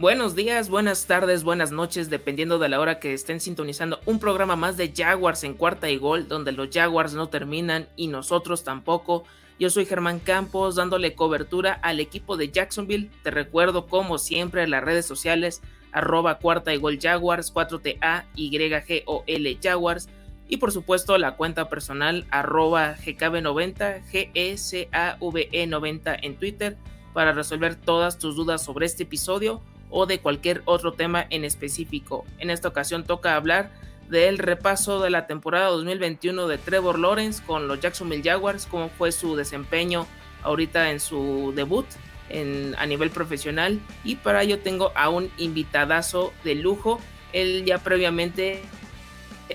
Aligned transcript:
Buenos 0.00 0.34
días, 0.34 0.70
buenas 0.70 1.04
tardes, 1.04 1.44
buenas 1.44 1.72
noches, 1.72 2.08
dependiendo 2.08 2.58
de 2.58 2.70
la 2.70 2.80
hora 2.80 2.98
que 2.98 3.12
estén 3.12 3.38
sintonizando 3.38 4.00
un 4.06 4.18
programa 4.18 4.56
más 4.56 4.78
de 4.78 4.94
Jaguars 4.96 5.44
en 5.44 5.52
cuarta 5.52 5.90
y 5.90 5.98
gol, 5.98 6.26
donde 6.26 6.52
los 6.52 6.70
Jaguars 6.72 7.12
no 7.12 7.28
terminan 7.28 7.86
y 7.96 8.06
nosotros 8.06 8.64
tampoco. 8.64 9.24
Yo 9.58 9.68
soy 9.68 9.84
Germán 9.84 10.18
Campos, 10.18 10.76
dándole 10.76 11.14
cobertura 11.14 11.74
al 11.74 12.00
equipo 12.00 12.38
de 12.38 12.50
Jacksonville. 12.50 13.10
Te 13.22 13.30
recuerdo, 13.30 13.88
como 13.88 14.16
siempre, 14.16 14.66
las 14.66 14.82
redes 14.82 15.04
sociales, 15.04 15.60
arroba 15.92 16.38
cuarta 16.38 16.72
y 16.72 16.78
gol 16.78 16.98
Jaguars, 16.98 17.52
4TA, 17.52 18.24
YGOL 18.36 19.58
Jaguars. 19.62 20.08
Y 20.48 20.56
por 20.56 20.72
supuesto, 20.72 21.18
la 21.18 21.36
cuenta 21.36 21.68
personal, 21.68 22.24
arroba 22.30 22.96
GKB90, 22.96 24.02
GSAVE90 24.10 26.20
en 26.22 26.36
Twitter, 26.36 26.78
para 27.12 27.32
resolver 27.32 27.74
todas 27.74 28.18
tus 28.18 28.34
dudas 28.34 28.64
sobre 28.64 28.86
este 28.86 29.02
episodio 29.02 29.60
o 29.90 30.06
de 30.06 30.20
cualquier 30.20 30.62
otro 30.64 30.92
tema 30.92 31.26
en 31.30 31.44
específico. 31.44 32.24
En 32.38 32.50
esta 32.50 32.68
ocasión 32.68 33.04
toca 33.04 33.36
hablar 33.36 33.70
del 34.08 34.38
repaso 34.38 35.00
de 35.00 35.10
la 35.10 35.26
temporada 35.26 35.68
2021 35.68 36.48
de 36.48 36.58
Trevor 36.58 36.98
Lawrence 36.98 37.42
con 37.44 37.68
los 37.68 37.80
Jacksonville 37.80 38.28
Jaguars, 38.28 38.66
cómo 38.66 38.88
fue 38.88 39.12
su 39.12 39.36
desempeño 39.36 40.06
ahorita 40.42 40.90
en 40.90 41.00
su 41.00 41.52
debut 41.54 41.86
en, 42.28 42.74
a 42.78 42.86
nivel 42.86 43.10
profesional 43.10 43.80
y 44.04 44.16
para 44.16 44.42
ello 44.42 44.58
tengo 44.60 44.92
a 44.94 45.08
un 45.08 45.30
invitadazo 45.38 46.32
de 46.44 46.54
lujo. 46.56 47.00
Él 47.32 47.64
ya 47.64 47.78
previamente 47.78 48.62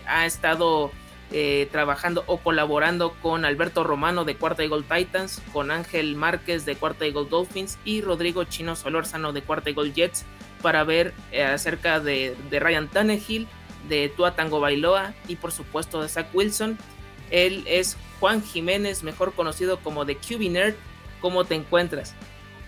ha 0.07 0.25
estado 0.25 0.91
eh, 1.31 1.67
trabajando 1.71 2.23
o 2.27 2.37
colaborando 2.37 3.13
con 3.21 3.45
Alberto 3.45 3.83
Romano 3.83 4.25
de 4.25 4.35
Cuarta 4.35 4.63
Eagle 4.63 4.83
Titans, 4.83 5.41
con 5.51 5.71
Ángel 5.71 6.15
Márquez 6.15 6.65
de 6.65 6.75
Cuarta 6.75 7.05
Eagle 7.05 7.27
Dolphins 7.29 7.79
y 7.83 8.01
Rodrigo 8.01 8.43
Chino 8.43 8.75
Solórzano 8.75 9.33
de 9.33 9.41
Cuarta 9.41 9.71
Eagle 9.71 9.91
Jets 9.91 10.23
para 10.61 10.83
ver 10.83 11.13
eh, 11.31 11.43
acerca 11.43 11.99
de, 11.99 12.35
Ryan 12.51 12.87
Tannehill, 12.87 13.47
de 13.89 14.09
Tua 14.09 14.35
Tango 14.35 14.59
Bailoa 14.59 15.13
y 15.27 15.35
por 15.35 15.51
supuesto 15.51 16.01
de 16.01 16.09
Zach 16.09 16.27
Wilson. 16.33 16.77
Él 17.31 17.63
es 17.67 17.97
Juan 18.19 18.43
Jiménez, 18.43 19.03
mejor 19.03 19.33
conocido 19.33 19.79
como 19.79 20.05
The 20.05 20.17
QB 20.17 20.51
Nerd. 20.51 20.75
¿Cómo 21.21 21.43
te 21.45 21.55
encuentras? 21.55 22.13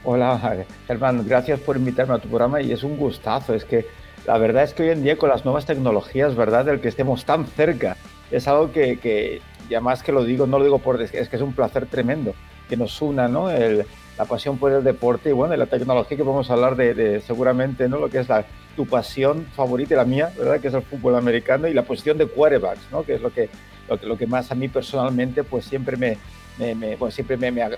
Hola, 0.04 0.66
hermano, 0.88 1.24
gracias 1.26 1.60
por 1.60 1.78
invitarme 1.78 2.16
a 2.16 2.20
tu 2.20 2.28
programa 2.28 2.60
y 2.62 2.72
es 2.72 2.84
un 2.84 2.98
gustazo. 2.98 3.54
Es 3.54 3.66
que 3.66 3.86
la 4.26 4.38
verdad 4.38 4.64
es 4.64 4.74
que 4.74 4.84
hoy 4.84 4.90
en 4.90 5.04
día 5.04 5.18
con 5.18 5.30
las 5.30 5.46
nuevas 5.46 5.66
tecnologías, 5.66 6.36
¿verdad? 6.36 6.66
Del 6.66 6.82
que 6.82 6.88
estemos 6.88 7.24
tan 7.24 7.46
cerca 7.46 7.98
es 8.32 8.48
algo 8.48 8.72
que, 8.72 9.42
ya 9.70 9.82
más 9.82 10.04
que 10.04 10.12
lo 10.12 10.24
digo, 10.24 10.48
no 10.48 10.60
lo 10.60 10.66
digo 10.66 10.80
por... 10.80 11.02
es 11.02 11.12
que 11.12 11.36
es 11.36 11.42
un 11.42 11.54
placer 11.54 11.86
tremendo 11.86 12.34
que 12.68 12.78
nos 12.78 13.02
una, 13.02 13.28
¿no? 13.28 13.50
la 13.50 14.26
pasión 14.26 14.58
por 14.58 14.72
el 14.72 14.84
deporte 14.84 15.30
y 15.30 15.32
bueno, 15.32 15.56
la 15.56 15.68
tecnología 15.68 16.18
que 16.18 16.24
vamos 16.24 16.50
a 16.50 16.54
hablar 16.54 16.76
de, 16.76 17.22
seguramente, 17.22 17.88
¿no? 17.88 18.00
Lo 18.00 18.10
que 18.10 18.20
es 18.20 18.28
la, 18.28 18.46
tu 18.76 18.88
pasión 18.88 19.46
favorita 19.56 19.94
y 19.94 19.98
la 19.98 20.06
mía, 20.06 20.34
¿verdad? 20.38 20.60
Que 20.60 20.70
es 20.70 20.74
el 20.74 20.82
fútbol 20.82 21.16
americano 21.16 21.68
y 21.68 21.74
la 21.74 21.84
posición 21.84 22.18
de 22.18 22.26
quarterbacks, 22.26 22.92
¿no? 22.92 23.04
Que 23.04 23.16
es 23.16 23.22
lo 23.22 23.32
que, 23.32 23.50
lo 24.02 24.18
que, 24.18 24.26
más 24.26 24.52
a 24.52 24.56
mí 24.56 24.70
personalmente 24.70 25.44
pues 25.44 25.66
siempre 25.66 25.98
me, 25.98 26.18
me, 26.58 26.96
bueno, 26.96 27.12
siempre 27.12 27.38
me, 27.38 27.62
a 27.62 27.70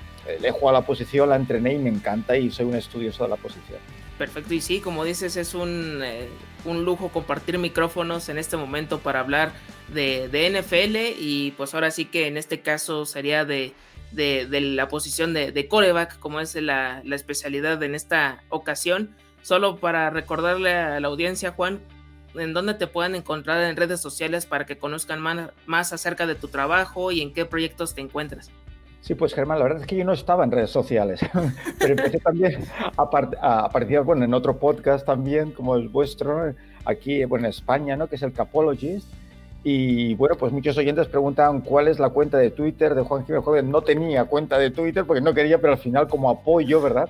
la 0.71 0.81
posición, 0.81 1.29
la 1.29 1.35
entrené 1.35 1.73
y 1.73 1.77
me 1.77 1.89
encanta 1.89 2.37
y 2.37 2.49
soy 2.51 2.65
un 2.65 2.75
estudioso 2.75 3.23
de 3.23 3.29
la 3.29 3.35
posición. 3.35 3.79
Perfecto, 4.19 4.53
y 4.53 4.59
sí, 4.59 4.81
como 4.81 5.05
dices, 5.05 5.37
es 5.37 5.53
un, 5.53 6.01
eh, 6.03 6.27
un 6.65 6.83
lujo 6.83 7.07
compartir 7.07 7.57
micrófonos 7.57 8.27
en 8.27 8.37
este 8.37 8.57
momento 8.57 8.99
para 8.99 9.21
hablar 9.21 9.53
de, 9.93 10.27
de, 10.27 10.59
NFL 10.59 11.17
y 11.17 11.51
pues 11.55 11.73
ahora 11.73 11.89
sí 11.89 12.03
que 12.03 12.27
en 12.27 12.35
este 12.35 12.59
caso 12.59 13.05
sería 13.05 13.45
de, 13.45 13.73
de, 14.11 14.45
la 14.59 14.89
posición 14.89 15.33
de, 15.33 15.53
de 15.53 15.69
coreback, 15.69 16.19
como 16.19 16.41
es 16.41 16.53
la, 16.55 17.01
la, 17.05 17.15
especialidad 17.15 17.81
en 17.81 17.95
esta 17.95 18.43
ocasión. 18.49 19.15
Solo 19.41 19.77
para 19.77 20.09
recordarle 20.09 20.73
a 20.73 20.99
la 20.99 21.07
audiencia, 21.07 21.51
Juan, 21.51 21.79
en 22.35 22.53
dónde 22.53 22.73
te 22.73 22.87
pueden 22.87 23.15
encontrar 23.15 23.63
en 23.63 23.77
redes 23.77 24.01
sociales 24.01 24.45
para 24.45 24.65
que 24.65 24.77
conozcan 24.77 25.21
más, 25.21 25.51
más 25.65 25.93
acerca 25.93 26.27
de 26.27 26.35
tu 26.35 26.49
trabajo 26.49 27.13
y 27.13 27.21
en 27.21 27.33
qué 27.33 27.45
proyectos 27.45 27.95
te 27.95 28.01
encuentras. 28.01 28.51
Sí, 29.01 29.15
pues 29.15 29.33
Germán, 29.33 29.59
la 29.59 29.63
verdad 29.63 29.81
es 29.81 29.87
que 29.87 29.95
yo 29.95 30.03
no 30.03 30.13
estaba 30.13 30.43
en 30.43 30.51
redes 30.51 30.69
sociales, 30.69 31.21
pero 31.79 31.91
empecé 31.93 32.19
también 32.19 32.63
a, 32.97 33.09
participar 33.69 34.03
bueno, 34.03 34.25
en 34.25 34.33
otro 34.33 34.57
podcast 34.57 35.05
también, 35.05 35.51
como 35.51 35.75
el 35.75 35.89
vuestro, 35.89 36.53
aquí 36.85 37.23
bueno, 37.25 37.45
en 37.45 37.51
España, 37.51 37.95
¿no? 37.95 38.07
que 38.07 38.17
es 38.17 38.23
el 38.23 38.33
Capologist. 38.33 39.07
Y 39.63 40.15
bueno, 40.15 40.35
pues 40.35 40.53
muchos 40.53 40.77
oyentes 40.77 41.07
preguntan 41.07 41.61
cuál 41.61 41.89
es 41.89 41.99
la 41.99 42.09
cuenta 42.09 42.37
de 42.37 42.49
Twitter 42.49 42.95
de 42.95 43.01
Juan 43.01 43.25
Jiménez 43.25 43.43
Joven. 43.43 43.69
No 43.69 43.81
tenía 43.81 44.23
cuenta 44.23 44.57
de 44.57 44.71
Twitter 44.71 45.05
porque 45.05 45.21
no 45.21 45.33
quería, 45.33 45.59
pero 45.59 45.73
al 45.73 45.79
final 45.79 46.07
como 46.07 46.29
apoyo, 46.29 46.81
¿verdad? 46.81 47.09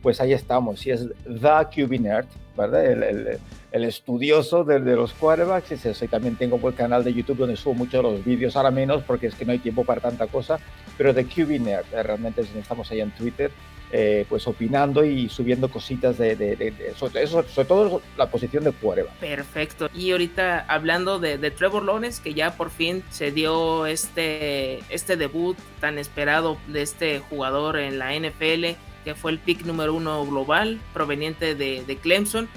Pues 0.00 0.20
ahí 0.20 0.32
estamos. 0.32 0.86
Y 0.86 0.92
es 0.92 1.08
The 1.24 1.98
Nerd, 1.98 2.26
¿verdad? 2.56 2.86
El, 2.86 3.02
el, 3.02 3.38
estudioso 3.72 4.64
de, 4.64 4.80
de, 4.80 4.96
los 4.96 5.12
quarterbacks 5.12 5.72
es 5.72 5.86
eso. 5.86 6.04
Y 6.04 6.08
también 6.08 6.36
tengo 6.36 6.66
el 6.68 6.74
canal 6.74 7.04
de 7.04 7.12
YouTube 7.12 7.38
donde 7.38 7.56
subo 7.56 7.74
muchos 7.74 8.02
de 8.02 8.02
los 8.02 8.24
vídeos, 8.24 8.56
ahora 8.56 8.70
menos 8.70 9.02
porque 9.02 9.26
es 9.26 9.34
que 9.34 9.44
no 9.44 9.52
hay 9.52 9.58
tiempo 9.58 9.84
para 9.84 10.00
tanta 10.00 10.26
cosa 10.26 10.58
pero 10.98 11.14
de 11.14 11.24
QB 11.24 11.60
Nerd, 11.60 11.86
eh, 11.92 12.02
realmente 12.02 12.42
estamos 12.58 12.90
ahí 12.90 13.00
en 13.00 13.12
Twitter, 13.12 13.52
eh, 13.90 14.26
pues 14.28 14.46
opinando 14.46 15.04
y 15.04 15.30
subiendo 15.30 15.70
cositas 15.70 16.18
de, 16.18 16.36
de, 16.36 16.94
sobre, 16.96 17.64
todo 17.64 18.02
la 18.18 18.30
posición 18.30 18.64
de 18.64 18.72
prueba. 18.72 19.10
Perfecto. 19.20 19.88
Y 19.94 20.10
ahorita 20.10 20.66
hablando 20.68 21.18
de, 21.20 21.38
Trevor 21.52 21.84
Lawrence, 21.84 22.20
que 22.22 22.34
ya 22.34 22.56
por 22.56 22.70
fin 22.70 23.02
se 23.10 23.30
dio 23.30 23.86
este, 23.86 24.80
este 24.90 25.16
debut 25.16 25.56
tan 25.80 25.96
esperado 25.96 26.58
de 26.66 26.82
este 26.82 27.20
jugador 27.20 27.78
en 27.78 27.98
la 27.98 28.12
NFL, 28.12 28.76
que 29.04 29.14
fue 29.14 29.30
el 29.30 29.38
pick 29.38 29.64
número 29.64 29.94
uno 29.94 30.26
global 30.26 30.80
proveniente 30.92 31.54
de 31.54 31.98
Clemson 32.02 32.48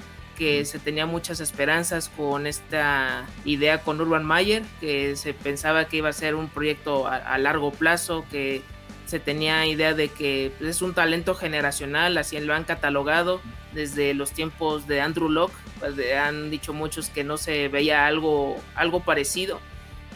que 0.42 0.64
se 0.64 0.80
tenía 0.80 1.06
muchas 1.06 1.38
esperanzas 1.38 2.08
con 2.08 2.48
esta 2.48 3.26
idea 3.44 3.82
con 3.82 4.00
Urban 4.00 4.24
Mayer, 4.24 4.64
que 4.80 5.14
se 5.14 5.34
pensaba 5.34 5.84
que 5.84 5.98
iba 5.98 6.08
a 6.08 6.12
ser 6.12 6.34
un 6.34 6.48
proyecto 6.48 7.06
a, 7.06 7.38
largo 7.38 7.70
plazo, 7.70 8.24
que 8.28 8.60
se 9.06 9.20
tenía 9.20 9.64
idea 9.66 9.94
de 9.94 10.08
que 10.08 10.50
pues, 10.58 10.70
es 10.70 10.82
un 10.82 10.94
talento 10.94 11.36
generacional, 11.36 12.18
así 12.18 12.40
lo 12.40 12.54
han 12.54 12.64
catalogado 12.64 13.40
desde 13.72 14.14
los 14.14 14.32
tiempos 14.32 14.88
de 14.88 15.00
Andrew 15.00 15.28
Locke, 15.28 15.54
pues, 15.78 15.94
han 16.12 16.50
dicho 16.50 16.72
muchos 16.72 17.08
que 17.08 17.22
no 17.22 17.36
se 17.36 17.68
veía 17.68 18.08
algo, 18.08 18.60
algo 18.74 18.98
parecido. 19.04 19.60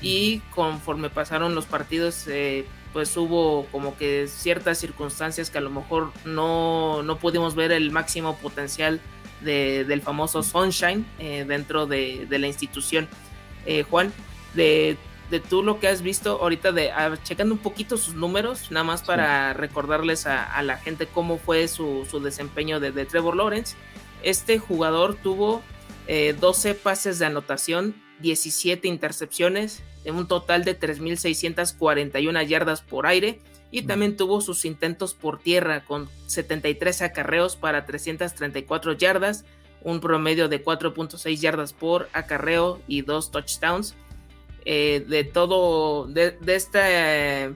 Y 0.03 0.41
conforme 0.57 1.09
pasaron 1.09 1.55
los 1.55 1.67
partidos 1.67 2.27
eh, 2.27 2.67
pues 2.93 3.17
hubo 3.17 3.67
como 3.67 3.97
que 3.97 4.27
ciertas 4.27 4.79
circunstancias 4.79 5.51
que 5.51 5.59
a 5.59 5.61
lo 5.61 5.71
mejor 5.71 6.13
no, 6.25 7.03
no 7.03 7.19
pudimos 7.19 7.55
ver 7.55 7.71
el 7.71 7.91
máximo 7.91 8.37
potencial 8.39 9.01
del 9.41 10.03
famoso 10.03 10.43
Sunshine 10.43 11.05
eh, 11.19 11.45
dentro 11.47 11.87
de, 11.87 12.27
la 12.31 12.47
institución. 12.47 13.09
Eh, 13.65 13.83
Juan, 13.83 14.13
de, 14.55 14.97
tú 15.49 15.63
lo 15.63 15.81
que 15.81 15.89
has 15.89 16.03
visto 16.03 16.39
ahorita, 16.41 16.73
de 16.73 16.93
checando 17.25 17.55
un 17.55 17.61
poquito 17.61 17.97
sus 17.97 18.15
números, 18.15 18.71
nada 18.71 18.85
más 18.85 19.03
para 19.03 19.53
recordarles 19.53 20.27
a, 20.27 20.63
la 20.63 20.79
gente 20.79 21.07
cómo 21.07 21.39
fue 21.39 21.69
su, 21.69 22.07
desempeño 22.23 22.81
de, 22.81 23.05
Trevor 23.05 23.37
Lawrence. 23.37 23.77
Este 24.23 24.59
jugador 24.59 25.15
tuvo 25.15 25.63
12 26.07 26.71
eh, 26.71 26.75
pases 26.75 27.19
de 27.19 27.27
anotación, 27.27 27.95
17 28.21 28.89
intercepciones, 28.89 29.83
en 30.05 30.15
un 30.15 30.29
total 30.29 30.65
de 30.65 30.79
3.641 30.79 32.47
yardas 32.47 32.81
por 32.81 33.07
aire 33.07 33.41
y 33.71 33.83
también 33.83 34.17
tuvo 34.17 34.41
sus 34.41 34.65
intentos 34.65 35.15
por 35.15 35.41
tierra 35.41 35.85
con 35.85 36.09
73 36.27 37.03
acarreos 37.03 37.57
para 37.57 37.85
334 37.85 38.93
yardas, 38.95 39.45
un 39.83 40.01
promedio 40.01 40.49
de 40.49 40.65
4.6 40.65 41.37
yardas 41.39 41.73
por 41.73 42.09
acarreo 42.13 42.81
y 42.87 43.03
dos 43.03 43.31
touchdowns. 43.31 43.95
Eh, 44.69 45.05
de 45.07 45.23
todo, 45.23 46.07
de, 46.09 46.37
esta, 46.49 46.85
de, 46.89 47.55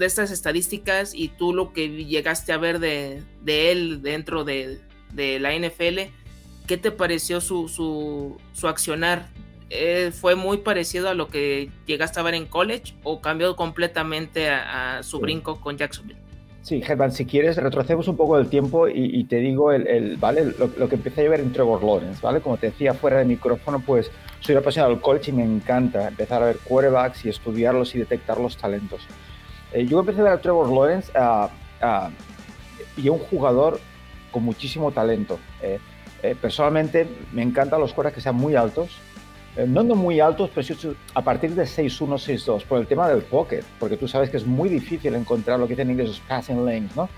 estas 0.00 0.30
estadísticas 0.30 1.14
y 1.14 1.28
tú 1.28 1.54
lo 1.54 1.72
que 1.72 2.04
llegaste 2.04 2.52
a 2.52 2.58
ver 2.58 2.78
de, 2.78 3.22
él 3.46 4.02
dentro 4.02 4.44
de, 4.44 4.78
la 5.14 5.56
NFL, 5.56 6.12
¿qué 6.66 6.76
te 6.76 6.90
pareció 6.90 7.40
su, 7.40 7.68
su, 7.68 8.38
su 8.52 8.68
accionar 8.68 9.30
eh, 9.68 10.12
fue 10.12 10.36
muy 10.36 10.58
parecido 10.58 11.08
a 11.08 11.14
lo 11.14 11.26
que 11.28 11.70
llegaste 11.86 12.20
a 12.20 12.22
ver 12.22 12.34
en 12.34 12.46
college 12.46 12.94
o 13.02 13.20
cambió 13.20 13.56
completamente 13.56 14.48
a, 14.48 15.02
su 15.02 15.18
brinco 15.18 15.60
con 15.60 15.76
Jacksonville? 15.76 16.20
Sí, 16.62 16.82
Germán, 16.82 17.12
si 17.12 17.26
quieres, 17.26 17.56
retrocedemos 17.56 18.08
un 18.08 18.16
poco 18.16 18.36
del 18.36 18.48
tiempo 18.48 18.88
y, 18.88 19.22
te 19.24 19.36
digo 19.36 19.72
el, 19.72 20.16
¿vale? 20.16 20.52
Lo, 20.58 20.88
que 20.88 20.96
empecé 20.96 21.24
a 21.26 21.30
ver 21.30 21.40
en 21.40 21.52
Trevor 21.52 21.82
Lawrence, 21.82 22.20
¿vale? 22.20 22.40
Como 22.40 22.56
te 22.56 22.66
decía 22.66 22.92
fuera 22.92 23.18
de 23.18 23.24
micrófono, 23.24 23.78
pues 23.78 24.10
soy 24.40 24.56
apasionado 24.56 24.92
del 24.92 25.00
college 25.00 25.30
y 25.30 25.34
me 25.34 25.44
encanta 25.44 26.08
empezar 26.08 26.42
a 26.42 26.46
ver 26.46 26.58
quarterbacks 26.64 27.24
y 27.24 27.28
estudiarlos 27.28 27.94
y 27.94 27.98
detectar 27.98 28.38
los 28.38 28.56
talentos. 28.56 29.02
Eh, 29.72 29.86
yo 29.86 30.00
empecé 30.00 30.20
a 30.20 30.24
ver 30.24 30.32
a 30.32 30.40
Trevor 30.40 30.68
Lawrence 30.68 31.12
y 32.96 33.08
a 33.08 33.12
un 33.12 33.18
jugador 33.18 33.78
con 34.32 34.42
muchísimo 34.42 34.90
talento. 34.90 35.38
Eh, 35.62 35.78
personalmente 36.40 37.06
me 37.32 37.42
encantan 37.42 37.80
los 37.80 37.92
quarterbacks 37.92 38.16
que 38.16 38.20
sean 38.22 38.34
muy 38.34 38.56
altos, 38.56 38.90
eh, 38.90 39.15
no, 39.66 39.82
no 39.82 39.94
muy 39.94 40.20
altos, 40.20 40.50
pero 40.54 40.94
a 41.14 41.22
partir 41.22 41.54
de 41.54 41.64
6'1, 41.64 42.18
6'2, 42.18 42.64
por 42.64 42.78
el 42.78 42.86
tema 42.86 43.08
del 43.08 43.22
pocket, 43.22 43.62
porque 43.78 43.96
tú 43.96 44.06
sabes 44.06 44.30
que 44.30 44.36
es 44.36 44.46
muy 44.46 44.68
difícil 44.68 45.14
encontrar 45.14 45.58
lo 45.58 45.66
que 45.66 45.74
tienen 45.74 45.94
en 45.94 46.00
inglés 46.00 46.20
passing 46.28 46.64
lanes, 46.64 46.94
¿no? 46.94 47.08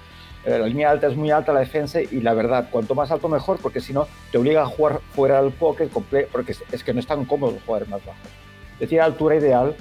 la 0.47 0.67
línea 0.67 0.91
alta 0.91 1.09
es 1.09 1.17
muy 1.17 1.31
alta, 1.31 1.53
la 1.53 1.61
defensa, 1.61 2.01
y 2.01 2.21
la 2.21 2.33
verdad, 2.33 2.69
cuanto 2.71 2.95
más 2.95 3.11
alto 3.11 3.29
mejor, 3.29 3.59
porque 3.61 3.81
si 3.81 3.93
no, 3.93 4.07
te 4.33 4.39
obliga 4.39 4.63
a 4.63 4.67
jugar 4.67 5.01
fuera 5.11 5.43
del 5.43 5.53
pocket, 5.53 5.89
porque 5.89 6.55
es, 6.73 6.85
que 6.85 6.95
no 6.95 7.01
están 7.01 7.27
cómodos 7.27 7.57
los 7.57 7.63
jugadores 7.65 7.89
más 7.91 8.07
bajos. 8.07 8.23
Es 8.75 8.81
decir, 8.81 9.01
altura 9.01 9.37
ideal, 9.37 9.77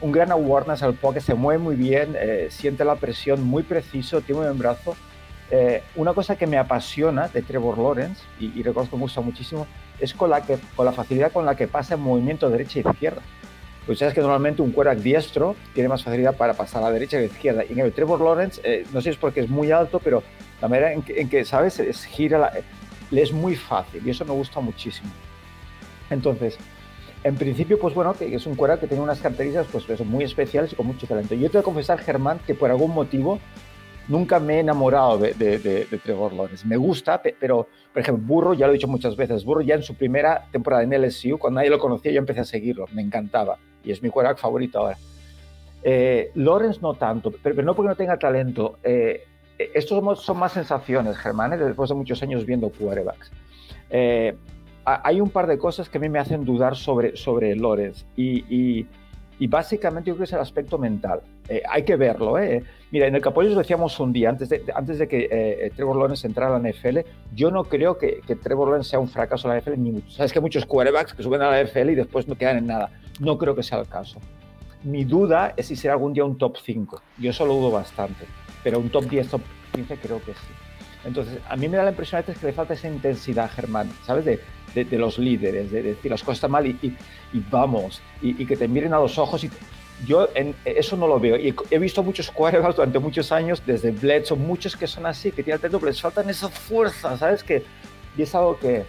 un 0.00 0.12
gran 0.12 0.30
awareness 0.30 0.82
al 0.82 0.94
pocket, 0.94 1.20
se 1.20 1.34
mueve 1.34 1.62
muy 1.62 1.76
bien, 1.76 2.16
siente 2.48 2.86
la 2.86 2.94
presión 2.94 3.42
muy 3.42 3.64
preciso, 3.64 4.22
tiene 4.22 4.40
un 4.40 4.46
buen 4.46 4.58
brazo, 4.58 4.96
eh, 5.50 5.82
una 5.96 6.14
cosa 6.14 6.36
que 6.36 6.46
me 6.46 6.56
apasiona 6.56 7.28
de 7.28 7.42
Trevor 7.42 7.78
Lawrence, 7.78 8.22
y, 8.40 8.62
reconozco 8.62 8.92
que 8.92 8.96
me 8.96 9.02
gusta 9.02 9.20
muchísimo, 9.20 9.66
es 9.98 10.14
con 10.14 10.30
la, 10.30 10.42
que, 10.42 10.58
con 10.76 10.86
la 10.86 10.92
facilidad 10.92 11.32
con 11.32 11.46
la 11.46 11.56
que 11.56 11.68
pasa 11.68 11.94
en 11.94 12.00
movimiento 12.00 12.50
derecha 12.50 12.80
e 12.80 12.90
izquierda. 12.90 13.22
Pues 13.86 13.98
sabes 13.98 14.14
que 14.14 14.20
normalmente 14.20 14.62
un 14.62 14.72
quarterback 14.72 15.02
diestro 15.02 15.56
tiene 15.74 15.88
más 15.88 16.02
facilidad 16.02 16.36
para 16.36 16.54
pasar 16.54 16.82
a 16.82 16.86
la 16.86 16.92
derecha 16.92 17.18
que 17.18 17.24
a 17.24 17.26
la 17.26 17.32
izquierda. 17.32 17.64
Y 17.68 17.72
en 17.72 17.80
el 17.80 17.92
Trevor 17.92 18.20
Lawrence, 18.20 18.60
eh, 18.64 18.86
no 18.92 19.00
sé 19.00 19.04
si 19.04 19.10
es 19.10 19.16
porque 19.16 19.40
es 19.40 19.50
muy 19.50 19.70
alto, 19.72 20.00
pero 20.00 20.22
la 20.62 20.68
manera 20.68 20.92
en 20.92 21.02
que, 21.02 21.44
¿sabes? 21.44 21.78
Es, 21.78 22.04
gira, 22.04 22.50
le 23.10 23.22
es 23.22 23.32
muy 23.32 23.56
fácil 23.56 24.02
y 24.06 24.10
eso 24.10 24.24
me 24.24 24.32
gusta 24.32 24.60
muchísimo. 24.60 25.10
Entonces, 26.08 26.56
en 27.24 27.36
principio, 27.36 27.78
pues 27.78 27.94
bueno, 27.94 28.14
que 28.14 28.34
es 28.34 28.46
un 28.46 28.54
quarterback 28.54 28.80
que 28.80 28.86
tiene 28.86 29.02
unas 29.02 29.20
características 29.20 29.66
pues, 29.70 30.00
muy 30.00 30.24
especiales 30.24 30.72
y 30.72 30.76
con 30.76 30.86
mucho 30.86 31.06
talento. 31.06 31.34
Yo 31.34 31.50
te 31.50 31.58
voy 31.58 31.60
a 31.60 31.64
confesar, 31.64 31.98
Germán, 31.98 32.40
que 32.46 32.54
por 32.54 32.70
algún 32.70 32.92
motivo 32.92 33.38
nunca 34.08 34.40
me 34.40 34.56
he 34.56 34.60
enamorado 34.60 35.18
de, 35.18 35.34
de, 35.34 36.00
Trevor 36.02 36.32
Lawrence. 36.32 36.66
Me 36.66 36.76
gusta, 36.76 37.22
pero, 37.22 37.68
por 37.92 38.02
ejemplo, 38.02 38.24
Burro, 38.26 38.54
ya 38.54 38.66
lo 38.66 38.72
he 38.72 38.76
dicho 38.76 38.88
muchas 38.88 39.16
veces, 39.16 39.44
Burro 39.44 39.60
ya 39.60 39.74
en 39.74 39.82
su 39.82 39.94
primera 39.94 40.46
temporada 40.52 40.82
en 40.82 40.90
LSU, 41.02 41.38
cuando 41.38 41.60
nadie 41.60 41.70
lo 41.70 41.78
conocía, 41.78 42.12
yo 42.12 42.18
empecé 42.18 42.40
a 42.40 42.44
seguirlo, 42.44 42.86
me 42.92 43.02
encantaba, 43.02 43.58
y 43.82 43.92
es 43.92 44.02
mi 44.02 44.10
quarterback 44.10 44.38
favorito 44.38 44.78
ahora. 44.78 44.98
Eh, 45.82 46.30
Lawrence 46.34 46.80
no 46.80 46.94
tanto, 46.94 47.32
pero, 47.42 47.62
no 47.62 47.74
porque 47.74 47.88
no 47.90 47.96
tenga 47.96 48.18
talento. 48.18 48.78
Eh, 48.82 49.24
estos 49.58 50.22
son 50.22 50.38
más 50.38 50.52
sensaciones, 50.52 51.16
Germán, 51.16 51.52
¿eh? 51.52 51.56
después 51.56 51.88
de 51.88 51.94
muchos 51.94 52.22
años 52.22 52.44
viendo 52.44 52.70
quarterbacks. 52.70 53.30
Eh, 53.90 54.34
hay 54.86 55.20
un 55.20 55.30
par 55.30 55.46
de 55.46 55.56
cosas 55.56 55.88
que 55.88 55.96
a 55.96 56.00
mí 56.00 56.10
me 56.10 56.18
hacen 56.18 56.44
dudar 56.44 56.76
sobre, 56.76 57.16
sobre 57.16 57.56
Lawrence, 57.56 58.04
y, 58.16 58.44
y, 58.54 58.86
básicamente 59.46 60.08
yo 60.08 60.14
creo 60.14 60.24
que 60.24 60.30
es 60.30 60.32
el 60.32 60.40
aspecto 60.40 60.78
mental. 60.78 61.20
hay 61.70 61.82
que 61.84 61.96
verlo, 61.96 62.38
¿eh? 62.38 62.62
Mira, 62.94 63.08
en 63.08 63.14
el 63.16 63.20
Capollo 63.20 63.50
lo 63.50 63.58
decíamos 63.58 63.98
un 63.98 64.12
día, 64.12 64.30
antes 64.30 64.48
de, 64.48 64.62
antes 64.72 65.00
de 65.00 65.08
que 65.08 65.28
eh, 65.28 65.72
Trevor 65.74 65.96
Lawrence 65.96 66.26
entrara 66.28 66.54
a 66.54 66.58
la 66.60 66.70
NFL, 66.70 67.00
yo 67.34 67.50
no 67.50 67.64
creo 67.64 67.98
que, 67.98 68.22
Trevor 68.40 68.68
Lawrence 68.68 68.90
sea 68.90 69.00
un 69.00 69.08
fracaso 69.08 69.48
en 69.48 69.54
la 69.54 69.60
NFL, 69.60 69.72
ni 69.76 70.00
Sabes 70.12 70.32
que 70.32 70.38
hay 70.38 70.42
muchos 70.44 70.64
quarterbacks 70.64 71.12
que 71.12 71.24
suben 71.24 71.42
a 71.42 71.50
la 71.50 71.64
NFL 71.64 71.90
y 71.90 71.94
después 71.96 72.28
no 72.28 72.36
quedan 72.36 72.58
en 72.58 72.68
nada. 72.68 72.90
No 73.18 73.36
creo 73.36 73.56
que 73.56 73.64
sea 73.64 73.80
el 73.80 73.88
caso. 73.88 74.20
Mi 74.84 75.04
duda 75.04 75.54
es 75.56 75.66
si 75.66 75.74
será 75.74 75.94
algún 75.94 76.12
día 76.12 76.24
un 76.24 76.38
top 76.38 76.56
5. 76.62 77.02
Yo 77.18 77.30
eso 77.30 77.44
lo 77.44 77.54
dudo 77.54 77.72
bastante, 77.72 78.26
pero 78.62 78.78
un 78.78 78.88
top 78.90 79.06
10, 79.06 79.28
top 79.28 79.40
15 79.72 79.96
creo 79.96 80.18
que 80.22 80.32
sí. 80.32 80.54
Entonces, 81.04 81.38
a 81.48 81.56
mí 81.56 81.68
me 81.68 81.76
da 81.76 81.84
la 81.84 81.90
impresión 81.90 82.18
a 82.18 82.22
veces 82.22 82.38
que 82.38 82.46
le 82.46 82.52
falta 82.52 82.74
esa 82.74 82.88
intensidad, 82.88 83.50
Germán, 83.50 83.90
¿sabes? 84.06 84.24
De, 84.24 84.40
de, 84.74 84.98
los 84.98 85.18
líderes, 85.18 85.70
de, 85.70 85.82
decir 85.82 86.10
las 86.10 86.22
cosas 86.22 86.38
están 86.38 86.50
mal 86.50 86.66
y, 86.66 86.96
vamos, 87.50 88.00
y, 88.22 88.42
y, 88.42 88.46
que 88.46 88.56
te 88.56 88.66
miren 88.66 88.92
a 88.94 88.98
los 88.98 89.18
ojos 89.18 89.44
y 89.44 89.50
yo 90.06 90.28
en, 90.34 90.54
eso 90.64 90.96
no 90.96 91.06
lo 91.06 91.20
veo. 91.20 91.36
Y 91.36 91.54
he 91.70 91.78
visto 91.78 92.02
muchos 92.02 92.30
quarterbacks 92.30 92.76
durante 92.76 92.98
muchos 92.98 93.32
años, 93.32 93.62
desde 93.64 93.90
Bledsoe, 93.90 94.36
muchos 94.36 94.76
que 94.76 94.86
son 94.86 95.06
así, 95.06 95.30
que 95.30 95.42
tienen 95.42 95.60
talento, 95.60 95.78
pero 95.78 95.90
les 95.90 96.00
faltan 96.00 96.28
esa 96.28 96.48
fuerza, 96.48 97.16
¿sabes? 97.16 97.42
Que, 97.42 97.62
y 98.16 98.22
es 98.22 98.34
algo 98.34 98.58
que... 98.58 98.84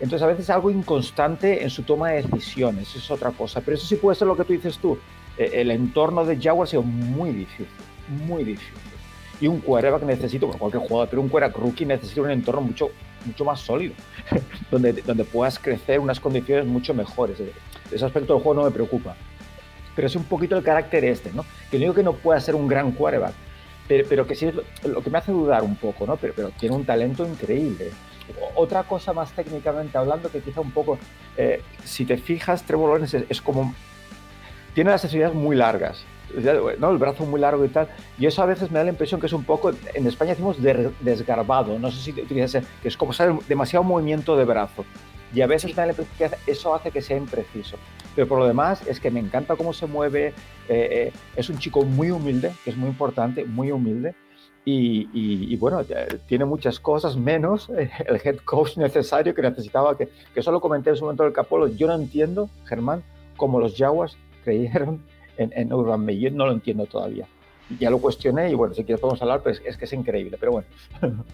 Entonces 0.00 0.22
a 0.22 0.26
veces 0.26 0.44
es 0.44 0.50
algo 0.50 0.70
inconstante 0.70 1.62
en 1.62 1.68
su 1.68 1.82
toma 1.82 2.10
de 2.10 2.22
decisiones, 2.22 2.88
eso 2.88 2.98
es 2.98 3.10
otra 3.10 3.30
cosa. 3.32 3.60
Pero 3.60 3.76
eso 3.76 3.86
sí 3.86 3.96
puede 3.96 4.16
ser 4.16 4.28
lo 4.28 4.36
que 4.36 4.44
tú 4.44 4.52
dices 4.52 4.78
tú. 4.78 4.98
Eh, 5.36 5.50
el 5.54 5.70
entorno 5.70 6.24
de 6.24 6.40
Jaguar 6.40 6.66
ha 6.66 6.70
sido 6.70 6.82
muy 6.82 7.30
difícil, 7.30 7.66
muy 8.08 8.44
difícil. 8.44 8.89
Y 9.40 9.46
un 9.46 9.60
quarterback 9.60 10.02
necesita, 10.02 10.46
bueno, 10.46 10.58
cualquier 10.58 10.82
jugador, 10.82 11.08
pero 11.08 11.22
un 11.22 11.28
quarterback 11.28 11.58
rookie 11.58 11.86
necesita 11.86 12.20
un 12.22 12.30
entorno 12.30 12.60
mucho, 12.60 12.90
mucho 13.24 13.44
más 13.44 13.60
sólido, 13.60 13.94
donde, 14.70 14.92
donde 14.92 15.24
puedas 15.24 15.58
crecer 15.58 15.98
unas 15.98 16.20
condiciones 16.20 16.66
mucho 16.66 16.92
mejores. 16.92 17.38
Ese 17.90 18.04
aspecto 18.04 18.34
del 18.34 18.42
juego 18.42 18.60
no 18.60 18.66
me 18.66 18.70
preocupa 18.70 19.16
pero 19.94 20.06
es 20.06 20.16
un 20.16 20.24
poquito 20.24 20.56
el 20.56 20.62
carácter 20.62 21.04
este, 21.04 21.30
¿no? 21.32 21.44
Que 21.70 21.76
no 21.76 21.82
digo 21.82 21.94
que 21.94 22.02
no 22.02 22.14
pueda 22.14 22.40
ser 22.40 22.54
un 22.54 22.68
gran 22.68 22.92
quarterback, 22.92 23.34
pero, 23.88 24.06
pero 24.08 24.26
que 24.26 24.34
sí 24.34 24.46
es 24.46 24.54
lo, 24.84 25.02
que 25.02 25.10
me 25.10 25.18
hace 25.18 25.32
dudar 25.32 25.62
un 25.62 25.76
poco, 25.76 26.06
¿no? 26.06 26.16
Pero, 26.16 26.32
pero 26.34 26.50
tiene 26.50 26.74
un 26.74 26.84
talento 26.84 27.26
increíble. 27.26 27.90
Otra 28.54 28.84
cosa 28.84 29.12
más 29.12 29.32
técnicamente 29.32 29.98
hablando 29.98 30.30
que 30.30 30.40
quizá 30.40 30.60
un 30.60 30.70
poco, 30.70 30.98
eh, 31.36 31.62
si 31.84 32.04
te 32.04 32.16
fijas, 32.16 32.62
Trevor 32.62 32.90
Lawrence 32.90 33.26
es, 33.28 33.40
como, 33.42 33.74
tiene 34.74 34.90
las 34.90 35.04
extremidades 35.04 35.36
muy 35.36 35.56
largas, 35.56 36.04
¿no? 36.78 36.90
el 36.90 36.98
brazo 36.98 37.24
muy 37.24 37.40
largo 37.40 37.64
y 37.64 37.68
tal, 37.68 37.88
y 38.18 38.26
eso 38.26 38.42
a 38.42 38.46
veces 38.46 38.70
me 38.70 38.78
da 38.78 38.84
la 38.84 38.90
impresión 38.90 39.20
que 39.20 39.26
es 39.26 39.32
un 39.32 39.44
poco, 39.44 39.72
en 39.94 40.06
España 40.06 40.30
decimos 40.30 40.56
desgarbado, 40.60 41.78
no 41.78 41.90
sé 41.90 42.00
si 42.00 42.20
utilizas, 42.20 42.64
que 42.82 42.88
es 42.88 42.96
como 42.96 43.12
¿sabes? 43.12 43.46
demasiado 43.48 43.84
movimiento 43.84 44.36
de 44.36 44.44
brazo, 44.44 44.84
y 45.34 45.40
a 45.42 45.46
veces 45.46 45.70
me 45.70 45.76
da 45.76 45.86
la 45.86 45.92
impresión 45.92 46.30
que 46.30 46.50
eso 46.50 46.74
hace 46.74 46.90
que 46.90 47.02
sea 47.02 47.16
impreciso. 47.16 47.76
Pero 48.14 48.26
por 48.26 48.38
lo 48.38 48.46
demás 48.46 48.86
es 48.86 48.98
que 48.98 49.10
me 49.10 49.20
encanta 49.20 49.56
cómo 49.56 49.72
se 49.72 49.86
mueve, 49.86 50.28
eh, 50.28 50.32
eh, 50.68 51.12
es 51.36 51.48
un 51.48 51.58
chico 51.58 51.84
muy 51.84 52.10
humilde, 52.10 52.52
que 52.64 52.70
es 52.70 52.76
muy 52.76 52.88
importante, 52.88 53.44
muy 53.44 53.70
humilde. 53.70 54.14
Y, 54.72 55.56
bueno, 55.56 55.84
tiene 56.28 56.44
muchas 56.44 56.78
cosas 56.78 57.16
menos 57.16 57.68
el 57.70 58.20
head 58.22 58.36
coach 58.44 58.76
necesario 58.76 59.34
que 59.34 59.42
necesitaba, 59.42 59.96
que, 59.96 60.08
que 60.32 60.40
eso 60.40 60.52
lo 60.52 60.60
comenté 60.60 60.90
en 60.90 60.96
su 60.96 61.04
momento 61.04 61.24
del 61.24 61.32
Capolo. 61.32 61.66
Yo 61.66 61.88
no 61.88 61.94
entiendo, 61.94 62.48
Germán, 62.66 63.02
cómo 63.36 63.58
los 63.58 63.76
Jaguars 63.76 64.16
creyeron 64.44 65.02
en, 65.40 65.52
en 65.54 65.72
Urban 65.72 66.04
Meyer, 66.04 66.32
no 66.32 66.46
lo 66.46 66.52
entiendo 66.52 66.86
todavía. 66.86 67.26
Ya 67.78 67.90
lo 67.90 67.98
cuestioné 67.98 68.50
y 68.50 68.54
bueno, 68.54 68.74
si 68.74 68.84
quieres 68.84 69.00
podemos 69.00 69.22
hablar, 69.22 69.40
pero 69.42 69.56
es, 69.56 69.62
es 69.64 69.76
que 69.76 69.84
es 69.84 69.92
increíble, 69.92 70.36
pero 70.38 70.52
bueno. 70.52 70.68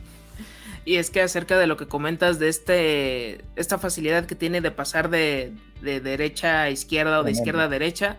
Y 0.86 0.98
es 0.98 1.10
que 1.10 1.20
acerca 1.20 1.58
de 1.58 1.66
lo 1.66 1.76
que 1.76 1.88
comentas 1.88 2.38
de 2.38 2.48
este 2.48 3.44
esta 3.56 3.76
facilidad 3.76 4.24
que 4.24 4.36
tiene 4.36 4.60
de 4.60 4.70
pasar 4.70 5.10
de, 5.10 5.52
derecha 5.82 6.62
a 6.62 6.70
izquierda 6.70 7.18
o 7.18 7.24
de 7.24 7.32
izquierda 7.32 7.64
a 7.64 7.68
derecha, 7.68 8.18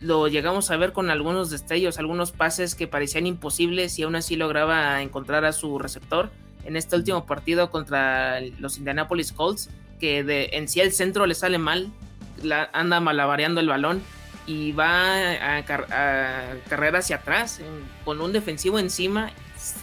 lo 0.00 0.26
llegamos 0.26 0.72
a 0.72 0.76
ver 0.76 0.92
con 0.92 1.10
algunos 1.10 1.48
destellos, 1.48 2.00
algunos 2.00 2.32
pases 2.32 2.74
que 2.74 2.88
parecían 2.88 3.28
imposibles 3.28 4.00
y 4.00 4.02
aún 4.02 4.16
así 4.16 4.34
lograba 4.34 5.00
encontrar 5.00 5.44
a 5.44 5.52
su 5.52 5.78
receptor. 5.78 6.30
En 6.64 6.76
este 6.76 6.96
último 6.96 7.24
partido 7.24 7.70
contra 7.70 8.40
los 8.58 8.78
Indianapolis 8.78 9.32
Colts, 9.32 9.70
que 10.00 10.24
de, 10.24 10.50
en 10.54 10.66
sí 10.66 10.80
el 10.80 10.90
centro 10.90 11.26
le 11.26 11.36
sale 11.36 11.58
mal, 11.58 11.88
anda 12.72 12.98
malabareando 12.98 13.60
el 13.60 13.68
balón 13.68 14.02
y 14.46 14.72
va 14.72 15.58
a, 15.58 15.64
carrera 15.64 16.98
hacia 16.98 17.16
atrás 17.16 17.60
con 18.04 18.20
un 18.20 18.32
defensivo 18.32 18.78
encima 18.78 19.32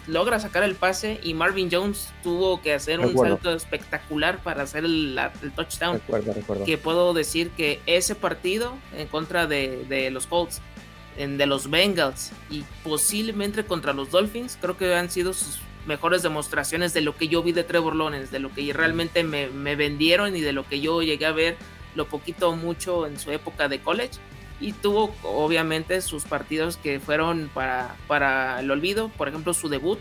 logra 0.07 0.39
sacar 0.39 0.63
el 0.63 0.75
pase 0.75 1.19
y 1.23 1.33
Marvin 1.33 1.69
Jones 1.71 2.09
tuvo 2.23 2.61
que 2.61 2.73
hacer 2.73 2.99
un 2.99 3.17
salto 3.17 3.53
espectacular 3.53 4.39
para 4.39 4.63
hacer 4.63 4.85
el, 4.85 5.19
touchdown. 5.55 6.01
Que 6.65 6.77
puedo 6.77 7.13
decir 7.13 7.51
que 7.51 7.79
ese 7.85 8.15
partido 8.15 8.75
en 8.95 9.07
contra 9.07 9.47
de, 9.47 10.09
los 10.11 10.27
Colts, 10.27 10.61
de 11.17 11.45
los 11.45 11.69
Bengals 11.69 12.31
y 12.49 12.63
posiblemente 12.83 13.63
contra 13.63 13.93
los 13.93 14.11
Dolphins, 14.11 14.57
creo 14.59 14.77
que 14.77 14.95
han 14.95 15.09
sido 15.09 15.33
sus 15.33 15.59
mejores 15.85 16.21
demostraciones 16.23 16.93
de 16.93 17.01
lo 17.01 17.15
que 17.15 17.27
yo 17.27 17.41
vi 17.41 17.51
de 17.51 17.63
Trevor 17.63 17.95
Lawrence, 17.95 18.31
de 18.31 18.39
lo 18.39 18.53
que 18.53 18.71
realmente 18.73 19.23
me, 19.23 19.47
me 19.47 19.75
vendieron 19.75 20.35
y 20.35 20.41
de 20.41 20.53
lo 20.53 20.67
que 20.67 20.81
yo 20.81 21.01
llegué 21.01 21.25
a 21.25 21.31
ver 21.31 21.57
lo 21.95 22.07
poquito 22.07 22.49
o 22.49 22.55
mucho 22.55 23.07
en 23.07 23.19
su 23.19 23.31
época 23.31 23.67
de 23.67 23.79
college 23.79 24.19
y 24.59 24.73
tuvo 24.73 25.13
obviamente 25.23 26.01
sus 26.01 26.25
partidos 26.25 26.77
que 26.77 26.99
fueron 26.99 27.49
para, 27.53 27.95
para 28.07 28.59
el 28.59 28.69
olvido, 28.71 29.09
por 29.09 29.27
ejemplo 29.27 29.53
su 29.53 29.69
debut 29.69 29.99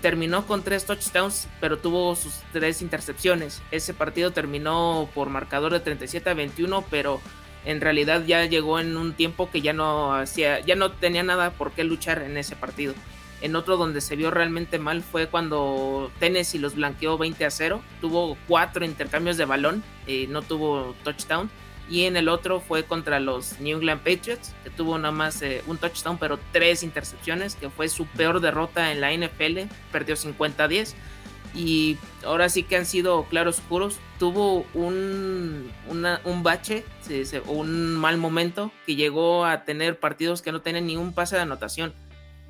terminó 0.00 0.46
con 0.46 0.62
tres 0.62 0.84
touchdowns, 0.84 1.48
pero 1.60 1.78
tuvo 1.78 2.14
sus 2.16 2.40
tres 2.52 2.82
intercepciones. 2.82 3.62
Ese 3.70 3.94
partido 3.94 4.30
terminó 4.30 5.08
por 5.14 5.28
marcador 5.28 5.72
de 5.72 5.80
37 5.80 6.30
a 6.30 6.34
21, 6.34 6.84
pero 6.90 7.20
en 7.64 7.80
realidad 7.80 8.24
ya 8.24 8.44
llegó 8.44 8.78
en 8.78 8.96
un 8.96 9.12
tiempo 9.14 9.50
que 9.50 9.60
ya 9.60 9.72
no 9.72 10.14
hacía, 10.14 10.60
ya 10.60 10.76
no 10.76 10.92
tenía 10.92 11.22
nada 11.22 11.50
por 11.50 11.72
qué 11.72 11.84
luchar 11.84 12.22
en 12.22 12.36
ese 12.36 12.56
partido. 12.56 12.94
En 13.40 13.54
otro 13.54 13.76
donde 13.76 14.00
se 14.00 14.16
vio 14.16 14.30
realmente 14.32 14.78
mal 14.78 15.02
fue 15.02 15.28
cuando 15.28 16.10
Tennessee 16.18 16.58
los 16.58 16.74
blanqueó 16.74 17.18
20 17.18 17.44
a 17.44 17.50
0. 17.50 17.82
Tuvo 18.00 18.36
cuatro 18.48 18.84
intercambios 18.84 19.36
de 19.36 19.44
balón, 19.44 19.84
y 20.06 20.26
no 20.26 20.42
tuvo 20.42 20.96
touchdown 21.04 21.50
y 21.90 22.04
en 22.04 22.16
el 22.16 22.28
otro 22.28 22.60
fue 22.60 22.84
contra 22.84 23.18
los 23.18 23.60
New 23.60 23.78
England 23.78 24.02
Patriots, 24.02 24.52
que 24.62 24.70
tuvo 24.70 24.98
nada 24.98 25.12
más 25.12 25.40
eh, 25.42 25.62
un 25.66 25.78
touchdown, 25.78 26.18
pero 26.18 26.38
tres 26.52 26.82
intercepciones, 26.82 27.56
que 27.56 27.70
fue 27.70 27.88
su 27.88 28.06
peor 28.06 28.40
derrota 28.40 28.92
en 28.92 29.00
la 29.00 29.12
NFL, 29.12 29.70
perdió 29.90 30.14
50-10. 30.14 30.94
Y 31.54 31.96
ahora 32.24 32.50
sí 32.50 32.62
que 32.62 32.76
han 32.76 32.84
sido 32.84 33.24
claros 33.24 33.58
oscuros. 33.58 33.98
Tuvo 34.18 34.66
un, 34.74 35.70
un 35.88 36.42
bache, 36.42 36.84
un 37.46 37.96
mal 37.96 38.18
momento, 38.18 38.70
que 38.84 38.96
llegó 38.96 39.46
a 39.46 39.64
tener 39.64 39.98
partidos 39.98 40.42
que 40.42 40.52
no 40.52 40.60
tienen 40.60 40.86
ni 40.86 40.96
un 40.96 41.14
pase 41.14 41.36
de 41.36 41.42
anotación. 41.42 41.94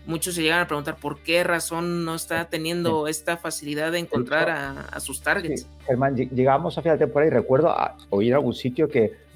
Muchos 0.05 0.35
se 0.35 0.43
llegan 0.43 0.61
a 0.61 0.67
preguntar 0.67 0.97
por 0.97 1.19
qué 1.19 1.45
razón 1.45 2.05
no 2.05 2.15
está 2.15 2.47
teniendo 2.47 3.07
esta 3.09 3.37
facilidad 3.37 3.93
de 3.93 3.99
encontrar 3.99 4.49
a, 4.49 5.01
sus 5.01 5.21
targets. 5.21 5.69
Germán, 5.87 6.17
llegamos 6.17 6.77
a 6.79 6.83
final 6.83 6.99
de 6.99 7.05
temporada 7.05 7.31
y 7.31 7.35
recuerdo 7.35 7.77
oír 8.09 8.33
algún 8.33 8.55
sitio 8.55 8.89
que 8.89 9.28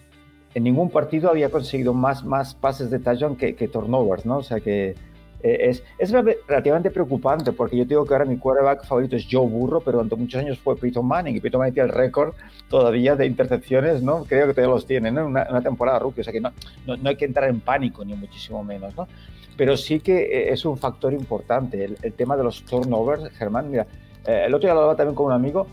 en 0.55 0.65
ningún 0.65 0.91
partido 0.91 1.31
había 1.31 1.51
conseguido 1.51 1.95
más, 1.95 2.25
más 2.25 2.55
pases 2.55 2.91
de 2.91 2.99
touchdown 2.99 3.37
que, 3.37 3.55
que 3.55 3.69
turnovers, 3.69 4.27
¿no? 4.27 4.39
O 4.39 4.43
sea 4.43 4.61
que 4.61 4.95
Eh, 5.43 5.71
es, 5.71 5.83
es, 5.99 6.13
relativamente 6.13 6.91
preocupante 6.91 7.53
porque 7.53 7.77
yo 7.77 7.85
digo 7.85 8.05
que 8.05 8.15
ahora 8.15 8.25
mi 8.25 8.37
quarterback 8.37 8.85
favorito 8.85 9.17
es 9.17 9.27
Joe 9.29 9.49
Burro, 9.49 9.81
pero 9.81 9.99
durante 9.99 10.15
muchos 10.15 10.41
años 10.41 10.59
fue 10.59 10.77
Peyton 10.77 11.05
Manning 11.05 11.37
y 11.37 11.41
Peyton 11.41 11.59
Manning 11.59 11.75
tiene 11.75 11.89
el 11.89 11.95
récord 11.95 12.35
todavía 12.69 13.17
de 13.17 13.27
intercepciones, 13.27 14.03
¿no? 14.03 14.25
Creo 14.25 14.47
que 14.47 14.55
todavía 14.55 14.75
los 14.75 14.87
tiene, 14.87 15.11
¿no? 15.11 15.27
Una, 15.27 15.47
una 15.51 15.61
temporada 15.61 15.99
rookie, 15.99 16.21
o 16.21 16.25
sea 16.25 16.33
que 16.33 16.41
no, 16.41 16.53
no, 16.87 17.09
hay 17.09 17.17
que 17.17 17.25
entrar 17.25 17.51
en 17.51 17.61
pánico 17.61 18.05
ni 18.05 18.15
muchísimo 18.15 18.63
menos, 18.63 18.97
¿no? 18.97 19.09
Pero 19.57 19.77
sí 19.77 19.99
que 19.99 20.23
eh, 20.23 20.53
es 20.53 20.65
un 20.65 20.79
factor 20.79 21.13
importante 21.13 21.85
el, 21.85 22.13
tema 22.13 22.37
de 22.37 22.45
los 22.45 22.63
turnovers, 22.65 23.29
Germán. 23.37 23.69
Mira, 23.69 23.87
eh, 24.25 24.45
el 24.47 24.55
otro 24.55 24.69
día 24.69 24.75
lo 24.75 24.81
hablaba 24.81 24.97
también 24.97 25.17
con 25.17 25.27
un 25.27 25.33
amigo. 25.33 25.67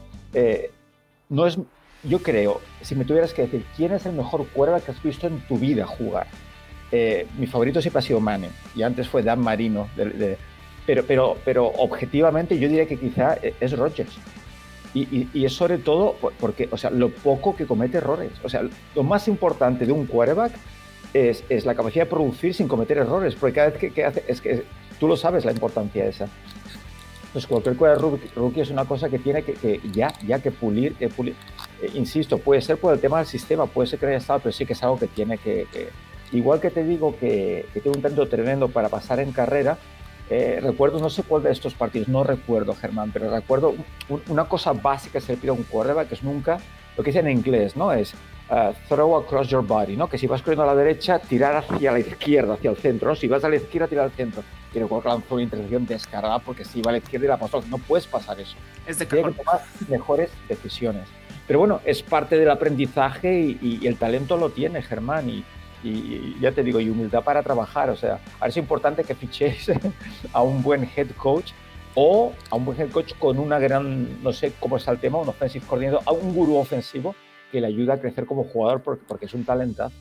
no 1.30 1.46
es, 1.46 1.60
yo 2.04 2.20
creo, 2.20 2.62
si 2.82 2.96
me 2.96 3.06
tuvieras 3.06 3.34
que 3.34 3.44
decir, 3.44 3.66
¿quién 3.76 3.94
es 3.94 4.06
el 4.06 4.14
mejor 4.14 4.48
quarterback 4.48 4.86
que 4.86 4.92
has 4.92 5.04
visto 5.04 5.28
en 5.28 5.40
tu 5.42 5.58
vida 5.58 5.86
jugar? 5.86 6.28
Eh, 6.92 7.28
mi 7.38 7.46
favorito 7.46 7.82
siempre 7.82 8.00
ha 8.00 8.02
sido 8.02 8.20
Mane 8.20 8.50
y 8.76 8.82
antes 8.82 9.08
fue 9.08 9.22
Dan 9.22 9.40
Marino. 9.40 9.88
pero, 10.86 11.04
pero, 11.06 11.38
pero 11.46 11.68
objetivamente 11.68 12.58
yo 12.58 12.68
diría 12.68 12.88
que 12.88 12.98
quizá 12.98 13.38
es 13.60 13.78
Rodgers. 13.78 14.18
Y, 14.94 15.46
es 15.46 15.54
sobre 15.54 15.78
todo 15.78 16.16
porque, 16.40 16.68
o 16.72 16.78
sea, 16.78 16.90
lo 16.90 17.10
poco 17.12 17.56
que 17.56 17.68
comete 17.68 17.98
errores. 17.98 18.32
O 18.44 18.50
sea, 18.50 18.64
lo 18.96 19.04
más 19.04 19.28
importante 19.28 19.86
de 19.86 19.92
un 19.92 20.08
quarterback 20.08 20.54
es, 21.14 21.44
es 21.48 21.66
la 21.66 21.76
capacidad 21.76 22.06
de 22.06 22.10
producir 22.10 22.56
sin 22.56 22.68
cometer 22.68 22.98
errores, 22.98 23.36
porque 23.36 23.54
cada 23.54 23.70
vez 23.70 23.94
que, 23.94 24.04
hace, 24.04 24.24
es 24.28 24.42
que 24.42 24.64
tú 25.00 25.08
lo 25.08 25.16
sabes 25.16 25.46
la 25.46 25.52
importancia 25.52 26.06
esa. 26.06 26.28
Entonces, 27.28 27.48
cualquier 27.48 27.76
quarterback 27.76 28.36
rookie 28.36 28.62
es 28.62 28.72
una 28.72 28.86
cosa 28.86 29.10
que 29.10 29.20
tiene 29.20 29.44
que, 29.44 29.80
ya, 29.94 30.12
ya 30.26 30.40
que 30.40 30.50
pulir. 30.50 30.96
Que 30.96 31.10
pulir. 31.10 31.36
Eh, 31.82 31.92
insisto, 31.94 32.38
puede 32.38 32.62
ser 32.62 32.78
por 32.78 32.94
el 32.94 33.00
tema 33.00 33.18
del 33.18 33.28
sistema, 33.28 33.66
puede 33.66 33.88
ser 33.88 34.00
que 34.00 34.08
haya 34.08 34.18
estado, 34.18 34.40
pero 34.40 34.54
sí 34.54 34.66
que 34.66 34.74
es 34.74 34.84
algo 34.84 34.98
que 34.98 35.08
tiene 35.08 35.38
que, 35.38 35.68
Igual 36.32 36.60
que 36.60 36.70
te 36.70 36.84
digo 36.84 37.18
que, 37.18 37.66
que 37.74 37.82
tengo 37.82 37.96
un 37.96 38.04
talento 38.04 38.28
tremendo 38.28 38.68
para 38.68 38.88
pasar 38.88 39.20
en 39.20 39.32
carrera, 39.32 39.80
eh, 40.30 40.60
recuerdo, 40.62 41.00
no 41.00 41.10
sé 41.10 41.24
cuál 41.24 41.42
de 41.42 41.52
estos 41.52 41.74
partidos, 41.74 42.08
no 42.08 42.24
recuerdo, 42.24 42.76
Germán, 42.76 43.10
pero 43.12 43.32
recuerdo 43.32 43.74
una 44.28 44.46
cosa 44.46 44.74
básica 44.74 45.14
que 45.14 45.26
se 45.26 45.34
le 45.34 45.38
pide 45.40 45.50
a 45.50 45.54
un 45.54 45.64
quarterback, 45.64 46.10
que 46.10 46.16
es 46.16 46.24
nunca, 46.24 46.60
lo 46.96 47.04
que 47.04 47.10
dice 47.10 47.20
en 47.20 47.32
inglés, 47.32 47.76
¿no? 47.76 47.92
Es 47.92 48.14
uh, 48.50 48.74
throw 48.88 49.18
across 49.18 49.48
your 49.48 49.66
body, 49.66 49.96
¿no? 49.96 50.10
Que 50.10 50.18
si 50.18 50.28
vas 50.28 50.42
corriendo 50.42 50.64
a 50.64 50.68
la 50.68 50.76
derecha, 50.76 51.20
tirar 51.20 51.56
hacia 51.56 51.92
la 51.92 52.00
izquierda, 52.00 52.54
hacia 52.54 52.72
el 52.72 52.78
centro, 52.78 53.10
¿no? 53.10 53.16
Si 53.16 53.28
vas 53.28 53.44
a 53.44 53.50
la 53.50 53.56
izquierda, 53.56 53.88
tirar 53.88 54.06
al 54.06 54.12
centro. 54.12 54.44
Y 54.74 54.80
recuerdo 54.80 55.04
que 55.04 55.10
lanzó 55.10 55.36
una 55.36 55.44
intercepción 55.44 55.86
descarada 55.86 56.40
porque 56.40 56.64
si 56.64 56.82
va 56.82 56.90
a 56.90 56.94
la 56.94 56.98
izquierda 57.00 57.26
y 57.26 57.30
la 57.30 57.38
pasó, 57.38 57.64
no 57.70 57.78
puedes 57.78 58.06
pasar 58.08 58.40
eso. 58.40 58.56
Es 58.86 59.00
de 59.00 59.06
Tienes 59.06 59.36
que 59.36 59.44
tomar 59.44 59.62
mejores 59.88 60.30
decisiones. 60.48 61.08
Pero 61.48 61.60
bueno, 61.60 61.82
es 61.86 62.04
parte 62.04 62.38
del 62.38 62.50
aprendizaje 62.52 63.40
y, 63.40 63.80
y 63.82 63.88
el 63.88 63.98
talento 63.98 64.38
lo 64.38 64.50
tiene, 64.52 64.84
Germán, 64.84 65.30
y, 65.30 65.44
y 65.84 66.38
ya 66.40 66.52
te 66.52 66.64
digo, 66.64 66.80
y 66.80 66.90
humildad 66.90 67.24
para 67.24 67.42
trabajar. 67.42 67.90
O 67.90 67.96
sea, 67.96 68.20
ahora 68.36 68.50
es 68.50 68.58
importante 68.58 69.04
que 69.04 69.16
fichéis 69.16 69.72
a 70.34 70.42
un 70.42 70.62
buen 70.62 70.90
head 70.96 71.10
coach 71.18 71.52
o 71.96 72.34
a 72.50 72.56
un 72.56 72.66
buen 72.66 72.80
head 72.80 72.92
coach 72.92 73.14
con 73.18 73.40
una 73.40 73.58
gran, 73.58 74.22
no 74.22 74.32
sé 74.32 74.54
cómo 74.60 74.78
está 74.78 74.92
el 74.92 75.00
tema, 75.00 75.18
un 75.18 75.30
offensive 75.30 75.66
coordinator, 75.66 76.02
a 76.06 76.12
un 76.12 76.34
gurú 76.34 76.58
ofensivo 76.58 77.16
que 77.52 77.62
le 77.62 77.68
ayuda 77.68 77.96
a 77.96 78.00
crecer 78.00 78.26
como 78.26 78.44
jugador 78.44 78.82
porque, 78.82 79.04
porque 79.08 79.26
es 79.26 79.34
un 79.34 79.46
talentazo. 79.46 79.96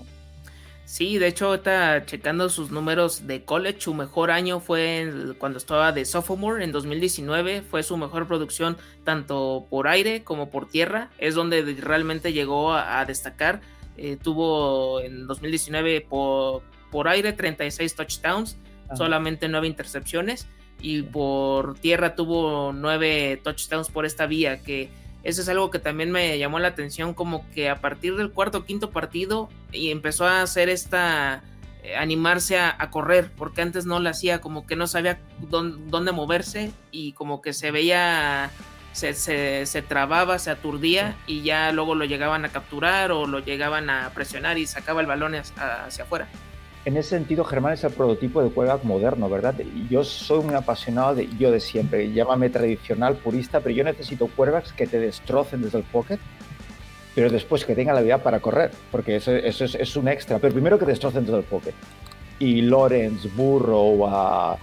Sí, 0.84 1.18
de 1.18 1.26
hecho, 1.26 1.54
está 1.54 2.06
checando 2.06 2.48
sus 2.48 2.70
números 2.70 3.26
de 3.26 3.44
college, 3.44 3.80
su 3.82 3.92
mejor 3.92 4.30
año 4.30 4.58
fue 4.58 5.34
cuando 5.36 5.58
estaba 5.58 5.92
de 5.92 6.06
sophomore 6.06 6.64
en 6.64 6.72
2019, 6.72 7.60
fue 7.60 7.82
su 7.82 7.98
mejor 7.98 8.26
producción 8.26 8.78
tanto 9.04 9.66
por 9.68 9.86
aire 9.86 10.24
como 10.24 10.48
por 10.50 10.66
tierra, 10.66 11.10
es 11.18 11.34
donde 11.34 11.62
realmente 11.80 12.32
llegó 12.32 12.72
a 12.72 13.04
destacar 13.04 13.60
eh, 14.00 14.16
tuvo 14.16 15.00
en 15.00 15.26
2019 15.26 16.06
por, 16.08 16.62
por 16.92 17.08
aire 17.08 17.32
36 17.32 17.96
touchdowns, 17.96 18.56
solamente 18.96 19.48
9 19.48 19.66
intercepciones. 19.66 20.46
Y 20.80 21.02
por 21.02 21.76
tierra 21.80 22.14
tuvo 22.14 22.72
9 22.72 23.40
touchdowns 23.42 23.88
por 23.88 24.06
esta 24.06 24.26
vía, 24.26 24.62
que 24.62 24.88
eso 25.24 25.42
es 25.42 25.48
algo 25.48 25.70
que 25.70 25.78
también 25.78 26.10
me 26.10 26.38
llamó 26.38 26.58
la 26.58 26.68
atención, 26.68 27.14
como 27.14 27.48
que 27.50 27.68
a 27.68 27.80
partir 27.80 28.16
del 28.16 28.30
cuarto 28.30 28.58
o 28.58 28.64
quinto 28.64 28.90
partido 28.90 29.48
y 29.72 29.90
empezó 29.90 30.26
a 30.26 30.42
hacer 30.42 30.68
esta 30.68 31.42
eh, 31.82 31.96
animarse 31.96 32.58
a, 32.58 32.90
correr, 32.90 33.30
porque 33.36 33.62
antes 33.62 33.86
no 33.86 34.00
lo 34.00 34.08
hacía, 34.08 34.40
como 34.40 34.66
que 34.66 34.76
no 34.76 34.86
sabía 34.86 35.20
dónde 35.38 36.12
moverse 36.12 36.72
y 36.90 37.12
como 37.12 37.40
que 37.40 37.52
se 37.52 37.70
veía 37.70 38.50
se, 38.92 39.82
trababa, 39.86 40.38
se 40.38 40.50
aturdía 40.50 41.16
y 41.26 41.42
ya 41.42 41.70
luego 41.72 41.94
lo 41.94 42.04
llegaban 42.04 42.44
a 42.44 42.48
capturar 42.48 43.12
o 43.12 43.26
lo 43.26 43.38
llegaban 43.38 43.90
a 43.90 44.10
presionar 44.10 44.58
y 44.58 44.66
sacaba 44.66 45.00
el 45.00 45.06
balón 45.06 45.34
hacia, 45.34 46.04
afuera. 46.04 46.28
En 46.88 46.96
ese 46.96 47.10
sentido, 47.10 47.44
Germán 47.44 47.74
es 47.74 47.84
el 47.84 47.90
prototipo 47.90 48.42
de 48.42 48.48
quarterback 48.48 48.82
moderno, 48.82 49.28
¿verdad? 49.28 49.54
Yo 49.90 50.04
soy 50.04 50.38
un 50.38 50.54
apasionado 50.54 51.14
de 51.14 51.28
yo 51.38 51.50
de 51.50 51.60
siempre, 51.60 52.10
llámame 52.14 52.48
tradicional, 52.48 53.16
purista, 53.16 53.60
pero 53.60 53.74
yo 53.74 53.84
necesito 53.84 54.26
quarterbacks 54.26 54.72
que 54.72 54.86
te 54.86 54.98
destrocen 54.98 55.60
desde 55.60 55.76
el 55.76 55.84
pocket, 55.84 56.18
pero 57.14 57.28
después 57.28 57.66
que 57.66 57.74
tengan 57.74 57.94
la 57.94 57.98
habilidad 57.98 58.22
para 58.22 58.40
correr, 58.40 58.70
porque 58.90 59.16
eso, 59.16 59.32
es, 59.34 59.96
un 59.96 60.08
extra, 60.08 60.38
pero 60.38 60.54
primero 60.54 60.78
que 60.78 60.86
destrocen 60.86 61.26
desde 61.26 61.36
el 61.36 61.44
pocket. 61.44 61.74
Y 62.38 62.62
Lawrence, 62.62 63.28
Burrow, 63.36 64.06
a, 64.06 64.56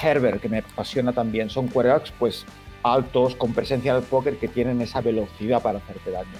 Herbert, 0.00 0.40
que 0.40 0.48
me 0.48 0.58
apasiona 0.58 1.12
también, 1.12 1.50
son 1.50 1.66
quarterbacks 1.66 2.12
pues 2.16 2.46
altos, 2.84 3.34
con 3.34 3.52
presencia 3.52 3.92
del 3.92 4.04
póker, 4.04 4.36
que 4.36 4.46
tienen 4.46 4.80
esa 4.80 5.00
velocidad 5.00 5.60
para 5.60 5.78
hacerte 5.78 6.12
daño. 6.12 6.38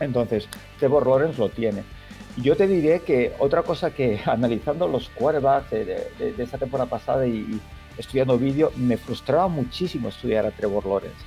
Entonces, 0.00 0.48
Trevor 0.78 1.06
Lawrence 1.06 1.38
lo 1.38 1.50
tiene. 1.50 1.99
Yo 2.36 2.56
te 2.56 2.66
diré 2.66 3.00
que 3.00 3.32
otra 3.38 3.62
cosa 3.62 3.90
que 3.90 4.20
analizando 4.26 4.88
los 4.88 5.08
quarterbacks 5.10 5.70
de, 5.70 5.84
de, 6.18 6.42
esta 6.42 6.58
temporada 6.58 6.88
pasada 6.88 7.26
y, 7.26 7.60
estudiando 7.98 8.38
vídeo, 8.38 8.72
me 8.76 8.96
frustraba 8.96 9.48
muchísimo 9.48 10.08
estudiar 10.08 10.46
a 10.46 10.50
Trevor 10.50 10.86
Lawrence. 10.86 11.24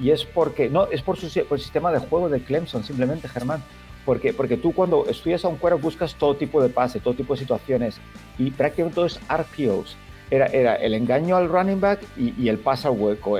Y 0.00 0.10
es 0.10 0.24
porque, 0.24 0.70
no, 0.70 0.86
es 0.86 1.02
por, 1.02 1.16
su, 1.16 1.28
por 1.46 1.58
el 1.58 1.62
sistema 1.62 1.92
de 1.92 1.98
juego 1.98 2.28
de 2.28 2.40
Clemson, 2.40 2.82
simplemente, 2.82 3.28
Germán. 3.28 3.62
Porque, 4.04 4.32
porque 4.32 4.56
tú 4.56 4.72
cuando 4.72 5.06
estudias 5.08 5.44
a 5.44 5.48
un 5.48 5.56
quarterback 5.56 5.82
buscas 5.82 6.14
todo 6.14 6.34
tipo 6.36 6.62
de 6.62 6.68
pase, 6.68 7.00
todo 7.00 7.14
tipo 7.14 7.34
de 7.34 7.40
situaciones 7.40 7.96
y 8.38 8.50
prácticamente 8.50 8.96
todo 8.96 9.06
es 9.06 9.18
RPOs 9.28 9.96
era, 10.30 10.46
era 10.46 10.74
el 10.76 10.94
engaño 10.94 11.36
al 11.36 11.48
running 11.48 11.80
back 11.80 12.00
y, 12.16 12.48
el 12.48 12.58
pase 12.58 12.88
al 12.88 12.94
hueco, 12.98 13.38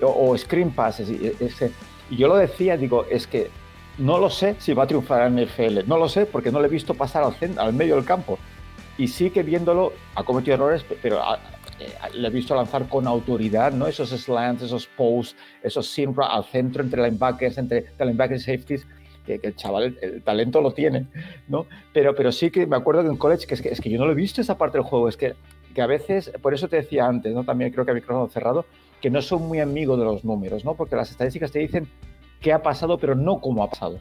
o, 0.00 0.36
screen 0.36 0.70
passes. 0.70 1.08
Y, 1.08 1.32
y 2.10 2.16
yo 2.16 2.28
lo 2.28 2.36
decía, 2.36 2.76
digo, 2.76 3.06
es 3.10 3.26
que 3.26 3.50
no 3.98 4.18
lo 4.18 4.30
sé 4.30 4.56
si 4.58 4.72
va 4.72 4.84
a 4.84 4.86
triunfar 4.86 5.26
en 5.26 5.44
NFL, 5.44 5.86
no 5.86 5.96
lo 5.96 6.08
sé 6.08 6.26
porque 6.26 6.50
no 6.50 6.60
le 6.60 6.66
he 6.66 6.70
visto 6.70 6.94
pasar 6.94 7.24
al, 7.24 7.34
al 7.58 7.72
medio 7.72 7.96
del 7.96 8.04
campo. 8.04 8.38
Y 8.98 9.08
sí 9.08 9.30
que 9.30 9.42
viéndolo 9.42 9.92
ha 10.14 10.24
cometido 10.24 10.54
errores, 10.54 10.84
pero 11.02 11.20
eh, 11.78 11.88
le 12.14 12.28
he 12.28 12.30
visto 12.30 12.54
lanzar 12.54 12.88
con 12.88 13.06
autoridad, 13.06 13.72
¿no? 13.72 13.86
Esos 13.86 14.10
slants, 14.10 14.62
esos 14.62 14.86
posts, 14.86 15.36
esos 15.62 15.86
siempre 15.86 16.24
al 16.26 16.44
centro 16.44 16.82
entre 16.82 17.02
linebackers, 17.02 17.58
entre 17.58 17.86
linebackers 17.98 18.44
safeties, 18.44 18.86
que, 19.26 19.40
el 19.42 19.56
chaval, 19.56 19.98
el, 20.00 20.22
talento 20.22 20.60
lo 20.60 20.72
tiene, 20.72 21.06
¿no? 21.48 21.66
Pero, 21.92 22.14
pero 22.14 22.32
sí 22.32 22.50
que 22.50 22.66
me 22.66 22.76
acuerdo 22.76 23.02
que 23.02 23.08
en 23.08 23.16
college, 23.16 23.46
que 23.46 23.54
es, 23.54 23.62
que 23.62 23.68
es 23.68 23.80
que 23.80 23.90
yo 23.90 23.98
no 23.98 24.06
lo 24.06 24.12
he 24.12 24.14
visto 24.14 24.40
esa 24.40 24.56
parte 24.56 24.78
del 24.78 24.86
juego, 24.86 25.08
es 25.08 25.16
que 25.16 25.34
que 25.76 25.82
a 25.82 25.86
veces, 25.86 26.32
por 26.40 26.54
eso 26.54 26.68
te 26.68 26.76
decía 26.76 27.04
antes, 27.04 27.34
¿no? 27.34 27.44
también 27.44 27.70
creo 27.70 27.84
que 27.84 27.90
a 27.90 27.94
micrófono 27.94 28.28
cerrado, 28.28 28.64
que 29.02 29.10
no 29.10 29.20
son 29.20 29.46
muy 29.46 29.60
amigos 29.60 29.98
de 29.98 30.06
los 30.06 30.24
números, 30.24 30.64
¿no? 30.64 30.74
porque 30.74 30.96
las 30.96 31.10
estadísticas 31.10 31.52
te 31.52 31.58
dicen 31.58 31.86
qué 32.40 32.52
ha 32.52 32.62
pasado, 32.62 32.98
pero 32.98 33.14
no 33.14 33.40
cómo 33.40 33.62
ha 33.62 33.70
pasado. 33.70 33.98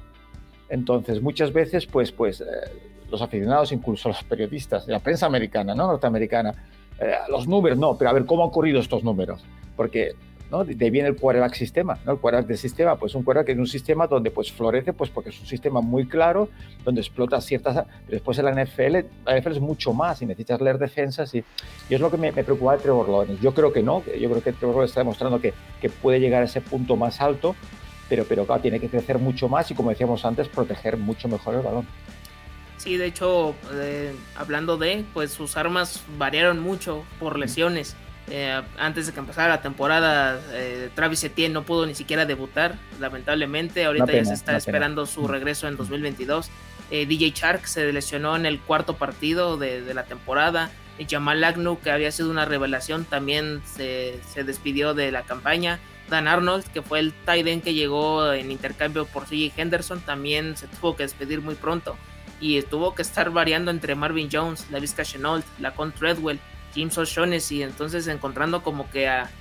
Entonces, 0.70 1.22
muchas 1.22 1.54
veces, 1.54 1.86
pues, 1.86 2.12
pues 2.12 2.42
eh, 2.42 2.46
los 3.10 3.22
aficionados, 3.22 3.72
incluso 3.72 4.10
los 4.10 4.24
periodistas, 4.24 4.88
la 4.88 5.00
prensa 5.00 5.26
americana, 5.26 5.76
¿no? 5.76 5.88
norteamericana, 5.88 6.54
eh, 7.00 7.14
los 7.30 7.48
números, 7.48 7.78
no, 7.78 7.98
pero 7.98 8.10
a 8.10 8.14
ver 8.14 8.26
cómo 8.26 8.44
han 8.44 8.50
ocurrido 8.50 8.80
estos 8.80 9.04
números. 9.04 9.44
Porque 9.76 10.16
¿no? 10.52 10.64
De 10.64 10.86
ahí 10.86 10.92
viene 10.92 11.10
el 11.10 11.16
quarterback 11.16 11.54
sistema, 11.54 11.98
¿no? 12.06 12.14
El 12.14 12.20
quarterback 12.20 12.48
de 12.48 12.58
sistema, 12.58 12.96
pues 12.98 13.16
un 13.16 13.24
quarterback 13.24 13.50
es 13.50 13.58
un 13.58 13.68
sistema 13.68 14.08
donde 14.08 14.32
pues 14.32 14.52
florece, 14.52 14.94
pues 14.94 15.10
porque 15.10 15.30
es 15.30 15.40
un 15.40 15.48
sistema 15.48 15.82
muy 15.82 16.08
claro, 16.08 16.50
donde 16.84 17.02
explota 17.02 17.42
ciertas... 17.42 17.76
Pero 17.76 17.88
después 18.08 18.38
en 18.38 18.46
la 18.46 18.52
NFL, 18.52 19.08
la 19.26 19.40
NFL 19.40 19.52
es 19.52 19.60
mucho 19.60 19.94
más 19.94 20.22
y 20.22 20.26
necesitas 20.26 20.62
leer 20.62 20.78
defensas 20.78 21.34
y, 21.34 21.44
y 21.90 21.96
es 21.96 22.00
lo 22.00 22.12
que 22.12 22.18
me, 22.18 22.32
me 22.32 22.44
preocupa 22.44 22.74
de 22.74 22.84
Trevor 22.84 23.10
Lawrence. 23.10 23.42
Yo 23.42 23.54
creo 23.54 23.74
que 23.74 23.82
no, 23.82 24.04
yo 24.06 24.30
creo 24.30 24.44
que 24.44 24.54
Trevor 24.54 24.76
Lawrence 24.76 24.92
está 24.92 25.02
demostrando 25.02 25.42
que, 25.42 25.54
que 25.82 25.90
puede 25.90 26.20
llegar 26.20 26.44
a 26.44 26.46
ese 26.46 26.62
punto 26.62 26.96
más 26.96 27.22
alto, 27.22 27.56
pero, 28.10 28.26
pero 28.26 28.46
claro, 28.46 28.62
tiene 28.62 28.80
que 28.80 28.90
crecer 28.90 29.20
mucho 29.20 29.48
más 29.48 29.70
y 29.72 29.76
como 29.76 29.90
decíamos 29.90 30.26
antes, 30.26 30.48
proteger 30.48 30.98
mucho 30.98 31.28
mejor 31.28 31.56
el 31.56 31.62
balón. 31.62 31.88
Sí, 32.78 32.98
de 32.98 33.08
hecho, 33.08 33.56
eh, 33.74 34.14
hablando 34.36 34.78
de, 34.78 35.06
pues 35.14 35.32
sus 35.32 35.58
armas 35.58 36.04
variaron 36.18 36.60
mucho 36.60 37.04
por 37.20 37.40
lesiones. 37.40 37.96
Eh, 38.28 38.60
antes 38.80 39.06
de 39.06 39.14
que 39.14 39.20
empezara 39.20 39.50
la 39.50 39.62
temporada, 39.62 40.42
eh, 40.52 40.90
Travis 40.96 41.24
Etienne 41.24 41.54
no 41.54 41.64
pudo 41.64 41.86
ni 41.86 41.94
siquiera 41.94 42.26
debutar, 42.26 42.76
lamentablemente. 43.00 43.86
Ahorita 43.86 44.12
ya 44.12 44.26
se 44.26 44.34
está 44.34 44.58
esperando 44.58 45.06
su 45.06 45.28
regreso 45.28 45.68
en 45.68 45.78
2022. 45.78 46.50
Eh, 46.92 47.06
DJ 47.06 47.32
Shark 47.32 47.68
se 47.68 47.92
lesionó 47.92 48.36
en 48.36 48.46
el 48.46 48.60
cuarto 48.60 48.96
partido 48.96 49.58
de, 49.58 49.94
la 49.94 50.04
temporada. 50.04 50.72
Jamal 51.08 51.44
Agnew, 51.44 51.80
que 51.80 51.92
había 51.92 52.12
sido 52.12 52.32
una 52.32 52.46
revelación, 52.46 53.06
también 53.06 53.62
se, 53.66 54.20
despidió 54.44 54.94
de 54.94 55.12
la 55.12 55.24
campaña. 55.24 55.80
Dan 56.10 56.28
Arnold, 56.28 56.66
que 56.72 56.82
fue 56.82 57.00
el 57.00 57.14
tight 57.14 57.48
end 57.48 57.64
que 57.64 57.74
llegó 57.74 58.32
en 58.32 58.52
intercambio 58.52 59.06
por 59.06 59.26
CJ 59.26 59.54
Henderson, 59.58 60.02
también 60.02 60.56
se 60.56 60.68
tuvo 60.68 60.96
que 60.96 61.04
despedir 61.04 61.42
muy 61.42 61.56
pronto. 61.56 61.98
Y 62.40 62.62
tuvo 62.64 62.94
que 62.94 63.02
estar 63.02 63.32
variando 63.32 63.72
entre 63.72 63.96
Marvin 63.96 64.30
Jones, 64.32 64.68
la 64.70 64.80
Vizca 64.80 65.04
Chenault, 65.04 65.46
la 65.60 65.74
Con 65.74 65.92
Treadwell, 65.94 66.40
James 66.76 66.98
O'Shaughnessy, 66.98 67.64
entonces 67.64 68.08
encontrando 68.08 68.62
como 68.62 68.90
que 68.92 69.08
a, 69.08 69.32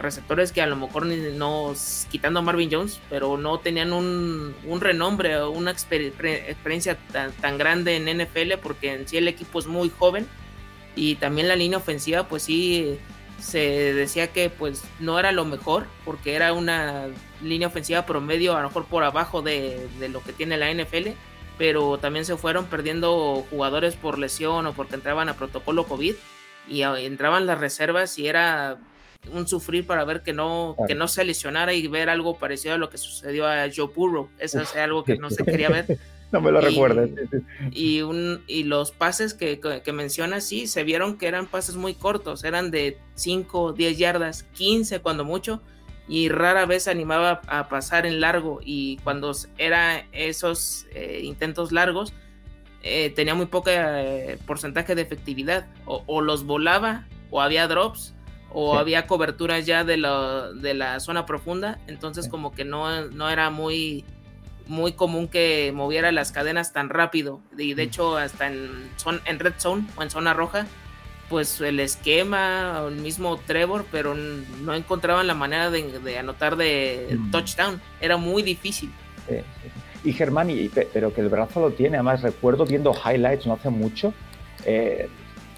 receptores 0.00 0.50
que 0.50 0.60
a 0.60 0.66
lo 0.66 0.74
mejor 0.74 1.06
no, 1.06 1.72
quitando 2.10 2.40
a 2.40 2.42
Marvin 2.42 2.70
Jones, 2.72 3.00
pero 3.08 3.36
no 3.36 3.60
tenían 3.60 3.92
un, 3.92 4.54
renombre 4.80 5.36
o 5.38 5.50
una 5.50 5.70
experiencia 5.70 6.96
tan, 7.12 7.30
tan, 7.32 7.56
grande 7.56 7.96
en 7.96 8.06
NFL, 8.18 8.58
porque 8.62 8.92
en 8.94 9.06
sí 9.06 9.16
el 9.16 9.28
equipo 9.28 9.58
es 9.60 9.66
muy 9.66 9.90
joven 9.96 10.26
y 10.96 11.16
también 11.16 11.46
la 11.46 11.54
línea 11.54 11.78
ofensiva, 11.78 12.26
pues 12.26 12.44
sí 12.44 12.98
se 13.40 13.92
decía 13.94 14.32
que 14.32 14.50
pues 14.50 14.82
no 14.98 15.18
era 15.18 15.32
lo 15.32 15.44
mejor, 15.44 15.86
porque 16.04 16.34
era 16.34 16.52
una 16.52 17.06
línea 17.42 17.68
ofensiva 17.68 18.06
promedio, 18.06 18.56
a 18.56 18.62
lo 18.62 18.68
mejor 18.68 18.86
por 18.86 19.04
abajo 19.04 19.42
de, 19.42 19.88
de 20.00 20.08
lo 20.08 20.22
que 20.22 20.32
tiene 20.32 20.56
la 20.56 20.72
NFL 20.72 21.10
pero 21.58 21.98
también 21.98 22.24
se 22.24 22.36
fueron 22.36 22.66
perdiendo 22.66 23.44
jugadores 23.50 23.94
por 23.94 24.18
lesión 24.18 24.66
o 24.66 24.72
porque 24.72 24.94
entraban 24.94 25.28
a 25.28 25.36
protocolo 25.36 25.86
COVID 25.86 26.14
y 26.68 26.82
entraban 26.82 27.46
las 27.46 27.58
reservas 27.58 28.18
y 28.18 28.26
era 28.26 28.78
un 29.32 29.48
sufrir 29.48 29.86
para 29.86 30.04
ver 30.04 30.22
que 30.22 30.32
no, 30.32 30.76
que 30.86 30.94
no 30.94 31.08
se 31.08 31.24
lesionara 31.24 31.72
y 31.72 31.86
ver 31.88 32.10
algo 32.10 32.38
parecido 32.38 32.74
a 32.74 32.78
lo 32.78 32.90
que 32.90 32.98
sucedió 32.98 33.46
a 33.46 33.66
Joe 33.74 33.90
Burrow. 33.94 34.28
Eso 34.38 34.60
es 34.60 34.74
algo 34.76 35.02
que 35.04 35.16
no 35.16 35.30
se 35.30 35.44
quería 35.44 35.68
ver. 35.68 35.98
No 36.32 36.40
me 36.40 36.50
lo 36.50 36.60
recuerdes. 36.60 37.10
Y, 37.70 38.02
un, 38.02 38.42
y 38.46 38.64
los 38.64 38.90
pases 38.90 39.34
que, 39.34 39.60
que, 39.60 39.92
mencionas, 39.92 40.44
sí, 40.44 40.66
se 40.66 40.82
vieron 40.82 41.18
que 41.18 41.28
eran 41.28 41.46
pases 41.46 41.76
muy 41.76 41.94
cortos, 41.94 42.44
eran 42.44 42.70
de 42.70 42.98
5, 43.14 43.72
10 43.72 43.98
yardas, 43.98 44.42
15 44.54 45.00
cuando 45.00 45.24
mucho, 45.24 45.62
y 46.08 46.28
rara 46.28 46.66
vez 46.66 46.88
animaba 46.88 47.40
a 47.46 47.68
pasar 47.68 48.06
en 48.06 48.20
largo 48.20 48.60
y 48.64 48.98
cuando 48.98 49.32
era 49.58 50.06
esos 50.12 50.86
eh, 50.94 51.22
intentos 51.24 51.72
largos 51.72 52.12
eh, 52.82 53.10
tenía 53.10 53.34
muy 53.34 53.46
poco 53.46 53.70
eh, 53.70 54.38
porcentaje 54.46 54.94
de 54.94 55.02
efectividad 55.02 55.66
o, 55.84 56.20
los 56.20 56.44
volaba 56.44 57.06
o 57.30 57.40
había 57.40 57.66
drops 57.66 58.14
o 58.52 58.78
había 58.78 59.08
coberturas 59.08 59.66
ya 59.66 59.82
de, 59.82 59.96
de, 60.60 60.74
la 60.74 61.00
zona 61.00 61.26
profunda 61.26 61.80
entonces 61.88 62.28
como 62.28 62.52
que 62.52 62.64
no, 62.64 63.08
no 63.08 63.28
era 63.28 63.50
muy 63.50 64.04
muy 64.66 64.92
común 64.92 65.28
que 65.28 65.72
moviera 65.74 66.12
las 66.12 66.32
cadenas 66.32 66.72
tan 66.72 66.88
rápido 66.88 67.40
y 67.56 67.74
de 67.74 67.84
hecho 67.84 68.16
hasta 68.16 68.48
en, 68.48 68.90
son, 68.96 69.20
en 69.24 69.38
red 69.38 69.54
zone 69.58 69.86
o 69.96 70.02
en 70.02 70.10
zona 70.10 70.34
roja 70.34 70.66
pues 71.28 71.60
el 71.60 71.80
esquema 71.80 72.84
el 72.88 72.96
mismo 72.96 73.38
Trevor, 73.38 73.84
pero 73.90 74.14
no 74.14 74.74
encontraban 74.74 75.26
la 75.26 75.34
manera 75.34 75.70
de, 75.70 76.18
anotar 76.18 76.56
de 76.56 77.16
mm. 77.18 77.30
touchdown. 77.30 77.80
Era 78.00 78.16
muy 78.16 78.42
difícil. 78.42 78.92
Y 80.04 80.12
Germán, 80.12 80.48
pero 80.92 81.12
que 81.12 81.20
el 81.20 81.28
brazo 81.28 81.60
lo 81.60 81.72
tiene. 81.72 81.96
Además, 81.96 82.22
recuerdo 82.22 82.64
viendo 82.64 82.94
highlights 82.94 83.46
no 83.46 83.54
hace 83.54 83.70
mucho, 83.70 84.14
eh, 84.64 85.08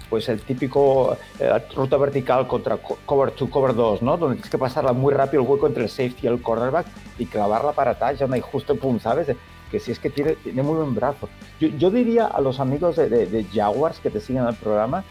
pues 0.09 0.27
el 0.27 0.41
típico 0.41 1.15
eh, 1.39 1.51
ruta 1.75 1.97
vertical 1.97 2.47
contra 2.47 2.77
cover 2.77 3.33
2, 3.37 3.49
cover 3.49 3.75
2, 3.75 4.01
¿no? 4.01 4.17
Donde 4.17 4.37
tienes 4.37 4.49
que 4.49 4.57
pasarla 4.57 4.93
muy 4.93 5.13
rápido 5.13 5.43
el 5.43 5.47
hueco 5.47 5.67
entre 5.67 5.83
el 5.83 5.89
safety 5.89 6.21
y 6.23 6.27
el 6.27 6.41
cornerback 6.41 6.87
y 7.19 7.25
clavarla 7.25 7.73
para 7.73 7.99
touchdown 7.99 8.35
y 8.35 8.41
justo 8.41 8.75
pum, 8.75 8.99
¿sabes? 8.99 9.27
Que 9.69 9.79
si 9.79 9.91
es 9.91 9.99
que 9.99 10.09
tiene, 10.09 10.33
tiene 10.33 10.63
muy 10.63 10.77
buen 10.77 10.95
brazo. 10.95 11.29
Yo, 11.59 11.91
diría 11.91 12.25
a 12.25 12.41
los 12.41 12.59
amigos 12.59 12.95
de, 12.95 13.07
de 13.07 13.45
Jaguars 13.53 13.99
que 13.99 14.09
te 14.09 14.19
siguen 14.19 14.43
al 14.43 14.55
programa 14.55 15.03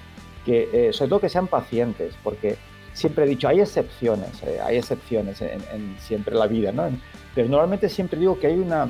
que 0.48 0.88
eh, 0.88 0.92
sobre 0.94 1.10
todo 1.10 1.20
que 1.20 1.28
sean 1.28 1.46
pacientes, 1.46 2.14
porque 2.24 2.56
siempre 2.94 3.26
he 3.26 3.28
dicho, 3.28 3.48
hay 3.48 3.60
excepciones, 3.60 4.42
eh, 4.44 4.58
hay 4.64 4.78
excepciones 4.78 5.42
en, 5.42 5.96
siempre 6.00 6.34
la 6.34 6.46
vida, 6.46 6.72
¿no? 6.72 6.88
Pero 7.34 7.48
normalmente 7.48 7.90
siempre 7.90 8.18
digo 8.18 8.38
que 8.38 8.46
hay 8.46 8.58
una... 8.58 8.88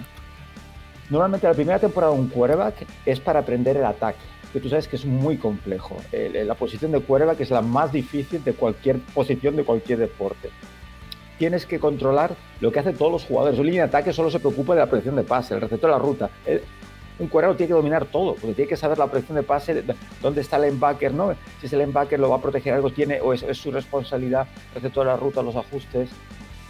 Normalmente 1.11 1.49
la 1.49 1.55
primera 1.55 1.81
temporada 1.81 2.13
de 2.13 2.21
un 2.21 2.29
quarterback 2.29 2.87
es 3.05 3.19
para 3.19 3.41
aprender 3.41 3.77
el 3.77 3.85
ataque, 3.85 4.21
que 4.53 4.61
tú 4.61 4.69
sabes 4.69 4.87
que 4.87 4.95
es 4.95 5.05
muy 5.05 5.37
complejo. 5.37 5.97
la 6.13 6.55
posición 6.55 6.93
de 6.93 7.01
quarterback 7.01 7.41
es 7.41 7.51
la 7.51 7.63
más 7.63 7.91
difícil 7.91 8.45
de 8.45 8.53
cualquier 8.53 9.01
posición 9.01 9.57
de 9.57 9.65
cualquier 9.65 9.99
deporte. 9.99 10.51
Tienes 11.39 11.67
que 11.67 11.79
controlar 11.79 12.35
lo 12.61 12.73
que 12.73 12.81
hacen 12.81 12.97
todos 12.97 13.13
los 13.13 13.25
jugadores. 13.25 13.59
Un 13.59 13.67
línea 13.67 13.83
de 13.83 13.89
ataque 13.89 14.13
solo 14.13 14.31
se 14.31 14.41
preocupa 14.41 14.75
de 14.75 14.81
la 14.81 14.91
presión 14.91 15.17
de 15.17 15.23
pase, 15.23 15.55
el 15.55 15.61
receptor 15.61 15.91
de 15.91 15.97
la 15.97 16.03
ruta 16.03 16.31
un 17.19 17.29
cuadrado 17.29 17.57
tiene 17.57 17.69
que 17.69 17.75
dominar 17.75 18.07
todo, 18.07 18.35
porque 18.35 18.55
tiene 18.55 18.69
que 18.69 18.77
saber 18.77 18.99
la 18.99 19.07
protección 19.07 19.37
de 19.37 19.43
pase, 19.43 19.85
dónde 20.23 20.41
está 20.41 20.57
el 20.57 20.65
embacker, 20.65 21.13
¿no? 21.13 21.35
Si 21.61 21.67
es 21.67 21.73
el 21.73 21.81
embacker 21.81 22.19
lo 22.19 22.31
va 22.31 22.37
a 22.37 22.41
proteger 22.41 22.75
algo, 22.75 22.91
tiene 22.91 23.21
o 23.21 23.33
es, 23.33 23.45
su 23.57 23.71
responsabilidad, 23.71 24.47
respecto 24.75 25.05
la 25.05 25.17
ruta, 25.17 25.43
los 25.43 25.57
ajustes, 25.57 26.11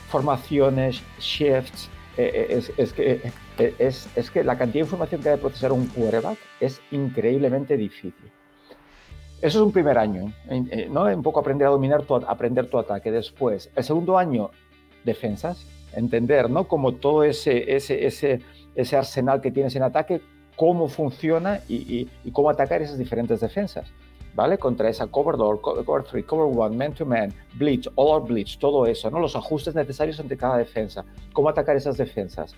formaciones, 0.09 1.03
shifts. 1.19 1.91
Eh, 2.17 2.49
eh, 2.51 2.73
es, 2.77 2.93
que, 2.93 3.31
eh, 3.59 3.75
es, 3.79 4.31
que 4.33 4.43
la 4.43 4.59
cantidad 4.59 4.81
de 4.81 4.87
información 4.87 5.23
que 5.23 5.29
hay 5.29 5.37
que 5.37 5.41
procesar 5.41 5.71
un 5.71 5.87
quarterback 5.87 6.39
es 6.59 6.81
increíblemente 6.91 7.77
difícil. 7.77 8.33
Eso 9.41 9.59
es 9.61 9.65
un 9.65 9.71
primer 9.71 9.99
año, 9.99 10.33
¿no? 10.91 11.05
Un 11.05 11.23
poco 11.23 11.39
aprender 11.39 11.69
a 11.69 11.71
dominar, 11.71 12.03
tu, 12.03 12.17
aprender 12.17 12.69
tu 12.69 12.77
ataque. 12.77 13.13
Después, 13.13 13.71
el 13.77 13.85
segundo 13.85 14.19
año, 14.19 14.51
defensas, 15.05 15.65
entender, 15.95 16.51
¿no? 16.51 16.67
Como 16.67 16.95
todo 16.95 17.23
ese, 17.23 17.77
ese, 17.77 18.05
ese, 18.05 18.41
ese 18.75 18.97
arsenal 18.97 19.41
que 19.41 19.53
tienes 19.53 19.77
en 19.77 19.85
ataque, 19.85 20.21
cómo 20.57 20.89
funciona 20.89 21.61
y, 21.69 22.09
cómo 22.33 22.51
atacar 22.51 22.83
esas 22.83 22.99
diferentes 22.99 23.41
defensas. 23.41 23.93
¿Vale? 24.35 24.57
Contra 24.59 24.89
esa 24.89 25.07
cover 25.09 25.37
door, 25.37 25.61
cover 25.61 26.05
3, 26.05 26.25
cover 26.25 26.47
1, 26.47 26.77
man 26.77 26.93
to 26.93 27.05
man, 27.05 27.33
blitz, 27.55 27.89
all 27.97 28.13
out 28.13 28.29
blitz, 28.29 28.57
todo 28.57 28.87
eso, 28.87 29.11
¿no? 29.11 29.19
Los 29.19 29.35
ajustes 29.35 29.75
necesarios 29.75 30.21
ante 30.21 30.37
cada 30.37 30.59
defensa, 30.59 31.05
cómo 31.33 31.49
atacar 31.49 31.77
esas 31.77 31.97
defensas. 31.97 32.55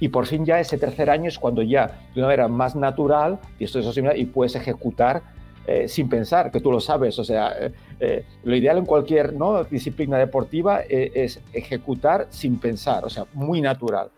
Y 0.00 0.08
por 0.08 0.26
fin 0.26 0.44
ya 0.44 0.58
ese 0.58 0.78
tercer 0.78 1.10
año 1.10 1.28
es 1.28 1.38
cuando 1.38 1.62
ya 1.62 1.86
de 2.12 2.20
una 2.20 2.26
manera 2.26 2.48
más 2.48 2.74
natural, 2.74 3.38
y 3.58 3.64
esto 3.64 3.78
es 3.78 3.94
similar, 3.94 4.18
y 4.18 4.24
puedes 4.24 4.56
ejecutar 4.56 5.22
eh, 5.66 5.88
sin 5.88 6.08
pensar, 6.08 6.50
que 6.50 6.60
tú 6.60 6.72
lo 6.72 6.80
sabes. 6.80 7.18
O 7.18 7.24
sea, 7.24 7.52
eh, 7.58 7.72
eh, 8.00 8.24
lo 8.44 8.56
ideal 8.56 8.78
en 8.78 8.86
cualquier 8.86 9.32
¿no? 9.32 9.64
disciplina 9.64 10.18
deportiva 10.18 10.80
es 10.88 11.40
ejecutar 11.52 12.26
sin 12.30 12.58
pensar, 12.58 13.04
o 13.04 13.10
sea, 13.10 13.26
muy 13.32 13.60
natural 13.60 14.10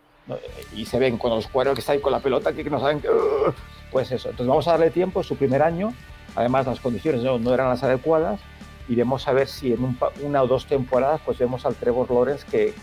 y 0.74 0.87
se 0.87 0.98
ven 0.98 1.18
cuando 1.18 1.37
los 1.37 1.46
cueros 1.48 1.74
que 1.74 1.80
están 1.80 2.00
con 2.00 2.12
la 2.12 2.20
pelota 2.20 2.52
que, 2.52 2.64
no 2.64 2.80
saben 2.80 3.00
que... 3.00 3.09
pues 3.90 4.11
eso, 4.11 4.30
entonces 4.30 4.48
vamos 4.48 4.66
a 4.68 4.72
darle 4.72 4.90
tiempo, 4.90 5.22
su 5.22 5.37
primer 5.37 5.62
año, 5.62 5.92
además 6.35 6.66
las 6.66 6.80
condiciones 6.80 7.22
no, 7.22 7.54
eran 7.54 7.68
las 7.68 7.83
adecuadas, 7.83 8.40
y 8.88 8.96
vamos 8.96 9.26
a 9.28 9.33
ver 9.33 9.48
si 9.48 9.72
en 9.72 9.96
una 10.22 10.42
o 10.42 10.46
dos 10.46 10.66
temporadas 10.66 11.20
pues 11.24 11.38
vemos 11.38 11.64
al 11.64 11.74
Trevor 11.74 12.11
Lawrence 12.11 12.46
que, 12.50 12.74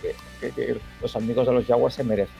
los 1.01 1.15
amigos 1.15 1.47
de 1.47 1.53
los 1.53 1.65
Jaguars 1.65 1.95
se 1.95 2.03
merecen. 2.03 2.35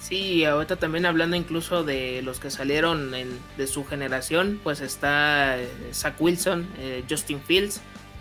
Sí, 0.00 0.44
ahorita 0.44 0.76
también 0.76 1.04
hablando 1.04 1.36
incluso 1.36 1.84
de 1.84 2.22
los 2.22 2.40
que 2.40 2.50
salieron 2.50 3.12
de 3.56 3.66
su 3.66 3.84
generación, 3.84 4.58
pues 4.62 4.80
está 4.80 5.58
eh, 5.58 5.68
Zach 5.92 6.14
Wilson, 6.18 6.66
eh, 6.78 7.04
Justin 7.08 7.40
Fields, 7.40 7.80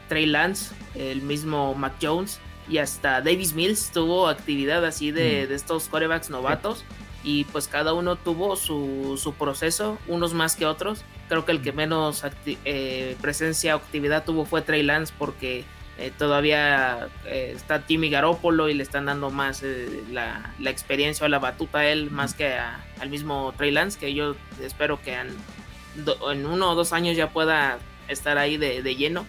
Trey 0.10 0.26
Lance, 0.26 0.76
el 0.94 1.22
mismo 1.22 1.74
Mac 1.76 1.94
Jones, 2.02 2.40
y 2.68 2.80
hasta 2.80 3.22
Davis 3.22 3.54
Mills 3.54 3.92
tuvo 3.92 4.28
actividad 4.28 4.86
así 4.86 5.12
de, 5.12 5.48
mm. 5.50 5.54
estos 5.54 5.88
corebacks 5.88 6.30
novatos 6.30 6.84
y 7.24 7.46
pues 7.46 7.68
cada 7.68 7.94
uno 7.94 8.18
tuvo 8.18 8.56
su, 8.56 9.34
proceso, 9.40 9.98
unos 10.08 10.34
más 10.34 10.56
que 10.56 10.66
otros. 10.66 11.04
Creo 11.30 11.46
que 11.46 11.52
el 11.54 11.62
que 11.62 11.72
menos 11.72 12.24
eh, 12.46 13.16
presencia 13.22 13.76
o 13.76 13.80
actividad 13.80 14.26
tuvo 14.26 14.46
fue 14.46 14.62
Trey 14.62 14.84
Lance 14.84 15.14
porque 15.18 15.64
eh, 16.00 16.12
todavía 16.18 17.10
eh, 17.26 17.54
está 17.56 17.82
Timmy 17.86 18.10
Garoppolo 18.10 18.70
y 18.70 18.74
le 18.74 18.84
están 18.84 19.06
dando 19.06 19.30
más 19.30 19.64
la, 20.12 20.54
experiencia 20.66 21.26
o 21.26 21.30
la 21.30 21.40
batuta 21.40 21.80
a 21.80 21.88
él 21.88 22.10
más 22.10 22.34
que 22.34 22.56
al 22.58 23.10
mismo 23.10 23.54
Trey 23.58 23.72
Lance 23.72 24.00
que 24.00 24.14
yo 24.14 24.36
espero 24.62 25.02
que 25.02 25.14
en 25.14 26.46
uno 26.46 26.72
o 26.72 26.76
dos 26.76 26.94
años 26.94 27.18
ya 27.18 27.30
pueda 27.30 27.80
estar 28.10 28.38
ahí 28.38 28.58
de, 28.58 28.96
lleno. 28.96 29.26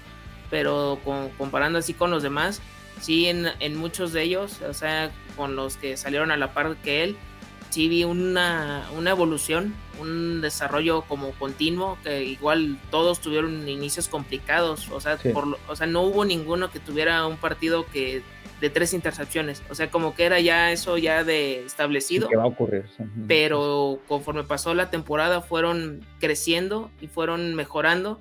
Pero 0.50 0.98
comparando 1.38 1.78
así 1.78 1.94
con 1.94 2.11
los 2.11 2.24
demás, 2.24 2.61
sí, 3.00 3.26
en, 3.26 3.76
muchos 3.76 4.12
de 4.12 4.22
ellos, 4.22 4.61
o 4.62 4.74
sea, 4.74 5.11
con 5.37 5.54
los 5.54 5.76
que 5.76 5.96
salieron 5.96 6.33
a 6.33 6.37
la 6.37 6.52
par 6.52 6.76
que 6.76 7.04
él, 7.04 7.16
sí 7.70 7.88
vi 7.88 8.02
una, 8.02 8.85
evolución, 9.06 9.74
un 10.01 10.41
desarrollo 10.41 11.03
como 11.03 11.31
continuo, 11.33 11.99
que 12.03 12.25
igual 12.25 12.79
todos 12.91 13.21
tuvieron 13.21 13.69
inicios 13.69 14.09
complicados, 14.09 14.89
o 14.91 15.01
sea, 15.01 15.17
por, 15.33 15.59
o 15.69 15.77
sea, 15.77 15.87
no 15.87 16.03
hubo 16.03 16.25
ninguno 16.25 16.71
que 16.71 16.81
tuviera 16.81 17.27
un 17.27 17.37
partido 17.37 17.87
que 17.87 18.23
de 18.61 18.69
tres 18.69 18.93
intercepciones, 18.93 19.63
o 19.71 19.75
sea, 19.75 19.91
como 19.91 20.15
que 20.15 20.25
era 20.25 20.39
ya 20.39 20.71
eso 20.71 20.99
ya 20.99 21.25
de 21.25 21.65
establecido. 21.65 22.29
que 22.29 22.37
va 22.37 22.43
a 22.45 22.47
ocurrir. 22.47 22.85
Pero 23.27 24.01
conforme 24.07 24.45
pasó 24.45 24.75
la 24.75 24.91
temporada 24.91 25.41
fueron 25.41 26.05
creciendo 26.19 26.91
y 27.01 27.07
fueron 27.07 27.55
mejorando 27.55 28.21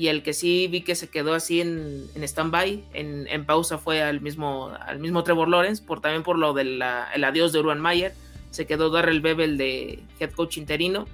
y 0.00 0.08
el 0.08 0.22
que 0.22 0.32
sí 0.32 0.66
vi 0.66 0.80
que 0.80 0.94
se 0.94 1.08
quedó 1.08 1.34
así 1.34 1.60
en, 1.60 2.06
en 2.14 2.22
stand-by, 2.22 2.84
en, 2.94 3.26
en, 3.28 3.44
pausa, 3.44 3.76
fue 3.76 4.00
al 4.00 4.22
mismo, 4.22 4.72
al 4.86 4.98
mismo 4.98 5.22
Trevor 5.24 5.48
Lawrence, 5.48 5.82
por, 5.82 6.00
también 6.00 6.22
por 6.22 6.38
lo 6.38 6.54
del 6.54 6.82
el 7.14 7.24
adiós 7.24 7.52
de 7.52 7.58
Urban 7.58 7.80
Mayer. 7.80 8.14
Se 8.50 8.66
quedó 8.66 8.88
Darrell 8.88 9.20
Bebel 9.20 9.58
de 9.58 10.02
head 10.18 10.30
coach 10.30 10.56
interino. 10.56 11.06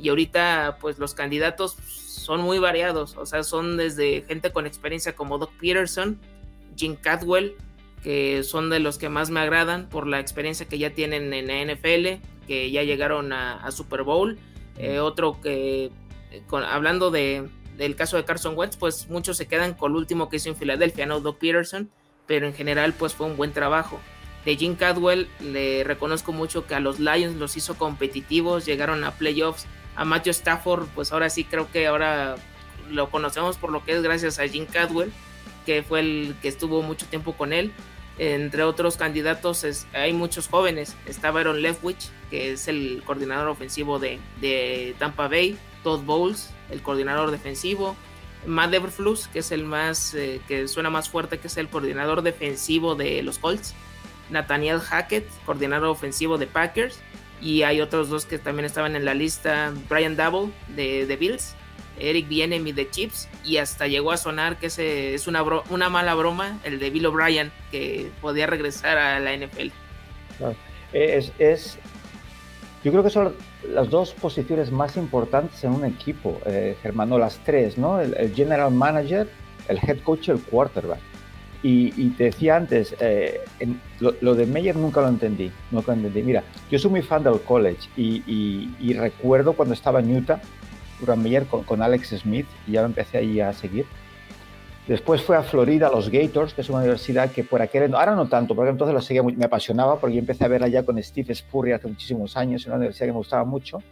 Y 0.00 0.08
ahorita, 0.08 0.78
pues 0.80 0.98
los 0.98 1.14
candidatos 1.14 1.76
son 1.84 2.40
muy 2.40 2.58
variados. 2.58 3.16
O 3.16 3.26
sea, 3.26 3.42
son 3.42 3.76
desde 3.76 4.22
gente 4.26 4.52
con 4.52 4.66
experiencia 4.66 5.14
como 5.14 5.38
Doc 5.38 5.52
Peterson, 5.60 6.18
Jim 6.76 6.96
Cadwell, 6.96 7.54
que 8.02 8.42
son 8.42 8.70
de 8.70 8.78
los 8.78 8.98
que 8.98 9.08
más 9.08 9.30
me 9.30 9.40
agradan 9.40 9.88
por 9.88 10.06
la 10.06 10.20
experiencia 10.20 10.66
que 10.66 10.78
ya 10.78 10.90
tienen 10.90 11.32
en 11.32 11.46
la 11.46 11.74
NFL, 11.74 12.22
que 12.46 12.70
ya 12.70 12.82
llegaron 12.82 13.32
a, 13.32 13.70
Super 13.70 14.02
Bowl. 14.02 14.38
Eh, 14.76 15.00
otro 15.00 15.40
que, 15.40 15.90
hablando 16.50 17.10
de, 17.10 17.48
del 17.76 17.96
caso 17.96 18.16
de 18.16 18.24
Carson 18.24 18.56
Wentz, 18.56 18.76
pues 18.76 19.08
muchos 19.08 19.36
se 19.36 19.46
quedan 19.46 19.74
con 19.74 19.92
el 19.92 19.98
último 19.98 20.28
que 20.28 20.36
hizo 20.36 20.48
en 20.48 20.56
Filadelfia, 20.56 21.06
¿no? 21.06 21.20
Doug 21.20 21.38
Peterson, 21.38 21.90
pero 22.26 22.46
en 22.46 22.54
general 22.54 22.94
pues 22.94 23.14
fue 23.14 23.26
un 23.26 23.36
buen 23.36 23.52
trabajo. 23.52 24.00
De 24.44 24.56
Jim 24.56 24.74
Cadwell 24.74 25.28
le 25.40 25.84
reconozco 25.84 26.32
mucho 26.32 26.66
que 26.66 26.74
a 26.74 26.80
los 26.80 26.98
Lions 26.98 27.36
los 27.36 27.56
hizo 27.56 27.76
competitivos, 27.76 28.64
llegaron 28.64 29.04
a 29.04 29.12
playoffs. 29.12 29.66
A 30.00 30.06
Matthew 30.06 30.30
Stafford, 30.30 30.86
pues 30.94 31.12
ahora 31.12 31.28
sí 31.28 31.44
creo 31.44 31.70
que 31.70 31.86
ahora 31.86 32.36
lo 32.88 33.10
conocemos 33.10 33.58
por 33.58 33.70
lo 33.70 33.84
que 33.84 33.92
es 33.92 34.02
gracias 34.02 34.38
a 34.38 34.48
Jim 34.48 34.64
Cadwell, 34.64 35.12
que 35.66 35.82
fue 35.82 36.00
el 36.00 36.36
que 36.40 36.48
estuvo 36.48 36.80
mucho 36.80 37.04
tiempo 37.04 37.34
con 37.34 37.52
él. 37.52 37.70
Entre 38.16 38.62
otros 38.62 38.96
candidatos 38.96 39.86
hay 39.92 40.14
muchos 40.14 40.48
jóvenes. 40.48 40.96
Está 41.04 41.28
Aaron 41.28 41.60
Leftwich, 41.60 42.08
que 42.30 42.52
es 42.52 42.66
el 42.66 43.02
coordinador 43.04 43.48
ofensivo 43.48 43.98
de, 43.98 44.94
Tampa 44.98 45.28
Bay. 45.28 45.58
Todd 45.82 46.00
Bowles, 46.00 46.48
el 46.70 46.80
coordinador 46.80 47.30
defensivo. 47.30 47.94
Matt 48.46 48.72
Everflus, 48.72 49.28
que 49.28 49.40
es 49.40 49.52
el 49.52 49.64
más, 49.64 50.14
eh, 50.14 50.40
que 50.48 50.66
suena 50.66 50.88
más 50.88 51.10
fuerte, 51.10 51.36
que 51.36 51.48
es 51.48 51.58
el 51.58 51.68
coordinador 51.68 52.22
defensivo 52.22 52.94
de 52.94 53.22
los 53.22 53.38
Colts. 53.38 53.74
Nathaniel 54.30 54.80
Hackett, 54.80 55.28
coordinador 55.44 55.88
ofensivo 55.88 56.38
de 56.38 56.46
Packers. 56.46 57.00
Y 57.40 57.62
hay 57.62 57.80
otros 57.80 58.08
dos 58.08 58.26
que 58.26 58.38
también 58.38 58.66
estaban 58.66 58.96
en 58.96 59.04
la 59.04 59.14
lista, 59.14 59.72
Brian 59.88 60.16
Double 60.16 60.52
de, 60.68 61.06
de 61.06 61.16
Bills, 61.16 61.54
Eric 61.98 62.28
Bienemy 62.28 62.72
de 62.72 62.88
Chips, 62.90 63.28
y 63.44 63.58
hasta 63.58 63.86
llegó 63.86 64.12
a 64.12 64.16
sonar 64.16 64.58
que 64.58 64.66
ese 64.66 65.14
es 65.14 65.26
una, 65.26 65.42
una 65.42 65.88
mala 65.88 66.14
broma, 66.14 66.58
el 66.64 66.78
de 66.78 66.90
Bill 66.90 67.06
O'Brien, 67.06 67.52
que 67.70 68.10
podía 68.20 68.46
regresar 68.46 68.98
a 68.98 69.20
la 69.20 69.36
NFL. 69.36 69.68
Es, 70.92 71.32
es, 71.38 71.78
yo 72.82 72.90
creo 72.90 73.04
que 73.04 73.10
son 73.10 73.34
las 73.72 73.90
dos 73.90 74.12
posiciones 74.12 74.70
más 74.70 74.96
importantes 74.96 75.62
en 75.64 75.72
un 75.72 75.84
equipo, 75.84 76.40
eh, 76.46 76.76
Germán, 76.82 77.10
las 77.10 77.38
tres, 77.44 77.78
¿no? 77.78 78.00
el 78.00 78.34
general 78.34 78.72
manager, 78.72 79.28
el 79.68 79.78
head 79.78 80.00
coach 80.02 80.28
y 80.28 80.30
el 80.32 80.40
quarterback. 80.40 81.09
Y, 81.62 82.10
te 82.10 82.24
decía 82.24 82.56
antes, 82.56 82.96
eh, 83.00 83.40
lo, 83.98 84.34
de 84.34 84.46
Meyer 84.46 84.76
nunca 84.76 85.02
lo 85.02 85.08
entendí, 85.08 85.52
nunca 85.70 85.92
lo 85.92 85.98
entendí. 85.98 86.22
Mira, 86.22 86.42
yo 86.70 86.78
soy 86.78 86.90
muy 86.90 87.02
fan 87.02 87.22
del 87.22 87.40
college 87.40 87.88
y, 87.96 88.94
recuerdo 88.94 89.52
cuando 89.52 89.74
estaba 89.74 90.00
en 90.00 90.16
Utah, 90.16 90.40
Urban 91.02 91.22
Meyer 91.22 91.46
con, 91.46 91.82
Alex 91.82 92.20
Smith, 92.20 92.46
y 92.66 92.72
ya 92.72 92.80
lo 92.80 92.86
empecé 92.86 93.18
ahí 93.18 93.40
a 93.40 93.52
seguir. 93.52 93.84
Después 94.88 95.22
fue 95.22 95.36
a 95.36 95.42
Florida, 95.42 95.88
a 95.88 95.90
los 95.90 96.08
Gators, 96.10 96.54
que 96.54 96.62
es 96.62 96.70
una 96.70 96.78
universidad 96.78 97.30
que 97.30 97.44
por 97.44 97.60
aquel 97.60 97.94
ahora 97.94 98.14
no 98.14 98.26
tanto, 98.26 98.54
porque 98.54 98.70
entonces 98.70 98.94
lo 98.94 99.02
seguía, 99.02 99.22
me 99.22 99.44
apasionaba, 99.44 100.00
porque 100.00 100.16
yo 100.16 100.20
empecé 100.20 100.44
a 100.46 100.48
verla 100.48 100.68
ya 100.68 100.82
con 100.82 101.00
Steve 101.02 101.34
Spurrier 101.34 101.76
hace 101.76 101.88
muchísimos 101.88 102.36
años, 102.38 102.64
en 102.64 102.72
una 102.72 102.78
universidad 102.78 103.06
que 103.06 103.12
me 103.12 103.18
gustaba 103.18 103.44
mucho. 103.44 103.82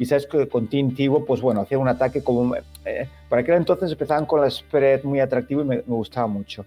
Y 0.00 0.06
sabes 0.06 0.26
que 0.26 0.48
con 0.48 0.66
Tim 0.66 0.92
Tebow, 0.92 1.24
pues 1.24 1.40
bueno, 1.40 1.60
hacía 1.60 1.78
un 1.78 1.86
ataque 1.86 2.24
como... 2.24 2.56
Eh, 2.56 3.08
por 3.28 3.38
aquel 3.38 3.54
entonces 3.54 3.92
empezaban 3.92 4.26
con 4.26 4.40
la 4.40 4.50
spread 4.50 5.04
muy 5.04 5.20
atractivo 5.20 5.62
y 5.62 5.64
me, 5.64 5.76
me 5.76 5.82
gustaba 5.94 6.26
mucho. 6.26 6.66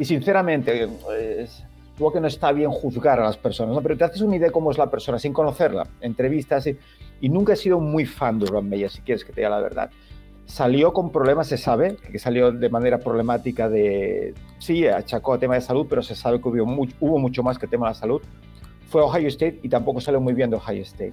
Y 0.00 0.06
sinceramente, 0.06 0.88
pues, 1.04 1.62
supongo 1.92 2.14
que 2.14 2.20
no 2.22 2.26
está 2.26 2.52
bien 2.52 2.70
juzgar 2.70 3.20
a 3.20 3.24
las 3.24 3.36
personas, 3.36 3.76
pero 3.82 3.98
te 3.98 4.04
haces 4.04 4.22
una 4.22 4.36
idea 4.36 4.48
de 4.48 4.52
cómo 4.52 4.70
es 4.70 4.78
la 4.78 4.90
persona 4.90 5.18
sin 5.18 5.34
conocerla, 5.34 5.86
entrevistas, 6.00 6.66
y, 6.68 6.78
y 7.20 7.28
nunca 7.28 7.52
he 7.52 7.56
sido 7.56 7.80
muy 7.80 8.06
fan 8.06 8.38
de 8.38 8.46
Urban 8.46 8.66
Meyer, 8.66 8.88
si 8.90 9.02
quieres 9.02 9.26
que 9.26 9.34
te 9.34 9.42
diga 9.42 9.50
la 9.50 9.60
verdad. 9.60 9.90
Salió 10.46 10.94
con 10.94 11.12
problemas, 11.12 11.48
se 11.48 11.58
sabe, 11.58 11.98
que 12.10 12.18
salió 12.18 12.50
de 12.50 12.70
manera 12.70 12.96
problemática 12.96 13.68
de... 13.68 14.32
Sí, 14.58 14.86
achacó 14.86 15.34
a 15.34 15.38
tema 15.38 15.56
de 15.56 15.60
salud, 15.60 15.86
pero 15.86 16.02
se 16.02 16.14
sabe 16.14 16.40
que 16.40 16.48
hubo 16.48 17.18
mucho, 17.18 17.42
más 17.42 17.58
que 17.58 17.66
tema 17.66 17.90
de 17.90 17.94
salud. 17.94 18.22
Fue 18.88 19.02
a 19.02 19.04
Ohio 19.04 19.28
State 19.28 19.60
y 19.62 19.68
tampoco 19.68 20.00
salió 20.00 20.18
muy 20.18 20.32
bien 20.32 20.48
de 20.48 20.56
Ohio 20.56 20.80
State. 20.80 21.12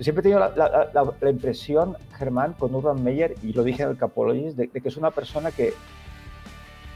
Siempre 0.00 0.20
he 0.20 0.22
tenido 0.22 0.40
la, 0.40 1.30
impresión, 1.30 1.98
Germán, 2.16 2.54
con 2.54 2.74
Urban 2.74 3.04
Meyer, 3.04 3.34
y 3.42 3.52
lo 3.52 3.62
dije 3.62 3.82
en 3.82 3.90
el 3.90 3.98
Capologist, 3.98 4.56
de 4.56 4.68
que 4.68 4.88
es 4.88 4.96
una 4.96 5.10
persona 5.10 5.50
que 5.50 5.74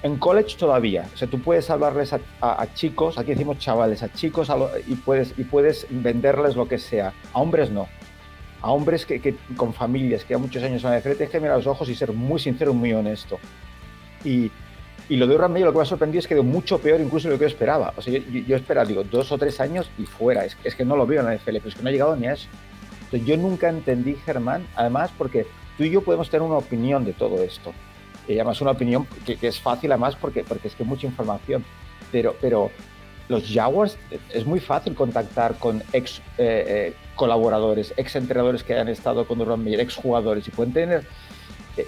en 0.03 0.17
college 0.17 0.57
todavía, 0.57 1.07
o 1.13 1.17
sea, 1.17 1.29
tú 1.29 1.41
puedes 1.41 1.69
hablarles 1.69 2.15
a, 2.15 2.75
chicos, 2.75 3.19
aquí 3.19 3.33
decimos 3.33 3.59
chavales, 3.59 4.03
a 4.03 4.11
chicos 4.11 4.51
y, 4.87 4.95
puedes, 4.95 5.35
y 5.37 5.45
puedes 5.45 5.87
venderles 5.91 6.57
lo 6.57 6.67
que 6.67 6.79
sea. 6.79 7.13
A 7.35 7.41
hombres 7.41 7.71
no. 7.71 7.87
A 8.63 8.71
hombres 8.71 9.05
que, 9.05 9.37
con 9.57 9.75
familias 9.75 10.25
que 10.25 10.33
ya 10.35 10.39
muchos 10.39 10.63
años 10.63 10.83
van 10.83 10.95
de 10.95 11.03
frente, 11.03 11.25
es 11.25 11.31
que 11.31 11.41
mirar 11.41 11.57
los 11.57 11.67
ojos 11.67 11.89
y 11.91 11.95
ser 11.95 12.13
muy 12.13 12.41
sincero, 12.41 12.73
muy 12.73 12.95
honesto. 12.95 13.39
Y, 14.25 14.51
y 15.11 15.17
lo 15.17 15.27
de 15.27 15.35
Urban 15.35 15.53
Meyer 15.53 15.67
lo 15.67 15.73
que 15.73 15.79
me 15.79 15.83
ha 15.83 15.87
sorprendido 15.87 16.21
es 16.21 16.27
que 16.27 16.35
de 16.35 16.43
mucho 16.43 16.79
peor 16.79 17.01
incluso 17.01 17.29
de 17.29 17.35
lo 17.35 17.39
que 17.39 17.45
yo 17.45 17.49
esperaba. 17.49 17.93
O 17.97 18.01
sea, 18.01 18.19
yo, 18.19 18.57
esperaba, 18.57 18.87
digo, 18.87 19.05
dos 19.05 19.31
o 19.33 19.39
tres 19.39 19.61
años 19.61 19.91
y 19.99 20.07
fuera. 20.07 20.47
Es, 20.47 20.57
es, 20.65 20.75
que 20.75 20.85
no 20.85 20.97
lo 20.97 21.07
veo 21.07 21.21
en 21.21 21.27
la 21.27 21.35
NFL, 21.35 21.57
pero 21.57 21.69
es 21.69 21.75
que 21.75 21.83
no 21.83 21.89
ha 21.91 21.93
llegado 21.93 22.17
ni 22.17 22.27
a 22.27 22.33
eso. 22.33 22.49
Entonces, 23.05 23.27
yo 23.27 23.37
nunca 23.37 23.69
entendí, 23.69 24.15
Germán, 24.15 24.67
además 24.77 25.11
porque 25.19 25.47
tú 25.77 25.85
y 25.85 25.91
yo 25.91 26.01
podemos 26.01 26.31
tener 26.31 26.43
una 26.43 26.57
opinión 26.57 27.05
de 27.05 27.13
todo 27.13 27.43
esto 27.43 27.75
y 28.31 28.39
además 28.39 28.61
una 28.61 28.71
opinión 28.73 29.07
que, 29.27 29.39
es 29.41 29.61
fácil 29.61 29.91
además 29.93 30.17
porque, 30.17 30.45
porque 30.45 30.69
es 30.69 30.75
que 30.75 30.85
mucha 30.85 31.07
información, 31.07 31.65
pero, 32.13 32.37
pero 32.41 32.71
los 33.29 33.51
Jaguars 33.53 33.99
es 34.33 34.47
muy 34.47 34.61
fácil 34.61 34.95
contactar 34.95 35.57
con 35.59 35.83
ex 35.93 36.19
eh, 36.39 36.65
eh, 36.69 36.95
colaboradores, 37.15 37.93
ex 37.97 38.17
entrenadores 38.17 38.63
que 38.63 38.75
hayan 38.75 38.89
estado 38.89 39.27
con 39.27 39.41
Urban 39.41 39.63
Meyer, 39.63 39.81
ex 39.81 39.97
jugadores 39.97 40.47
y 40.47 40.51
pueden 40.51 40.73
tener... 40.73 41.07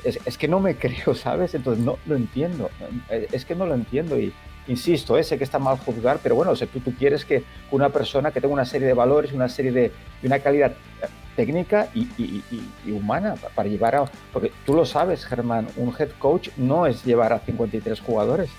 Es, 0.05 0.39
que 0.39 0.49
no 0.49 0.61
me 0.61 0.77
creo, 0.79 1.15
¿sabes? 1.15 1.55
Entonces 1.55 1.85
no 1.85 1.99
lo 2.07 2.17
entiendo, 2.17 2.71
es 3.11 3.45
que 3.45 3.55
no 3.55 3.67
lo 3.67 3.75
entiendo 3.75 4.19
y 4.19 4.33
insisto, 4.69 5.23
sé 5.23 5.39
que 5.39 5.45
está 5.45 5.59
mal 5.59 5.77
juzgar, 5.79 6.21
pero 6.23 6.35
bueno, 6.35 6.53
o 6.53 6.57
tú, 6.57 6.81
tú 6.81 6.95
quieres 6.95 7.25
que 7.25 7.45
una 7.71 7.89
persona 7.91 8.31
que 8.31 8.41
tenga 8.41 8.55
una 8.55 8.65
serie 8.65 8.87
de 8.87 8.95
valores, 8.95 9.33
una 9.33 9.49
serie 9.49 9.73
de, 9.73 9.93
una 10.23 10.39
calidad 10.39 10.73
técnica 11.37 11.89
y, 11.95 12.43
humana 12.91 13.35
para 13.55 13.69
llevar 13.69 13.97
a... 13.97 14.05
Porque 14.33 14.53
tú 14.65 14.75
lo 14.75 14.85
sabes, 14.85 15.25
Germán, 15.25 15.69
un 15.77 15.95
head 15.99 16.11
coach 16.19 16.49
no 16.57 16.87
es 16.87 17.05
llevar 17.05 17.33
a 17.33 17.41
53 17.41 18.01
jugadores, 18.01 18.51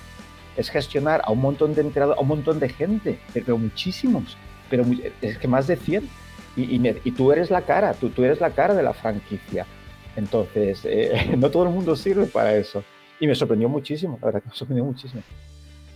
es 0.58 0.70
gestionar 0.70 1.22
a 1.24 1.32
un 1.32 1.42
montón 1.42 1.74
de 1.74 1.82
entrenadores, 1.82 2.20
a 2.20 2.22
un 2.22 2.28
montón 2.28 2.60
de 2.60 2.70
gente, 2.70 3.20
pero 3.34 3.58
muchísimos, 3.58 4.38
pero 4.70 4.86
es 5.22 5.38
que 5.38 5.48
más 5.48 5.68
de 5.68 5.78
100. 5.78 6.08
Y, 6.56 7.12
tú 7.12 7.32
eres 7.32 7.50
la 7.50 7.62
cara, 7.62 7.94
tú, 7.94 8.10
tú 8.10 8.24
eres 8.24 8.40
la 8.40 8.52
cara 8.52 8.76
de 8.76 8.84
la 8.84 8.94
franquicia. 8.94 9.66
Entonces, 10.16 10.82
eh, 10.84 11.34
no 11.38 11.50
todo 11.50 11.64
el 11.64 11.70
mundo 11.70 11.96
sirve 11.96 12.26
para 12.26 12.56
eso. 12.56 12.84
Y 13.20 13.28
me 13.28 13.36
sorprendió 13.36 13.70
muchísimo, 13.70 14.20
la 14.22 14.28
verdad, 14.28 14.44
me 14.46 14.54
sorprendió 14.54 14.86
muchísimo. 14.86 15.24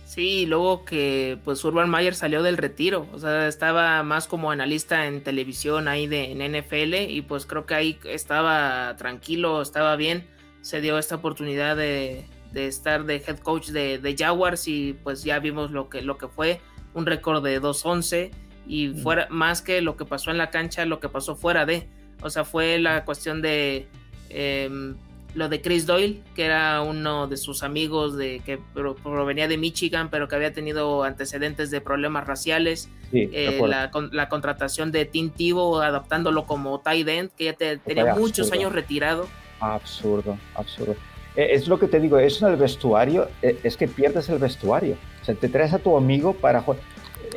Sí, 0.08 0.46
luego 0.46 0.86
que 0.86 1.38
pues 1.44 1.62
Urban 1.66 1.90
Mayer 1.90 2.14
salió 2.14 2.42
del 2.42 2.56
retiro, 2.56 3.06
o 3.12 3.18
sea, 3.18 3.46
estaba 3.46 4.02
más 4.02 4.26
como 4.26 4.50
analista 4.50 5.04
en 5.04 5.22
televisión 5.22 5.86
ahí 5.86 6.06
de, 6.06 6.32
en 6.32 6.38
NFL 6.38 7.10
y 7.10 7.20
pues 7.20 7.44
creo 7.44 7.66
que 7.66 7.74
ahí 7.74 7.98
estaba 8.04 8.96
tranquilo, 8.96 9.60
estaba 9.60 9.96
bien, 9.96 10.26
se 10.62 10.80
dio 10.80 10.96
esta 10.96 11.16
oportunidad 11.16 11.76
de, 11.76 12.24
estar 12.54 13.04
de 13.04 13.16
head 13.16 13.38
coach 13.40 13.68
de, 13.68 14.16
Jaguars 14.18 14.66
y 14.66 14.94
pues 14.94 15.24
ya 15.24 15.40
vimos 15.40 15.72
lo 15.72 15.90
que, 15.90 16.00
lo 16.00 16.16
que 16.16 16.28
fue, 16.28 16.62
un 16.94 17.04
récord 17.04 17.44
de 17.44 17.60
2-11 17.60 18.30
y 18.66 18.88
fuera 19.02 19.26
más 19.28 19.60
que 19.60 19.82
lo 19.82 19.98
que 19.98 20.06
pasó 20.06 20.30
en 20.30 20.38
la 20.38 20.48
cancha, 20.48 20.86
lo 20.86 21.00
que 21.00 21.10
pasó 21.10 21.36
fuera 21.36 21.66
de, 21.66 21.86
o 22.22 22.30
sea, 22.30 22.46
fue 22.46 22.78
la 22.78 23.04
cuestión 23.04 23.42
de... 23.42 23.86
Em, 24.30 24.96
lo 25.34 25.48
de 25.48 25.60
Chris 25.60 25.86
Doyle, 25.86 26.20
que 26.34 26.44
era 26.44 26.82
uno 26.82 27.26
de 27.26 27.36
sus 27.36 27.62
amigos 27.62 28.16
de 28.16 28.40
que 28.44 28.58
provenía 29.02 29.48
de 29.48 29.58
Michigan, 29.58 30.10
pero 30.10 30.28
que 30.28 30.36
había 30.36 30.52
tenido 30.52 31.04
antecedentes 31.04 31.70
de 31.70 31.80
problemas 31.80 32.26
raciales. 32.26 32.88
Eh, 33.12 33.58
la, 33.66 34.28
contratación 34.28 34.92
de 34.92 35.04
Tim 35.04 35.30
Tebow, 35.30 35.80
adaptándolo 35.80 36.46
como 36.46 36.80
tight 36.80 37.08
end, 37.08 37.30
que 37.36 37.44
ya 37.44 37.54
tenía 37.54 38.14
muchos 38.14 38.52
años 38.52 38.72
retirado. 38.72 39.28
Absurdo, 39.60 40.38
absurdo. 40.54 40.94
Eh, 41.36 41.48
es 41.52 41.68
lo 41.68 41.78
que 41.78 41.86
te 41.86 42.00
digo, 42.00 42.18
eso 42.18 42.46
en 42.46 42.54
el 42.54 42.58
vestuario, 42.58 43.28
eh, 43.42 43.58
es 43.62 43.76
que 43.76 43.86
pierdes 43.86 44.28
el 44.28 44.38
vestuario. 44.38 44.96
O 45.22 45.24
sea, 45.24 45.34
te 45.34 45.48
traes 45.48 45.72
a 45.72 45.78
tu 45.78 45.96
amigo 45.96 46.32
para 46.32 46.62
jugar 46.62 46.80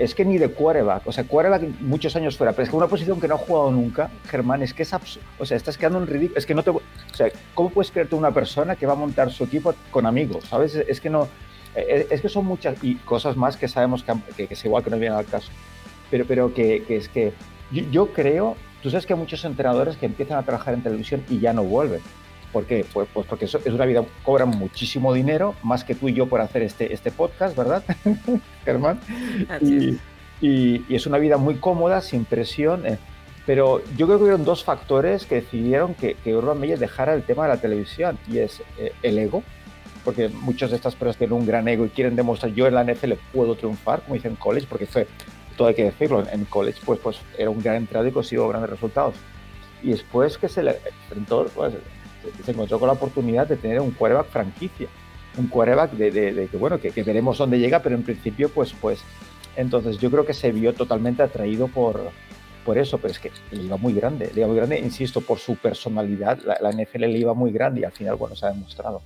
es 0.04 0.16
que 0.16 0.26
ni 0.26 0.38
de 0.38 0.50
quarterback, 0.50 1.06
o 1.06 1.12
sea, 1.12 1.24
quarterback 1.24 1.62
muchos 1.80 2.16
años 2.16 2.38
fuera, 2.38 2.54
pero 2.54 2.64
es 2.64 2.70
que 2.70 2.76
una 2.76 2.88
posición 2.88 3.20
que 3.22 3.28
no 3.28 3.36
ha 3.36 3.38
jugado 3.38 3.72
nunca, 3.72 4.10
Germán, 4.28 4.64
es 4.64 4.74
que 4.74 4.84
es 4.84 4.94
absurdo, 4.94 5.28
o 5.38 5.46
sea, 5.46 5.58
estás 5.58 5.78
quedando 5.78 6.00
en 6.00 6.08
ridículo, 6.08 6.38
es 6.40 6.46
que 6.46 6.56
no 6.56 6.64
te, 6.64 6.72
o 6.72 6.82
sea, 7.14 7.28
¿cómo 7.54 7.70
puedes 7.70 7.92
creerte 7.92 8.16
una 8.16 8.32
persona 8.32 8.76
que 8.76 8.86
va 8.86 8.94
a 8.94 8.96
montar 8.96 9.32
su 9.32 9.44
equipo 9.44 9.74
con 9.92 10.06
amigos, 10.06 10.46
sabes? 10.46 10.76
Es 10.76 11.00
que 11.00 11.10
no, 11.10 11.28
es, 11.76 12.22
que 12.22 12.30
son 12.30 12.46
muchas 12.46 12.84
y 12.84 12.96
cosas 12.96 13.38
más 13.38 13.58
que 13.58 13.68
sabemos 13.68 14.04
que, 14.04 14.48
que, 14.48 14.54
es 14.54 14.66
igual 14.66 14.84
que 14.84 14.90
no 14.90 14.98
vienen 14.98 15.18
al 15.18 15.26
caso, 15.26 15.52
pero, 16.10 16.26
pero 16.26 16.54
que, 16.54 16.84
que 16.84 16.98
es 16.98 17.08
que 17.08 17.34
yo, 17.72 18.08
creo, 18.12 18.58
tú 18.84 18.90
sabes 18.90 19.06
que 19.06 19.14
hay 19.14 19.20
muchos 19.20 19.46
entrenadores 19.46 19.96
que 19.96 20.06
empiezan 20.06 20.38
a 20.38 20.44
trabajar 20.44 20.74
en 20.74 20.82
televisión 20.82 21.24
y 21.30 21.40
ya 21.40 21.54
no 21.54 21.64
vuelven. 21.64 22.02
¿Por 22.52 22.66
qué? 22.66 22.86
Pues, 22.92 23.08
pues 23.14 23.26
porque 23.28 23.46
es 23.46 23.56
una 23.56 23.86
vida, 23.86 24.04
cobran 24.24 24.50
muchísimo 24.50 25.14
dinero, 25.14 25.56
más 25.64 25.84
que 25.84 25.96
tú 25.96 26.10
y 26.10 26.14
yo 26.14 26.28
por 26.28 26.42
hacer 26.42 26.64
este, 26.64 26.94
este 26.94 27.12
podcast, 27.12 27.56
¿verdad, 27.56 27.84
Germán? 28.66 29.00
Y, 29.62 29.98
y, 30.42 30.86
es 30.94 31.06
una 31.06 31.18
vida 31.18 31.38
muy 31.38 31.56
cómoda, 31.56 32.02
sin 32.02 32.26
presión. 32.26 32.86
Eh, 32.86 32.98
pero 33.46 33.82
yo 33.98 34.06
creo 34.06 34.18
que 34.18 34.24
hubieron 34.24 34.46
dos 34.46 34.64
factores 34.64 35.26
que 35.26 35.36
decidieron 35.36 35.94
que, 35.96 36.16
que 36.16 36.36
Urban 36.36 36.60
Meyer 36.60 36.78
dejara 36.78 37.14
el 37.14 37.24
tema 37.24 37.44
de 37.44 37.50
la 37.50 37.62
televisión, 37.62 38.18
y 38.28 38.40
es 38.40 38.62
eh, 38.78 38.92
el 39.02 39.18
ego, 39.18 39.44
porque 40.04 40.30
muchas 40.30 40.72
de 40.72 40.76
estas 40.76 40.96
personas 40.96 41.18
tienen 41.18 41.38
un 41.38 41.46
gran 41.46 41.68
ego 41.68 41.86
y 41.86 41.90
quieren 41.90 42.16
demostrar, 42.16 42.54
yo 42.54 42.68
en 42.68 42.76
la 42.76 42.84
NFL 42.84 43.14
puedo 43.34 43.56
triunfar, 43.56 44.02
como 44.02 44.16
dicen 44.16 44.32
en 44.32 44.38
college, 44.38 44.68
porque 44.70 44.86
fue, 44.86 45.08
todo 45.58 45.70
hay 45.70 45.76
que 45.76 45.86
decirlo, 45.86 46.24
en 46.32 46.46
college 46.46 46.80
pues, 46.86 47.00
pues 47.00 47.20
era 47.38 47.50
un 47.50 47.62
gran 47.62 47.78
entrado 47.78 48.08
y 48.08 48.12
consiguió 48.12 48.48
grandes 48.48 48.70
resultados. 48.72 49.16
Y 49.84 49.90
después 49.90 50.38
que 50.38 50.48
se 50.48 50.62
le 50.62 50.78
enfrentó, 51.04 51.46
pues, 51.56 51.74
se 52.44 52.52
encontró 52.52 52.80
con 52.80 52.88
la 52.88 52.94
oportunidad 52.94 53.48
de 53.48 53.58
tener 53.58 53.80
un 53.80 53.92
quarterback 53.92 54.30
franquicia, 54.30 54.88
un 55.38 55.48
quarterback 55.48 55.92
de, 55.94 56.48
que, 56.50 56.58
bueno, 56.58 56.80
que, 56.80 56.92
veremos 57.04 57.38
dónde 57.38 57.60
llega, 57.60 57.82
pero 57.82 57.96
en 57.96 58.04
principio, 58.04 58.50
pues, 58.50 58.74
pues, 58.80 59.00
entonces 59.56 59.98
yo 59.98 60.10
creo 60.12 60.26
que 60.26 60.34
se 60.34 60.52
vio 60.52 60.74
totalmente 60.74 61.24
atraído 61.24 61.68
por, 61.68 62.12
por 62.66 62.78
eso, 62.78 62.98
pero 62.98 63.12
es 63.12 63.20
que 63.20 63.32
le 63.52 63.64
iba 63.64 63.78
muy 63.78 63.94
grande, 63.94 64.32
le 64.34 64.42
iba 64.42 64.48
muy 64.48 64.58
grande, 64.58 64.80
insisto, 64.80 65.22
por 65.22 65.40
su 65.40 65.56
personalidad, 65.56 66.40
la, 66.44 66.58
la 66.62 66.72
NFL 66.72 67.02
le 67.02 67.18
iba 67.18 67.34
muy 67.34 67.52
grande 67.52 67.82
y 67.82 67.84
al 67.84 67.92
final, 67.92 68.16
bueno, 68.16 68.36
se 68.36 68.46
ha 68.46 68.52
demostrado. 68.52 69.02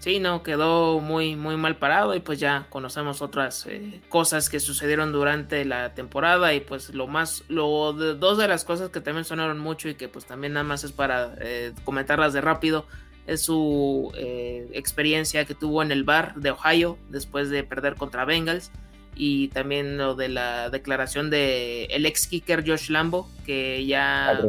Sí, 0.00 0.18
no, 0.18 0.42
quedó 0.42 0.98
muy, 1.00 1.36
muy 1.36 1.58
mal 1.58 1.76
parado 1.76 2.14
y 2.14 2.20
pues 2.20 2.40
ya 2.40 2.66
conocemos 2.70 3.20
otras 3.20 3.66
eh, 3.66 4.00
cosas 4.08 4.48
que 4.48 4.58
sucedieron 4.58 5.12
durante 5.12 5.66
la 5.66 5.92
temporada 5.92 6.54
y 6.54 6.60
pues 6.60 6.94
lo 6.94 7.06
más, 7.06 7.44
lo 7.48 7.92
de, 7.92 8.14
dos 8.14 8.38
de 8.38 8.48
las 8.48 8.64
cosas 8.64 8.88
que 8.88 9.02
también 9.02 9.26
sonaron 9.26 9.58
mucho 9.58 9.90
y 9.90 9.96
que 9.96 10.08
pues 10.08 10.24
también 10.24 10.54
nada 10.54 10.64
más 10.64 10.84
es 10.84 10.92
para 10.92 11.34
eh, 11.42 11.74
comentarlas 11.84 12.32
de 12.32 12.40
rápido 12.40 12.86
es 13.26 13.42
su 13.42 14.10
eh, 14.16 14.70
experiencia 14.72 15.44
que 15.44 15.54
tuvo 15.54 15.82
en 15.82 15.92
el 15.92 16.02
bar 16.02 16.34
de 16.34 16.52
Ohio 16.52 16.96
después 17.10 17.50
de 17.50 17.62
perder 17.62 17.96
contra 17.96 18.24
Bengals 18.24 18.70
y 19.14 19.48
también 19.48 19.98
lo 19.98 20.14
de 20.14 20.30
la 20.30 20.70
declaración 20.70 21.28
de 21.28 21.84
el 21.90 22.06
ex 22.06 22.26
kicker 22.26 22.66
Josh 22.66 22.88
Lambo 22.88 23.28
que 23.44 23.84
ya 23.84 24.40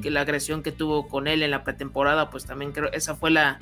que 0.00 0.10
la 0.10 0.22
agresión 0.22 0.62
que 0.62 0.72
tuvo 0.72 1.06
con 1.06 1.28
él 1.28 1.42
en 1.42 1.50
la 1.50 1.64
pretemporada 1.64 2.30
pues 2.30 2.46
también 2.46 2.72
creo 2.72 2.90
esa 2.92 3.14
fue 3.14 3.30
la 3.30 3.58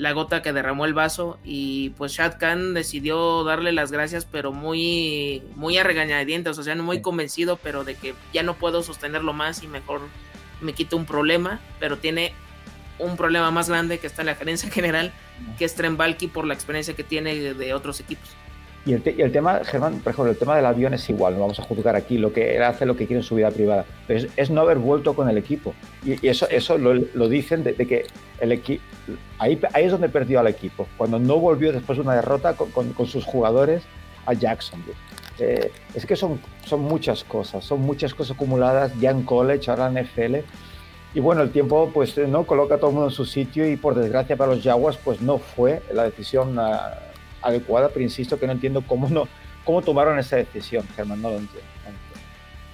la 0.00 0.12
gota 0.12 0.40
que 0.40 0.54
derramó 0.54 0.86
el 0.86 0.94
vaso 0.94 1.38
y 1.44 1.90
pues 1.90 2.12
Shad 2.12 2.38
Khan 2.38 2.72
decidió 2.72 3.44
darle 3.44 3.70
las 3.70 3.92
gracias 3.92 4.24
pero 4.24 4.50
muy 4.50 5.42
muy 5.56 5.76
a 5.76 5.84
regañadientes, 5.84 6.58
o 6.58 6.62
sea, 6.62 6.74
muy 6.76 7.02
convencido, 7.02 7.58
pero 7.62 7.84
de 7.84 7.96
que 7.96 8.14
ya 8.32 8.42
no 8.42 8.54
puedo 8.54 8.82
sostenerlo 8.82 9.34
más 9.34 9.62
y 9.62 9.68
mejor 9.68 10.00
me 10.62 10.72
quito 10.72 10.96
un 10.96 11.04
problema, 11.04 11.60
pero 11.80 11.98
tiene 11.98 12.32
un 12.98 13.18
problema 13.18 13.50
más 13.50 13.68
grande 13.68 13.98
que 13.98 14.06
está 14.06 14.22
en 14.22 14.26
la 14.26 14.36
gerencia 14.36 14.70
general, 14.70 15.12
que 15.58 15.66
es 15.66 15.74
Trembalki 15.74 16.28
por 16.28 16.46
la 16.46 16.54
experiencia 16.54 16.94
que 16.96 17.04
tiene 17.04 17.52
de 17.52 17.74
otros 17.74 18.00
equipos. 18.00 18.30
Y 18.86 18.94
el, 18.94 19.30
tema, 19.30 19.60
Germán, 19.62 20.00
por 20.00 20.12
ejemplo, 20.12 20.32
el 20.32 20.38
tema 20.38 20.56
del 20.56 20.64
avión 20.64 20.94
es 20.94 21.08
igual, 21.10 21.34
no 21.34 21.40
vamos 21.40 21.60
a 21.60 21.62
juzgar 21.62 21.96
aquí, 21.96 22.16
lo 22.16 22.32
que 22.32 22.56
él 22.56 22.62
hace 22.62 22.86
lo 22.86 22.96
que 22.96 23.06
quiere 23.06 23.20
en 23.20 23.26
su 23.26 23.34
vida 23.34 23.50
privada, 23.50 23.84
pero 24.06 24.26
es, 24.34 24.50
no 24.50 24.62
haber 24.62 24.78
vuelto 24.78 25.14
con 25.14 25.28
el 25.28 25.36
equipo. 25.36 25.74
Y, 26.02 26.26
eso, 26.26 26.48
eso 26.48 26.78
lo, 26.78 27.28
dicen 27.28 27.62
de, 27.62 27.74
que 27.74 28.06
el 28.40 28.52
equipo, 28.52 28.82
ahí, 29.38 29.60
ahí 29.74 29.84
es 29.84 29.92
donde 29.92 30.08
perdió 30.08 30.40
al 30.40 30.46
equipo, 30.46 30.86
cuando 30.96 31.18
no 31.18 31.38
volvió 31.38 31.72
después 31.72 31.98
de 31.98 32.02
una 32.02 32.14
derrota 32.14 32.54
con, 32.54 32.70
con, 32.70 33.06
sus 33.06 33.24
jugadores 33.26 33.82
a 34.24 34.32
Jacksonville. 34.32 34.96
Eh, 35.38 35.70
es 35.94 36.06
que 36.06 36.16
son, 36.16 36.40
son 36.64 36.80
muchas 36.80 37.22
cosas, 37.22 37.62
son 37.62 37.82
muchas 37.82 38.14
cosas 38.14 38.34
acumuladas 38.34 38.98
ya 38.98 39.10
en 39.10 39.24
college, 39.24 39.70
ahora 39.70 39.88
en 39.88 40.04
NFL. 40.06 40.36
Y 41.12 41.20
bueno, 41.20 41.42
el 41.42 41.50
tiempo 41.50 41.90
pues 41.92 42.16
no 42.16 42.44
coloca 42.44 42.76
a 42.76 42.78
todo 42.78 42.90
el 42.90 42.94
mundo 42.94 43.10
en 43.10 43.14
su 43.14 43.26
sitio 43.26 43.68
y 43.68 43.76
por 43.76 43.94
desgracia 43.94 44.36
para 44.36 44.54
los 44.54 44.62
Jaguars 44.62 44.98
pues 45.04 45.20
no 45.20 45.38
fue 45.38 45.82
la 45.92 46.04
decisión 46.04 46.56
adecuada, 47.42 47.88
pero 47.88 48.02
insisto 48.02 48.38
que 48.38 48.46
no 48.46 48.52
entiendo 48.52 48.82
cómo 48.86 49.08
no 49.08 49.28
cómo 49.64 49.82
tomaron 49.82 50.18
esa 50.18 50.36
decisión, 50.36 50.86
Germán, 50.96 51.22
no 51.22 51.30
lo 51.30 51.38
entiendo. 51.38 51.68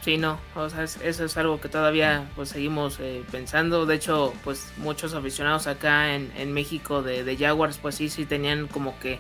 Sí, 0.03 0.19
no, 0.19 0.39
o 0.55 0.71
sea, 0.71 0.85
eso 0.85 1.25
es 1.25 1.37
algo 1.37 1.61
que 1.61 1.69
todavía 1.69 2.31
pues 2.37 2.51
seguimos 2.51 3.01
eh, 3.01 3.25
pensando. 3.33 3.87
De 3.87 3.97
hecho, 3.97 4.33
pues 4.45 4.73
muchos 4.77 5.15
aficionados 5.15 5.67
acá 5.67 6.15
en, 6.15 6.31
en 6.37 6.53
México 6.53 7.03
de, 7.03 7.25
de, 7.25 7.37
Jaguars, 7.37 7.79
pues 7.79 7.97
sí, 7.97 8.09
sí 8.09 8.25
tenían 8.25 8.69
como 8.69 8.97
que 9.01 9.19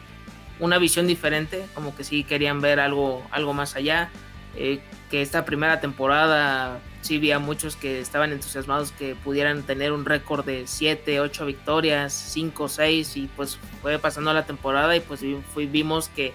una 0.60 0.78
visión 0.78 1.08
diferente, 1.08 1.66
como 1.74 1.96
que 1.96 2.04
sí 2.04 2.22
querían 2.22 2.60
ver 2.60 2.78
algo, 2.78 3.26
algo 3.32 3.52
más 3.52 3.74
allá. 3.74 4.10
Eh, 4.54 4.80
que 5.10 5.22
esta 5.22 5.44
primera 5.44 5.80
temporada 5.80 6.78
sí 7.06 7.16
había 7.16 7.38
muchos 7.38 7.76
que 7.76 8.00
estaban 8.00 8.32
entusiasmados 8.32 8.90
que 8.90 9.14
pudieran 9.14 9.62
tener 9.62 9.92
un 9.92 10.04
récord 10.04 10.44
de 10.44 10.66
7, 10.66 11.20
8 11.20 11.46
victorias, 11.46 12.12
5, 12.12 12.68
6 12.68 13.16
y 13.16 13.26
pues 13.28 13.58
fue 13.80 13.98
pasando 13.98 14.32
la 14.32 14.44
temporada 14.44 14.96
y 14.96 15.00
pues 15.00 15.22
vimos 15.54 16.08
que 16.08 16.32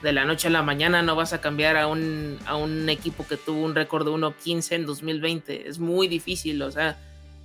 de 0.00 0.12
la 0.12 0.24
noche 0.24 0.48
a 0.48 0.50
la 0.50 0.62
mañana 0.62 1.02
no 1.02 1.16
vas 1.16 1.32
a 1.32 1.40
cambiar 1.40 1.76
a 1.76 1.88
un, 1.88 2.38
a 2.46 2.56
un 2.56 2.88
equipo 2.88 3.26
que 3.26 3.36
tuvo 3.36 3.64
un 3.64 3.74
récord 3.74 4.04
de 4.04 4.12
1-15 4.12 4.72
en 4.72 4.86
2020. 4.86 5.68
Es 5.68 5.78
muy 5.78 6.08
difícil, 6.08 6.62
o 6.62 6.70
sea, 6.70 6.98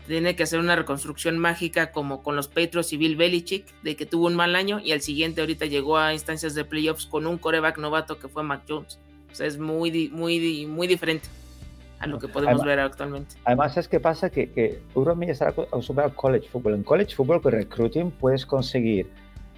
tiene 0.07 0.35
que 0.35 0.43
hacer 0.43 0.59
una 0.59 0.75
reconstrucción 0.75 1.37
mágica 1.37 1.91
como 1.91 2.23
con 2.23 2.35
los 2.35 2.47
Patriots 2.47 2.93
y 2.93 2.97
Bill 2.97 3.15
Belichick, 3.15 3.65
de 3.81 3.95
que 3.95 4.05
tuvo 4.05 4.27
un 4.27 4.35
mal 4.35 4.55
año 4.55 4.79
y 4.79 4.91
al 4.91 5.01
siguiente 5.01 5.41
ahorita 5.41 5.65
llegó 5.65 5.97
a 5.97 6.13
instancias 6.13 6.55
de 6.55 6.63
playoffs 6.63 7.05
con 7.07 7.27
un 7.27 7.37
coreback 7.37 7.77
novato 7.79 8.19
que 8.19 8.27
fue 8.27 8.43
Mac 8.43 8.63
Jones. 8.67 8.99
O 9.31 9.35
sea, 9.35 9.45
es 9.45 9.57
muy, 9.57 10.09
muy, 10.09 10.65
muy 10.65 10.87
diferente 10.87 11.27
a 11.99 12.07
lo 12.07 12.19
que 12.19 12.27
podemos 12.27 12.63
ver 12.63 12.79
actualmente. 12.79 13.35
Además, 13.45 13.77
es 13.77 13.87
que 13.87 13.99
pasa 13.99 14.29
que, 14.29 14.51
que 14.51 14.81
Europe 14.95 15.29
está 15.29 15.49
acostumbrado 15.49 16.09
al 16.09 16.15
college 16.15 16.47
football. 16.47 16.75
En 16.75 16.83
college 16.83 17.15
football 17.15 17.41
con 17.41 17.51
recruiting 17.53 18.11
puedes 18.11 18.45
conseguir 18.45 19.07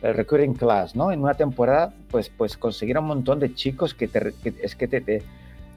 el 0.01 0.13
recruiting 0.13 0.53
class, 0.53 0.95
¿no? 0.95 1.11
En 1.11 1.21
una 1.21 1.33
temporada, 1.33 1.93
pues, 2.09 2.29
pues 2.29 2.57
conseguir 2.57 2.97
un 2.97 3.05
montón 3.05 3.39
de 3.39 3.53
chicos 3.53 3.93
que, 3.93 4.07
te, 4.07 4.33
es 4.61 4.75
que 4.75 4.87
te, 4.87 5.01
te, 5.01 5.21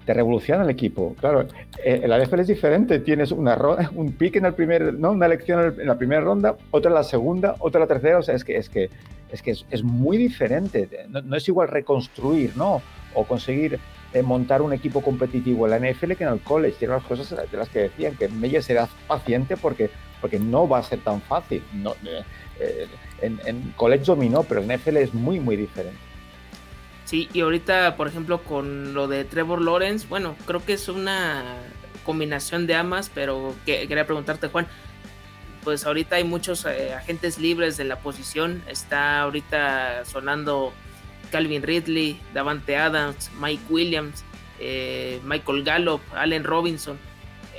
te, 0.07 0.15
revolucionan 0.15 0.65
el 0.65 0.71
equipo. 0.71 1.15
Claro, 1.19 1.43
eh, 1.85 2.01
el 2.05 2.23
NFL 2.23 2.41
es 2.41 2.47
diferente. 2.47 3.01
Tienes 3.01 3.33
una 3.33 3.57
un 3.95 4.13
pick 4.13 4.37
en 4.37 4.47
el 4.47 4.55
primer, 4.55 4.95
¿no? 4.95 5.11
Una 5.11 5.27
elección 5.27 5.75
en 5.81 5.87
la 5.87 5.99
primera 5.99 6.21
ronda, 6.21 6.57
otra 6.71 6.91
en 6.91 6.95
la 6.95 7.05
segunda, 7.05 7.57
otra 7.59 7.81
en 7.81 7.89
la 7.89 7.95
tercera. 7.95 8.19
O 8.19 8.23
sea, 8.23 8.37
es 8.37 8.45
que 8.45 8.57
es 8.57 8.69
que 8.69 8.91
es 9.33 9.43
que 9.43 9.51
es, 9.51 9.83
muy 9.83 10.17
diferente. 10.19 10.89
No, 11.09 11.23
no, 11.23 11.37
es 11.37 11.49
igual 11.49 11.69
reconstruir, 11.69 12.57
¿no? 12.57 12.83
O 13.15 13.25
conseguir 13.25 13.75
eh, 13.75 13.79
montar 14.23 14.61
un 14.61 14.73
equipo 14.73 15.01
competitivo 15.01 15.67
en 15.67 15.71
la 15.71 15.79
NFL 15.79 16.13
que 16.13 16.25
en 16.25 16.31
el 16.31 16.41
college. 16.41 16.77
Tiene 16.79 16.95
las 16.95 17.05
cosas 17.05 17.51
de 17.51 17.57
las 17.57 17.69
que 17.71 17.79
decían 17.85 18.17
que 18.17 18.29
Meyer 18.29 18.63
será 18.63 18.89
paciente 19.07 19.57
porque 19.57 19.91
porque 20.23 20.39
no 20.39 20.69
va 20.69 20.79
a 20.79 20.83
ser 20.83 21.01
tan 21.01 21.21
fácil. 21.21 21.63
No, 21.73 21.93
eh, 22.05 22.23
eh, 22.61 22.87
en, 23.21 23.41
en, 23.45 23.75
college 23.77 24.05
dominó, 24.05 24.45
pero 24.45 24.63
en 24.63 24.73
NFL 24.73 24.97
es 24.99 25.13
muy, 25.13 25.41
muy 25.41 25.57
diferente. 25.57 25.99
Sí, 27.05 27.29
y 27.35 27.41
ahorita, 27.41 27.97
por 27.97 28.07
ejemplo, 28.07 28.43
con 28.43 28.95
lo 28.95 29.09
de 29.09 29.25
Trevor 29.25 29.61
Lawrence, 29.61 30.07
bueno, 30.09 30.37
creo 30.47 30.65
que 30.65 30.75
es 30.75 30.89
una 30.89 31.43
combinación 32.05 32.67
de 32.67 32.77
ambas, 32.77 33.11
pero 33.13 33.55
que, 33.67 33.87
quería 33.89 34.07
preguntarte, 34.07 34.49
Juan, 34.49 34.67
pues 35.65 35.85
ahorita 35.85 36.17
hay 36.17 36.25
muchos 36.25 36.65
eh, 36.65 36.95
agentes 36.95 37.39
libres 37.39 37.77
de 37.77 37.85
la 37.85 37.99
posición, 37.99 38.63
está 38.69 39.21
ahorita 39.21 40.05
sonando 40.05 40.73
Calvin 41.33 41.63
Ridley, 41.63 42.21
Davante 42.33 42.77
Adams, 42.77 43.33
Mike 43.41 43.65
Williams, 43.69 44.23
Michael 45.25 45.65
Gallup, 45.65 46.01
Allen 46.15 46.45
Robinson 46.45 46.97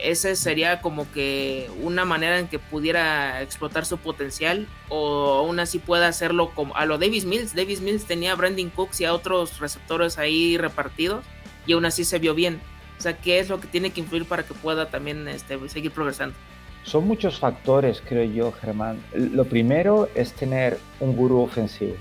ese 0.01 0.36
sería 0.36 0.81
como 0.81 1.09
que 1.12 1.69
una 1.81 2.05
manera 2.05 2.39
en 2.39 2.47
que 2.47 2.59
pudiera 2.59 3.41
explotar 3.41 3.86
su 3.86 3.97
potencial 3.97 4.67
o 4.89 5.39
aún 5.39 5.59
así 5.59 5.79
pueda 5.79 6.07
hacerlo 6.07 6.51
como 6.53 6.75
a 6.75 6.86
lo 6.86 6.97
Davis 6.97 7.25
Mills. 7.25 7.55
Davis 7.55 7.81
Mills 7.81 8.05
tenía 8.05 8.33
a 8.33 8.36
Brandon 8.36 8.69
Cooks 8.69 9.01
y 9.01 9.05
a 9.05 9.13
otros 9.13 9.59
receptores 9.59 10.17
ahí 10.17 10.57
repartidos 10.57 11.23
y 11.67 11.73
aún 11.73 11.86
así 11.86 12.03
se 12.05 12.19
vio 12.19 12.33
bien. 12.33 12.59
O 12.97 13.01
sea, 13.01 13.17
¿qué 13.17 13.39
es 13.39 13.49
lo 13.49 13.59
que 13.59 13.67
tiene 13.67 13.91
que 13.91 14.01
influir 14.01 14.25
para 14.25 14.43
que 14.43 14.53
pueda 14.53 14.89
también 14.89 15.27
este, 15.27 15.57
seguir 15.69 15.91
progresando? 15.91 16.36
Son 16.83 17.07
muchos 17.07 17.39
factores, 17.39 18.01
creo 18.05 18.25
yo, 18.25 18.51
Germán. 18.51 19.01
Lo 19.13 19.45
primero 19.45 20.09
es 20.15 20.33
tener 20.33 20.77
un 20.99 21.15
gurú 21.15 21.41
ofensivo. 21.41 21.95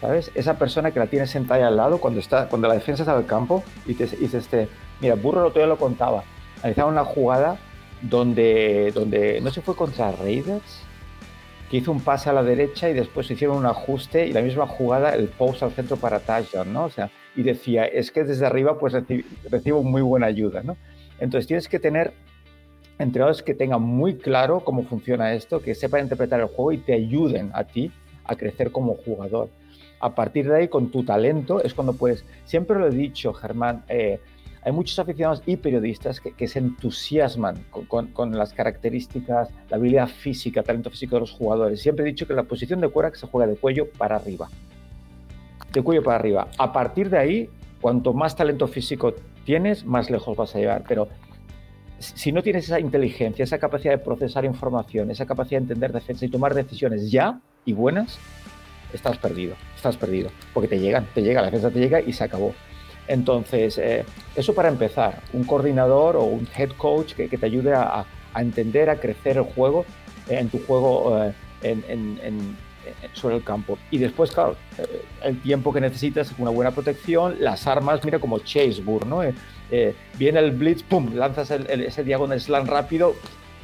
¿Sabes? 0.00 0.30
Esa 0.34 0.58
persona 0.58 0.90
que 0.90 0.98
la 0.98 1.06
tienes 1.06 1.30
sentada 1.30 1.66
al 1.66 1.76
lado 1.76 1.98
cuando, 1.98 2.20
está, 2.20 2.48
cuando 2.48 2.68
la 2.68 2.74
defensa 2.74 3.04
está 3.04 3.16
al 3.16 3.26
campo 3.26 3.64
y 3.86 3.94
te 3.94 4.06
dice, 4.06 4.38
este, 4.38 4.68
mira, 5.00 5.14
Burro 5.14 5.40
lo 5.40 5.50
todavía 5.50 5.68
lo 5.68 5.78
contaba 5.78 6.24
analizaba 6.64 6.90
una 6.90 7.04
jugada 7.04 7.58
donde, 8.00 8.90
donde 8.94 9.40
no 9.42 9.50
se 9.50 9.60
fue 9.60 9.76
contra 9.76 10.12
Raiders, 10.12 10.82
que 11.70 11.76
hizo 11.76 11.92
un 11.92 12.00
pase 12.00 12.30
a 12.30 12.32
la 12.32 12.42
derecha 12.42 12.88
y 12.88 12.94
después 12.94 13.30
hicieron 13.30 13.58
un 13.58 13.66
ajuste 13.66 14.26
y 14.26 14.32
la 14.32 14.40
misma 14.40 14.66
jugada, 14.66 15.14
el 15.14 15.28
post 15.28 15.62
al 15.62 15.72
centro 15.72 15.98
para 15.98 16.20
touchdown, 16.20 16.72
¿no? 16.72 16.84
O 16.84 16.90
sea, 16.90 17.10
y 17.36 17.42
decía, 17.42 17.84
es 17.84 18.10
que 18.10 18.24
desde 18.24 18.46
arriba 18.46 18.78
pues 18.78 18.94
recibo, 19.50 19.82
muy 19.82 20.00
buena 20.00 20.26
ayuda, 20.26 20.62
¿no? 20.62 20.78
Entonces 21.20 21.46
tienes 21.46 21.68
que 21.68 21.78
tener 21.78 22.14
entrenadores 22.98 23.42
que 23.42 23.54
tengan 23.54 23.82
muy 23.82 24.16
claro 24.16 24.60
cómo 24.60 24.84
funciona 24.84 25.34
esto, 25.34 25.60
que 25.60 25.74
sepan 25.74 26.02
interpretar 26.02 26.40
el 26.40 26.46
juego 26.46 26.72
y 26.72 26.78
te 26.78 26.94
ayuden 26.94 27.50
a 27.52 27.64
ti 27.64 27.92
a 28.24 28.36
crecer 28.36 28.72
como 28.72 28.94
jugador. 28.94 29.50
A 30.04 30.14
partir 30.14 30.46
de 30.46 30.54
ahí, 30.54 30.68
con 30.68 30.90
tu 30.90 31.02
talento, 31.02 31.62
es 31.62 31.72
cuando 31.72 31.94
puedes, 31.94 32.26
siempre 32.44 32.78
lo 32.78 32.88
he 32.88 32.90
dicho, 32.90 33.32
Germán, 33.32 33.84
eh, 33.88 34.20
hay 34.60 34.70
muchos 34.70 34.98
aficionados 34.98 35.42
y 35.46 35.56
periodistas 35.56 36.20
que, 36.20 36.46
se 36.46 36.58
entusiasman 36.58 37.64
con, 37.88 38.36
las 38.36 38.52
características, 38.52 39.48
la 39.70 39.78
habilidad 39.78 40.08
física, 40.08 40.62
talento 40.62 40.90
físico 40.90 41.16
de 41.16 41.20
los 41.20 41.32
jugadores. 41.32 41.80
Siempre 41.80 42.04
he 42.04 42.08
dicho 42.08 42.26
que 42.26 42.34
la 42.34 42.42
posición 42.42 42.82
de 42.82 42.90
que 42.92 43.18
se 43.18 43.26
juega 43.26 43.50
de 43.50 43.56
cuello 43.56 43.88
para 43.96 44.16
arriba. 44.16 44.50
De 45.72 45.80
cuello 45.80 46.02
para 46.02 46.18
arriba. 46.18 46.48
A 46.58 46.70
partir 46.70 47.08
de 47.08 47.16
ahí, 47.16 47.50
cuanto 47.80 48.12
más 48.12 48.36
talento 48.36 48.68
físico 48.68 49.14
tienes, 49.46 49.86
más 49.86 50.10
lejos 50.10 50.36
vas 50.36 50.54
a 50.54 50.58
llegar. 50.58 50.84
Pero 50.86 51.08
si 51.98 52.30
no 52.30 52.42
tienes 52.42 52.66
esa 52.66 52.78
inteligencia, 52.78 53.42
esa 53.42 53.56
capacidad 53.58 53.92
de 53.92 54.04
procesar 54.04 54.44
información, 54.44 55.10
esa 55.10 55.24
capacidad 55.24 55.60
de 55.60 55.64
entender 55.64 55.92
defensa 55.92 56.26
y 56.26 56.28
tomar 56.28 56.52
decisiones 56.52 57.10
ya 57.10 57.40
y 57.64 57.72
buenas, 57.72 58.18
estás 58.96 59.18
perdido, 59.18 59.56
estás 59.76 59.96
perdido. 59.96 60.30
Porque 60.52 60.68
te 60.68 60.78
llegan, 60.78 61.06
te 61.14 61.22
llega, 61.22 61.40
la 61.40 61.46
defensa 61.46 61.70
te 61.70 61.80
llega 61.80 62.00
y 62.00 62.12
se 62.12 62.24
acabó. 62.24 62.54
Entonces, 63.06 63.76
eh, 63.78 64.04
eso 64.34 64.54
para 64.54 64.68
empezar, 64.68 65.22
un 65.32 65.44
coordinador 65.44 66.16
o 66.16 66.24
un 66.24 66.48
head 66.56 66.70
coach 66.70 67.12
que, 67.12 67.28
te 67.28 67.46
ayude 67.46 67.74
a, 67.74 68.06
entender, 68.36 68.88
a 68.88 68.96
crecer 68.96 69.36
el 69.36 69.44
juego 69.44 69.84
en 70.28 70.48
tu 70.48 70.58
juego 70.64 71.22
en, 71.62 72.56
sobre 73.12 73.36
el 73.36 73.44
campo. 73.44 73.78
Y 73.90 73.98
después, 73.98 74.32
claro, 74.32 74.56
el 75.22 75.40
tiempo 75.42 75.72
que 75.72 75.80
necesitas, 75.80 76.32
una 76.38 76.50
buena 76.50 76.70
protección, 76.70 77.36
las 77.40 77.66
armas, 77.66 78.02
mira 78.04 78.18
como 78.18 78.38
Chaseburg, 78.38 79.06
¿no? 79.06 79.20
viene 80.18 80.38
el 80.38 80.52
blitz, 80.52 80.82
pum, 80.82 81.14
lanzas 81.14 81.50
ese 81.50 82.04
diagonal 82.04 82.40
slam 82.40 82.66
rápido, 82.66 83.14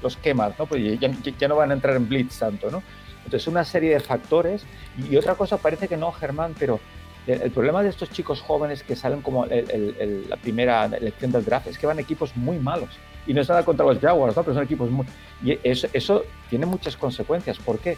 los 0.02 0.16
quemas, 0.16 0.58
¿no? 0.58 0.66
Pues 0.66 1.00
ya, 1.00 1.10
ya, 1.38 1.48
no 1.48 1.56
van 1.56 1.70
a 1.70 1.74
entrar 1.74 1.96
en 1.96 2.08
blitz 2.08 2.38
tanto, 2.38 2.70
¿no? 2.70 2.82
Entonces, 3.24 3.46
una 3.46 3.64
serie 3.64 3.92
de 3.92 4.00
factores. 4.00 4.64
Y 5.10 5.16
otra 5.16 5.34
cosa, 5.34 5.58
parece 5.58 5.88
que 5.88 5.96
no, 5.96 6.12
Germán, 6.12 6.54
pero 6.58 6.80
el, 7.26 7.50
problema 7.50 7.82
de 7.82 7.90
estos 7.90 8.10
chicos 8.10 8.40
jóvenes 8.40 8.82
que 8.82 8.96
salen 8.96 9.22
como 9.22 9.46
la 9.46 10.36
primera 10.36 10.86
elección 10.86 11.32
del 11.32 11.44
draft 11.44 11.68
es 11.68 11.78
que 11.78 11.86
van 11.86 11.98
equipos 11.98 12.36
muy 12.36 12.58
malos. 12.58 12.90
Y 13.26 13.34
no 13.34 13.42
es 13.42 13.48
nada 13.48 13.64
contra 13.64 13.84
los 13.84 13.98
Jaguars, 13.98 14.36
¿no? 14.36 14.42
pero 14.42 14.54
son 14.54 14.64
equipos 14.64 14.90
muy... 14.90 15.06
Y 15.44 15.58
eso, 15.62 16.24
tiene 16.48 16.66
muchas 16.66 16.96
consecuencias. 16.96 17.58
¿Por 17.58 17.78
qué? 17.78 17.96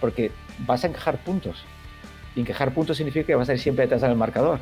Porque 0.00 0.32
vas 0.60 0.84
a 0.84 0.88
encajar 0.88 1.18
puntos. 1.18 1.64
Y 2.34 2.40
encajar 2.40 2.74
puntos 2.74 2.96
significa 2.96 3.26
que 3.26 3.34
vas 3.34 3.48
a 3.48 3.54
ir 3.54 3.60
siempre 3.60 3.84
detrás 3.84 4.02
del 4.02 4.16
marcador. 4.16 4.58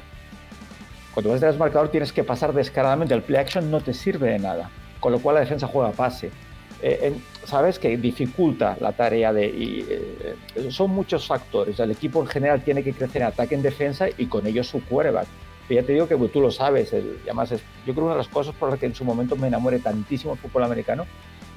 Cuando 1.15 1.31
vas 1.31 1.41
detrás 1.41 1.55
del 1.55 1.61
marcador 1.61 1.89
tienes 1.89 2.13
que 2.13 2.23
pasar 2.25 2.53
descaradamente. 2.53 3.15
El 3.15 3.23
play 3.23 3.41
action 3.41 3.71
no 3.71 3.81
te 3.81 3.95
sirve 3.95 4.31
de 4.31 4.39
nada. 4.39 4.71
Con 5.01 5.13
lo 5.13 5.19
cual 5.19 5.35
la 5.35 5.41
defensa 5.41 5.67
juega 5.67 5.91
pase. 5.93 6.31
Eh, 6.85 7.15
sabes 7.45 7.79
que 7.79 7.97
dificulta 7.97 8.77
la 8.81 8.93
tarea 8.93 9.33
de 9.33 9.47
y, 9.47 9.87
eh, 9.89 10.71
son 10.71 10.91
muchos 10.91 11.27
factores. 11.27 11.79
El 11.79 11.93
equipo 11.93 12.21
en 12.21 12.27
general 12.27 12.63
tiene 12.63 12.83
que 12.83 12.93
crecer 12.93 13.23
en 13.23 13.29
ataque 13.29 13.55
en 13.55 13.63
defensa 13.63 14.09
y 14.17 14.27
con 14.27 14.47
ello 14.47 14.65
su 14.65 14.85
quarterback. 14.85 15.27
Ya 15.71 15.83
te 15.83 15.93
digo 15.93 16.07
que 16.07 16.17
tú 16.29 16.41
lo 16.41 16.51
sabes 16.51 16.93
el, 16.93 17.21
además 17.23 17.53
es, 17.53 17.63
yo 17.87 17.95
creo 17.95 18.05
una 18.05 18.15
de 18.15 18.19
las 18.19 18.29
cosas 18.29 18.55
por 18.55 18.69
las 18.69 18.79
que 18.79 18.87
en 18.87 18.95
su 18.95 19.05
momento 19.05 19.37
me 19.37 19.47
enamoré 19.47 19.79
tantísimo 19.79 20.35
el 20.35 20.39
fútbol 20.39 20.65
americano 20.65 21.07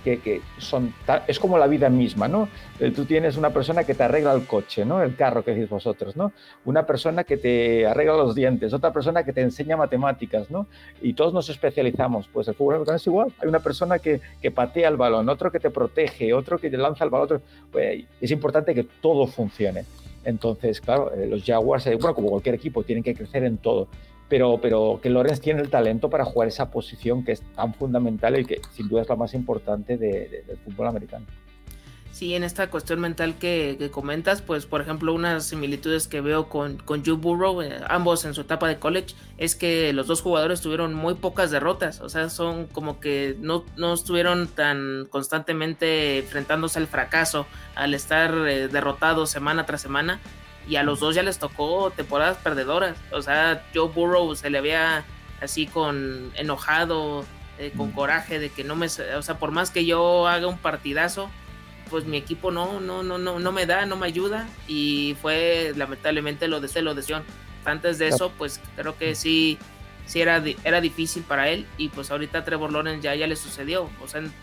que, 0.06 0.42
son 0.58 0.94
es 1.28 1.40
como 1.40 1.58
la 1.58 1.68
vida 1.68 1.90
misma, 1.90 2.28
¿no? 2.28 2.48
Eh, 2.80 2.92
tú 2.92 3.06
tienes 3.06 3.38
una 3.38 3.50
persona 3.50 3.84
que 3.84 3.96
te 3.96 4.04
arregla 4.04 4.34
el 4.34 4.46
coche, 4.46 4.86
¿no? 4.86 5.02
El 5.02 5.16
carro 5.16 5.44
que 5.44 5.52
decís 5.52 5.70
vosotros, 5.70 6.16
¿no? 6.16 6.32
Una 6.64 6.86
persona 6.86 7.24
que 7.24 7.38
te 7.38 7.88
arregla 7.88 8.16
los 8.16 8.36
dientes, 8.36 8.74
otra 8.74 8.94
persona 8.94 9.24
que 9.24 9.34
te 9.34 9.42
enseña 9.42 9.76
matemáticas, 9.78 10.52
¿no? 10.52 10.68
Y 11.02 11.14
todos 11.14 11.34
nos 11.34 11.50
especializamos. 11.50 12.28
Pues 12.32 12.48
el 12.48 12.56
fútbol 12.56 12.76
americano 12.76 12.98
es 12.98 13.08
igual. 13.08 13.34
Hay 13.42 13.48
una 13.48 13.60
persona 13.60 14.00
que, 14.00 14.22
que 14.42 14.52
patea 14.52 14.90
el 14.90 14.98
balón, 14.98 15.28
otro 15.28 15.52
que 15.52 15.60
te 15.60 15.72
protege, 15.72 16.34
otro 16.34 16.60
que 16.60 16.70
te 16.70 16.78
lanza 16.78 17.04
el 17.04 17.10
balón. 17.10 17.26
Otro... 17.26 17.42
Pues, 17.72 18.04
es 18.22 18.32
importante 18.32 18.76
que 18.76 18.84
todo 19.02 19.26
funcione. 19.28 19.86
Entonces, 20.24 20.82
claro, 20.82 21.14
eh, 21.14 21.28
los 21.28 21.44
Jaguars, 21.44 21.88
eh, 21.88 21.96
bueno, 21.96 22.16
como 22.16 22.30
cualquier 22.30 22.56
equipo, 22.56 22.84
tienen 22.84 23.04
que 23.04 23.14
crecer 23.14 23.44
en 23.44 23.58
todo 23.58 23.88
pero, 24.30 24.60
pero 24.62 25.00
que 25.02 25.10
Lorenz 25.10 25.40
tiene 25.40 25.62
el 25.62 25.70
talento 25.70 26.10
para 26.10 26.26
jugar 26.26 26.48
esa 26.48 26.72
posición 26.72 27.24
que 27.24 27.34
es 27.34 27.42
tan 27.56 27.74
fundamental 27.74 28.40
y 28.40 28.46
que 28.46 28.62
sin 28.74 28.88
duda 28.88 29.04
es 29.04 29.10
la 29.10 29.16
más 29.16 29.34
importante 29.34 29.98
del 29.98 30.58
fútbol 30.64 30.88
americano. 30.88 31.26
Sí, 32.16 32.34
en 32.34 32.46
esta 32.46 32.70
cuestión 32.70 33.02
mental 33.02 33.36
que, 33.38 33.90
comentas, 33.92 34.42
pues 34.42 34.66
por 34.66 34.80
ejemplo 34.80 35.14
unas 35.14 35.48
similitudes 35.48 36.08
que 36.08 36.22
veo 36.22 36.48
con, 36.48 36.78
con 36.78 37.04
Joe 37.04 37.16
Burrow, 37.16 37.62
eh, 37.62 37.78
ambos 37.90 38.24
en 38.24 38.34
su 38.34 38.40
etapa 38.40 38.70
de 38.70 38.80
college, 38.80 39.16
es 39.38 39.58
que 39.58 39.92
los 39.92 40.08
dos 40.08 40.22
jugadores 40.22 40.62
tuvieron 40.62 40.94
muy 40.94 41.16
pocas 41.16 41.52
derrotas, 41.52 42.00
o 42.00 42.08
sea, 42.08 42.30
son 42.30 42.68
como 42.68 43.02
que 43.02 43.36
no, 43.42 43.66
no 43.76 43.94
estuvieron 43.94 44.48
tan 44.48 45.08
constantemente 45.10 46.20
enfrentándose 46.20 46.80
al 46.80 46.88
fracaso 46.88 47.48
al 47.76 47.94
estar 47.94 48.34
eh, 48.48 48.70
derrotados 48.70 49.30
semana 49.30 49.66
tras 49.66 49.82
semana, 49.82 50.22
y 50.68 50.78
a 50.78 50.84
los 50.84 51.00
dos 51.00 51.16
ya 51.16 51.24
les 51.24 51.40
tocó 51.40 51.92
temporadas 51.92 52.38
perdedoras. 52.38 52.98
O 53.12 53.22
sea, 53.22 53.66
Joe 53.74 53.90
Burrow 53.90 54.36
se 54.36 54.50
le 54.50 54.58
había 54.58 55.06
así 55.42 55.68
con 55.68 56.32
enojado, 56.36 57.26
eh, 57.58 57.72
con 57.76 57.92
coraje 57.92 58.40
de 58.40 58.50
que 58.50 58.64
no 58.64 58.76
me, 58.76 58.88
o 58.88 59.22
sea, 59.22 59.38
por 59.40 59.52
más 59.52 59.72
que 59.72 59.86
yo 59.86 60.28
haga 60.28 60.48
un 60.48 60.58
partidazo, 60.58 61.30
pues 61.90 62.06
mi 62.06 62.18
equipo 62.18 62.52
no, 62.52 62.80
no, 62.80 63.04
no, 63.04 63.18
no, 63.18 63.40
no 63.40 63.52
me 63.52 63.66
da, 63.66 63.86
no 63.86 63.96
me 63.96 64.08
ayuda 64.08 64.48
y 64.68 65.16
fue 65.22 65.74
lamentablemente 65.76 66.48
lo 66.48 66.60
de 66.60 66.68
Celo 66.68 66.96
de 66.96 67.04
Sion. 67.04 67.24
Antes 67.64 67.98
de 67.98 68.10
eso, 68.10 68.32
pues 68.38 68.60
creo 68.76 68.98
que 68.98 69.16
sí, 69.16 69.58
sí 70.06 70.22
era, 70.22 70.44
era 70.64 70.82
difícil 70.82 71.24
para 71.24 71.50
él 71.50 71.66
y 71.78 71.90
pues 71.90 72.12
ahorita 72.12 72.44
Trevor 72.44 72.72
Lawrence 72.72 73.02
ya, 73.02 73.16
ya 73.16 73.28
le 73.28 73.36
sucedió. 73.36 73.90
O 74.04 74.08
sea, 74.08 74.22
en, 74.22 74.34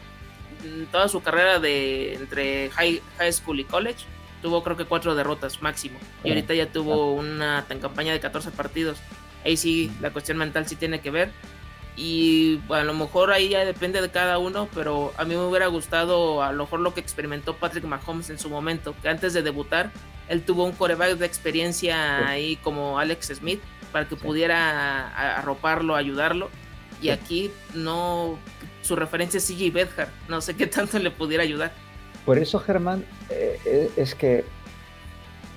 toda 0.91 1.09
su 1.09 1.23
carrera 1.23 1.59
de 1.59 2.15
entre 2.15 2.71
high, 2.71 3.03
high 3.19 3.33
school 3.33 3.61
y 3.61 3.65
college, 3.65 4.05
tuvo 4.43 4.63
creo 4.63 4.77
que 4.77 4.85
cuatro 4.85 5.15
derrotas 5.15 5.63
máximo. 5.63 5.99
Y 6.25 6.31
ahorita 6.31 6.55
ya 6.55 6.67
tuvo 6.67 7.15
una 7.15 7.65
campaña 7.81 8.13
de 8.13 8.21
14 8.21 8.51
partidos. 8.51 8.99
Ahí 9.45 9.57
sí, 9.57 9.91
la 10.01 10.11
cuestión 10.11 10.39
mental 10.39 10.67
sí 10.67 10.77
tiene 10.77 11.01
que 11.01 11.11
ver. 11.11 11.31
Y 11.97 12.61
a 12.71 12.85
lo 12.85 12.95
mejor 12.95 13.33
ahí 13.33 13.51
ya 13.51 13.65
depende 13.65 14.01
de 14.01 14.11
cada 14.11 14.39
uno, 14.39 14.69
pero 14.75 15.13
a 15.17 15.25
mí 15.25 15.35
me 15.35 15.43
hubiera 15.43 15.67
gustado 15.67 16.43
a 16.43 16.53
lo 16.53 16.65
mejor 16.65 16.81
lo 16.81 16.95
que 16.95 17.01
experimentó 17.01 17.57
Patrick 17.57 17.85
Mahomes 17.85 18.31
en 18.31 18.39
su 18.39 18.49
momento, 18.49 18.95
que 19.03 19.09
antes 19.09 19.35
de 19.35 19.43
debutar, 19.43 19.91
él 20.29 20.43
tuvo 20.43 20.65
un 20.65 20.73
coreback 20.73 21.19
de 21.19 21.27
experiencia 21.27 22.27
ahí 22.27 22.57
como 22.57 22.99
Alex 22.99 23.33
Smith 23.35 23.61
para 23.93 24.09
que 24.09 24.17
pudiera 24.17 25.37
arroparlo, 25.39 25.95
ayudarlo. 25.95 26.51
Y 27.03 27.11
aquí 27.11 27.51
no, 27.75 28.39
su 28.81 28.97
referencia 28.97 29.39
es 29.39 29.47
CJ 29.47 29.73
Bedhart, 29.73 30.11
no 30.29 30.41
sé 30.41 30.57
qué 30.57 30.67
tanto 30.67 30.99
le 30.99 31.11
pudiera 31.11 31.43
ayudar. 31.43 31.75
Por 32.25 32.39
eso, 32.39 32.59
Germán, 32.59 33.05
eh, 33.31 33.59
eh, 33.65 33.91
es 33.97 34.15
que 34.15 34.45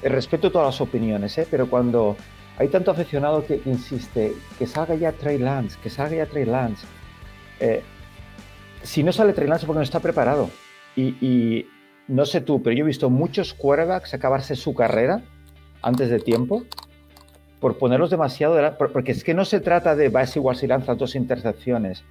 respeto 0.02 0.52
todas 0.52 0.68
las 0.68 0.82
opiniones, 0.82 1.38
¿eh? 1.38 1.48
pero 1.50 1.70
cuando 1.70 2.16
hay 2.58 2.70
tanto 2.70 2.92
aficionado 2.92 3.46
que 3.46 3.62
insiste 3.66 4.34
que 4.58 4.66
salga 4.66 4.96
ya 4.96 5.12
Trey 5.12 5.38
Lance, 5.38 5.78
que 5.82 5.90
salga 5.90 6.18
ya 6.18 6.26
Trey 6.26 6.46
Lance, 6.46 6.86
si 8.82 9.04
no 9.04 9.12
sale 9.12 9.34
Trey 9.34 9.48
Lance 9.48 9.64
es 9.64 9.68
porque 9.68 9.80
no 9.80 9.84
está 9.84 10.00
preparado. 10.00 10.50
Y, 10.96 11.68
no 12.08 12.26
sé 12.28 12.40
tú, 12.40 12.62
pero 12.62 12.76
yo 12.76 12.84
he 12.84 12.88
visto 12.88 13.10
muchos 13.10 13.56
quarterbacks 13.56 14.14
acabarse 14.14 14.56
su 14.56 14.76
carrera 14.76 15.24
antes 15.82 16.10
de 16.10 16.20
tiempo 16.20 16.64
por 17.60 17.80
ponerlos 17.80 18.12
demasiado 18.12 18.54
de 18.54 18.72
porque 18.72 19.12
es 19.12 19.24
que 19.24 19.34
no 19.34 19.44
se 19.44 19.60
trata 19.60 19.96
de 19.96 20.10
va 20.10 20.22
a 20.22 20.28
igual 20.36 20.56
si 20.56 20.68
lanzas 20.68 21.00
dos 21.00 21.16
intercepciones, 21.16 22.04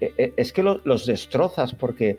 es 0.00 0.52
que 0.52 0.64
los 0.64 1.06
destrozas 1.06 1.72
porque 1.72 2.18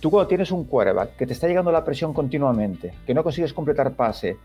Tú 0.00 0.10
cuando 0.10 0.28
tienes 0.28 0.50
un 0.50 0.64
quarterback 0.64 1.16
que 1.16 1.26
te 1.26 1.32
está 1.32 1.48
llegando 1.48 1.72
la 1.72 1.84
presión 1.84 2.12
continuamente, 2.12 2.92
que 3.06 3.14
no 3.14 3.22
consigues 3.22 3.52
completar 3.52 3.92
pase, 3.92 4.36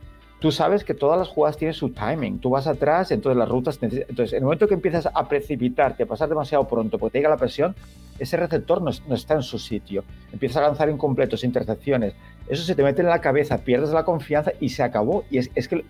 tú 0.41 0.51
sabes 0.51 0.83
que 0.83 0.95
todas 0.95 1.19
las 1.19 1.27
jugadas 1.27 1.55
tienen 1.55 1.75
su 1.75 1.89
timing. 1.89 2.39
Tú 2.39 2.49
vas 2.49 2.65
atrás, 2.65 3.11
entonces 3.11 3.37
las 3.37 3.47
rutas... 3.47 3.77
Entonces, 3.81 4.33
en 4.33 4.37
el 4.37 4.43
momento 4.43 4.67
que 4.67 4.73
empiezas 4.73 5.07
a 5.13 5.27
precipitarte, 5.27 6.03
a 6.03 6.05
pasar 6.07 6.29
demasiado 6.29 6.67
pronto 6.67 6.97
porque 6.97 7.13
te 7.13 7.17
llega 7.19 7.29
la 7.29 7.37
presión, 7.37 7.75
ese 8.17 8.37
receptor 8.37 8.81
no, 8.81 8.89
está 8.89 9.35
en 9.35 9.43
su 9.43 9.59
sitio. 9.59 10.03
Empiezas 10.33 10.57
a 10.57 10.61
lanzar 10.61 10.89
incompletos, 10.89 11.43
intercepciones. 11.43 12.13
Eso 12.47 12.63
se 12.63 12.73
te 12.73 12.81
mete 12.81 13.01
en 13.01 13.07
la 13.07 13.21
cabeza, 13.21 13.59
pierdes 13.59 13.91
la 13.91 14.03
confianza 14.03 14.51
y 14.59 14.69
se 14.69 14.81
acabó. 14.81 15.25
Y 15.29 15.37
es, 15.37 15.67
que... 15.67 15.85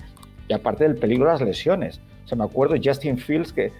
Y 0.49 0.53
aparte 0.53 0.83
del 0.83 0.97
peligro 0.97 1.25
las 1.25 1.41
lesiones. 1.41 2.01
O 2.25 2.27
sea, 2.27 2.37
me 2.37 2.43
acuerdo 2.43 2.75
Justin 2.83 3.17
Fields, 3.17 3.53
que, 3.53 3.71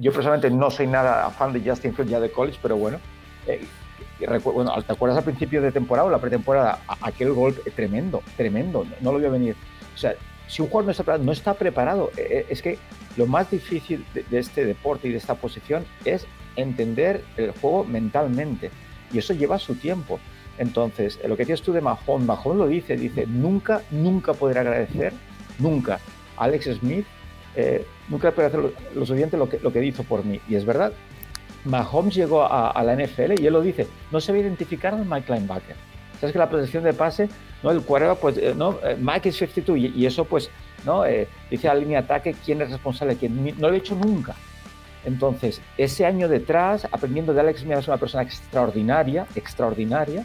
yo 0.00 0.12
personalmente 0.12 0.50
no 0.50 0.72
soy 0.72 0.88
nada 0.88 1.30
fan 1.30 1.52
de 1.52 1.60
Justin 1.60 1.94
Fields 1.94 2.10
ya 2.10 2.18
de 2.18 2.32
college, 2.32 2.58
pero 2.60 2.76
bueno, 2.76 2.98
eh, 3.46 3.60
bueno, 4.44 4.72
¿te 4.82 4.92
acuerdas 4.92 5.18
al 5.18 5.24
principio 5.24 5.62
de 5.62 5.72
temporada 5.72 6.08
o 6.08 6.10
la 6.10 6.18
pretemporada? 6.18 6.80
Aquel 7.00 7.32
golpe 7.32 7.70
tremendo, 7.70 8.22
tremendo, 8.36 8.86
no, 9.00 9.12
lo 9.12 9.26
a 9.26 9.30
venir. 9.30 9.56
O 9.94 9.98
sea, 9.98 10.14
si 10.48 10.62
un 10.62 10.68
jugador 10.68 10.86
no 10.86 10.90
está 10.90 11.02
preparado, 11.04 11.24
no 11.24 11.32
está 11.32 11.54
preparado. 11.54 12.10
Eh, 12.16 12.26
eh, 12.30 12.46
es 12.48 12.62
que 12.62 12.78
lo 13.16 13.26
más 13.26 13.50
difícil 13.50 14.04
de, 14.14 14.38
este 14.38 14.64
deporte 14.64 15.08
y 15.08 15.12
de 15.12 15.18
esta 15.18 15.34
posición 15.34 15.84
es 16.04 16.26
entender 16.56 17.24
el 17.36 17.52
juego 17.52 17.84
mentalmente. 17.84 18.70
Y 19.12 19.18
eso 19.18 19.34
lleva 19.34 19.58
su 19.58 19.74
tiempo. 19.74 20.20
Entonces, 20.58 21.18
lo 21.26 21.36
que 21.36 21.44
tienes 21.44 21.62
tú 21.62 21.72
de 21.72 21.80
Mahon, 21.80 22.26
Mahon 22.26 22.58
lo 22.58 22.66
dice, 22.66 22.96
dice, 22.96 23.26
nunca, 23.26 23.82
nunca 23.90 24.34
podré 24.34 24.60
agradecer, 24.60 25.12
nunca, 25.58 25.98
Alex 26.36 26.66
Smith, 26.78 27.06
eh, 27.56 27.86
nunca 28.08 28.30
podré 28.30 28.46
hacer 28.46 28.60
lo, 28.60 28.72
lo 28.94 29.06
suficiente 29.06 29.36
lo 29.36 29.48
que, 29.48 29.58
lo 29.60 29.72
que 29.72 29.84
hizo 29.84 30.04
por 30.04 30.24
mí. 30.24 30.40
Y 30.48 30.56
es 30.56 30.64
verdad, 30.64 30.92
Mahomes 31.64 32.14
llegó 32.14 32.44
a, 32.44 32.82
la 32.82 32.94
NFL 32.94 33.40
y 33.40 33.46
él 33.46 33.52
lo 33.52 33.60
dice, 33.60 33.86
no 34.10 34.20
se 34.20 34.32
ve 34.32 34.40
identificar 34.40 34.94
al 34.94 35.06
Mike 35.06 35.32
Linebacker. 35.32 35.76
Sabes 36.20 36.32
que 36.32 36.38
la 36.38 36.48
protección 36.48 36.84
de 36.84 36.92
pase, 36.92 37.28
¿no? 37.62 37.70
el 37.70 37.82
quarterback, 37.82 38.18
pues, 38.18 38.36
eh, 38.36 38.54
no, 38.56 38.78
eh, 38.82 38.96
Mike 38.98 39.28
es 39.28 39.36
52 39.36 39.78
y, 39.78 40.06
eso, 40.06 40.24
pues, 40.24 40.50
¿no? 40.84 41.04
Eh, 41.04 41.28
dice 41.50 41.68
a 41.68 41.74
la 41.74 41.80
línea 41.80 42.00
de 42.00 42.04
ataque 42.04 42.34
quién 42.44 42.62
es 42.62 42.70
responsable, 42.70 43.16
quién 43.16 43.58
no 43.58 43.68
lo 43.68 43.74
he 43.74 43.78
hecho 43.78 43.94
nunca. 43.96 44.34
Entonces, 45.04 45.60
ese 45.76 46.06
año 46.06 46.28
detrás, 46.28 46.86
aprendiendo 46.92 47.34
de 47.34 47.40
Alex 47.40 47.60
Smith, 47.60 47.78
es 47.78 47.88
una 47.88 47.96
persona 47.96 48.22
extraordinaria, 48.22 49.26
extraordinaria, 49.34 50.24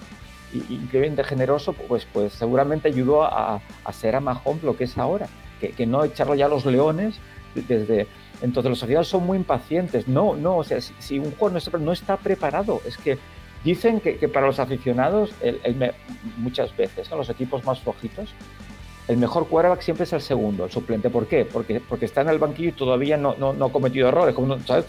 y, 0.54 0.58
increíblemente 0.74 1.24
generoso, 1.24 1.74
pues, 1.74 2.08
pues 2.12 2.34
seguramente 2.34 2.88
ayudó 2.88 3.24
a, 3.24 3.60
a 3.84 3.94
ser 3.94 4.16
a 4.16 4.20
Mahomes 4.20 4.64
lo 4.64 4.78
que 4.78 4.84
es 4.84 4.98
ahora, 4.98 5.28
que, 5.60 5.70
que 5.70 5.88
no 5.88 6.04
echarlo 6.04 6.36
ya 6.36 6.46
a 6.46 6.50
los 6.50 6.66
leones 6.66 7.20
desde, 7.68 8.08
entonces 8.42 8.70
los 8.70 8.84
aficionados 8.84 9.08
son 9.08 9.26
muy 9.26 9.38
impacientes. 9.38 10.08
No, 10.08 10.36
no, 10.36 10.58
o 10.58 10.64
sea, 10.64 10.80
si, 10.82 11.20
un 11.20 11.32
jugador 11.32 11.82
no 11.82 11.92
está, 11.92 12.18
preparado, 12.18 12.82
es 12.86 12.98
que 12.98 13.18
dicen 13.64 14.00
que, 14.00 14.16
para 14.28 14.48
los 14.48 14.60
aficionados, 14.60 15.32
muchas 16.38 16.76
veces, 16.76 17.12
en 17.12 17.18
los 17.18 17.30
equipos 17.30 17.64
más 17.66 17.80
flojitos, 17.80 18.30
el 19.08 19.18
mejor 19.18 19.48
quarterback 19.48 19.82
siempre 19.82 20.04
es 20.04 20.14
el 20.14 20.22
segundo, 20.22 20.66
el 20.66 20.72
suplente. 20.72 21.10
¿Por 21.10 21.28
qué? 21.28 21.46
Porque, 21.46 21.80
porque 21.80 22.06
está 22.06 22.22
en 22.22 22.30
el 22.30 22.40
banquillo 22.40 22.70
y 22.70 22.74
todavía 22.74 23.16
no, 23.16 23.36
no, 23.38 23.66
ha 23.66 23.72
cometido 23.72 24.10
errores. 24.10 24.36
Como, 24.36 24.60
¿sabes? 24.60 24.86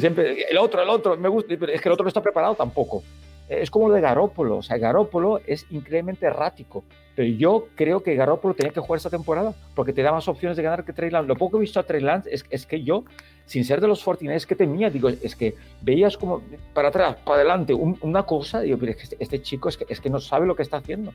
Siempre, 0.00 0.44
el 0.50 0.58
otro, 0.58 0.82
el 0.82 0.88
otro, 0.88 1.16
me 1.16 1.28
gusta, 1.28 1.54
es 1.54 1.80
que 1.80 1.88
el 1.88 1.92
otro 1.92 2.04
no 2.04 2.08
está 2.08 2.20
preparado 2.20 2.56
tampoco. 2.56 3.04
es 3.48 3.70
como 3.70 3.88
lo 3.88 3.94
de 3.94 4.00
Garópolo. 4.00 4.58
O 4.58 4.62
sea, 4.62 4.78
Garópolo 4.78 5.40
es 5.46 5.64
increíblemente 5.70 6.26
errático. 6.26 6.84
Pero 7.14 7.28
yo 7.28 7.68
creo 7.74 8.02
que 8.02 8.14
Garópolo 8.14 8.54
tenía 8.54 8.72
que 8.72 8.80
jugar 8.80 8.96
esta 8.96 9.10
temporada 9.10 9.54
porque 9.74 9.92
te 9.92 10.02
da 10.02 10.12
más 10.12 10.28
opciones 10.28 10.56
de 10.56 10.62
ganar 10.62 10.84
que 10.84 10.92
Trey 10.92 11.10
Lance. 11.10 11.28
Lo 11.28 11.36
poco 11.36 11.52
que 11.52 11.56
he 11.58 11.60
visto 11.60 11.78
a 11.78 11.82
Trey 11.82 12.00
Lance 12.00 12.32
es, 12.32 12.44
es 12.48 12.64
que 12.64 12.82
yo, 12.82 13.04
sin 13.44 13.64
ser 13.64 13.80
de 13.80 13.88
los 13.88 14.02
49 14.02 14.36
es 14.36 14.46
que 14.46 14.56
temía, 14.56 14.88
digo, 14.88 15.10
es 15.10 15.36
que 15.36 15.54
veías 15.82 16.16
como 16.16 16.42
para 16.72 16.88
atrás, 16.88 17.16
para 17.24 17.36
adelante, 17.36 17.74
una 17.74 18.22
cosa, 18.22 18.60
digo, 18.60 18.78
pero 18.78 18.92
es 18.92 18.96
que 18.96 19.02
este, 19.02 19.16
este, 19.20 19.42
chico 19.42 19.68
es 19.68 19.76
que, 19.76 19.86
es 19.88 20.00
que 20.00 20.08
no 20.08 20.20
sabe 20.20 20.46
lo 20.46 20.56
que 20.56 20.62
está 20.62 20.78
haciendo. 20.78 21.12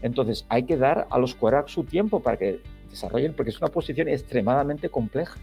Entonces 0.00 0.46
hay 0.48 0.64
que 0.64 0.76
dar 0.76 1.06
a 1.10 1.18
los 1.18 1.34
quarterbacks 1.34 1.72
su 1.72 1.84
tiempo 1.84 2.20
para 2.20 2.38
que 2.38 2.60
desarrollen, 2.90 3.34
porque 3.34 3.50
es 3.50 3.58
una 3.58 3.68
posición 3.68 4.08
extremadamente 4.08 4.88
compleja. 4.88 5.38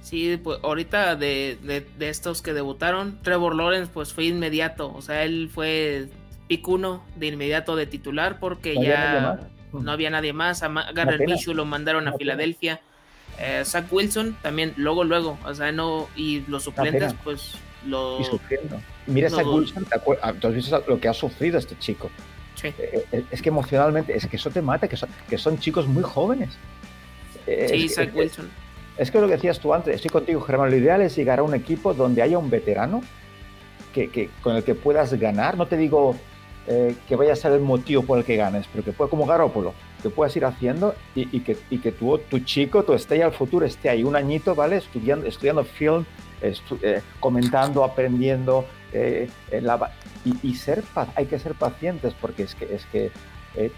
Sí, 0.00 0.38
pues 0.42 0.58
ahorita 0.62 1.16
de, 1.16 1.56
de, 1.62 2.08
estos 2.10 2.42
que 2.42 2.52
debutaron, 2.52 3.22
Trevor 3.22 3.54
Lawrence 3.54 3.90
pues 3.92 4.12
fue 4.12 4.26
inmediato, 4.26 4.92
o 4.92 5.00
sea, 5.00 5.24
él 5.24 5.48
fue 5.50 6.08
pick 6.48 6.66
uno 6.68 7.04
de 7.16 7.26
inmediato 7.28 7.76
de 7.76 7.86
titular 7.86 8.38
porque 8.38 8.74
ya 8.74 9.40
no 9.72 9.90
había 9.90 10.10
nadie 10.10 10.32
más, 10.32 10.62
a 10.62 10.68
Garrett 10.68 11.26
Minshew 11.26 11.54
lo 11.54 11.64
mandaron 11.64 12.06
a 12.08 12.12
Filadelfia, 12.12 12.80
eh, 13.38 13.62
Zach 13.64 13.86
Wilson 13.90 14.36
también 14.42 14.72
luego 14.76 15.04
luego, 15.04 15.38
o 15.44 15.54
sea, 15.54 15.72
no, 15.72 16.08
y 16.14 16.44
los 16.46 16.62
suplentes 16.62 17.14
pues 17.24 17.56
lo... 17.86 18.20
Y 18.20 18.24
sufriendo. 18.24 18.80
Mira 19.06 19.30
Zach 19.30 19.46
Wilson, 19.46 19.86
¿tú 20.40 20.46
has 20.46 20.54
visto 20.54 20.84
lo 20.86 21.00
que 21.00 21.08
ha 21.08 21.14
sufrido 21.14 21.58
este 21.58 21.76
chico? 21.78 22.10
Sí. 22.54 22.68
Eh, 22.78 23.04
eh, 23.10 23.24
es 23.30 23.42
que 23.42 23.48
emocionalmente, 23.48 24.16
es 24.16 24.26
que 24.26 24.36
eso 24.36 24.50
te 24.50 24.62
mata, 24.62 24.86
que 24.86 24.96
son, 24.96 25.08
que 25.28 25.38
son 25.38 25.58
chicos 25.58 25.86
muy 25.86 26.02
jóvenes. 26.02 26.50
Sí, 27.46 27.88
Zach 27.88 28.14
Wilson 28.14 28.48
es 28.96 29.10
que 29.10 29.20
lo 29.20 29.26
que 29.26 29.34
decías 29.34 29.58
tú 29.58 29.74
antes, 29.74 29.96
estoy 29.96 30.10
contigo, 30.10 30.40
Germán. 30.40 30.70
Lo 30.70 30.76
ideal 30.76 31.02
es 31.02 31.16
llegar 31.16 31.40
a 31.40 31.42
un 31.42 31.54
equipo 31.54 31.94
donde 31.94 32.22
haya 32.22 32.38
un 32.38 32.48
veterano 32.48 33.02
que, 33.92 34.30
con 34.42 34.56
el 34.56 34.62
que 34.62 34.74
puedas 34.74 35.12
ganar. 35.14 35.56
No 35.56 35.66
te 35.66 35.76
digo 35.76 36.16
eh, 36.66 36.94
que 37.06 37.16
vaya 37.16 37.34
a 37.34 37.36
ser 37.36 37.52
el 37.52 37.60
motivo 37.60 38.02
por 38.02 38.18
el 38.18 38.24
que 38.24 38.36
ganes, 38.36 38.66
pero 38.72 38.84
que 38.84 38.92
pueda, 38.92 39.10
como 39.10 39.26
Garópolo, 39.26 39.74
que 40.02 40.08
puedas 40.08 40.34
ir 40.36 40.44
haciendo 40.44 40.94
y, 41.14 41.40
que, 41.40 41.58
y 41.68 41.78
que 41.78 41.92
tu, 41.92 42.16
tu, 42.18 42.38
chico, 42.40 42.84
tu 42.84 42.94
estrella 42.94 43.26
al 43.26 43.32
futuro 43.32 43.66
esté 43.66 43.90
ahí 43.90 44.02
un 44.02 44.16
añito, 44.16 44.54
¿vale? 44.54 44.76
Estudiando, 44.76 45.26
estudiando 45.26 45.64
film, 45.64 46.04
eh, 46.40 47.02
comentando, 47.20 47.84
aprendiendo. 47.84 48.64
Eh, 48.92 49.28
y, 50.42 50.54
ser, 50.54 50.84
hay 51.16 51.26
que 51.26 51.38
ser 51.38 51.54
pacientes 51.54 52.14
porque 52.18 52.44
es 52.44 52.54
que, 52.54 52.74
es 52.74 52.86
que 52.86 53.10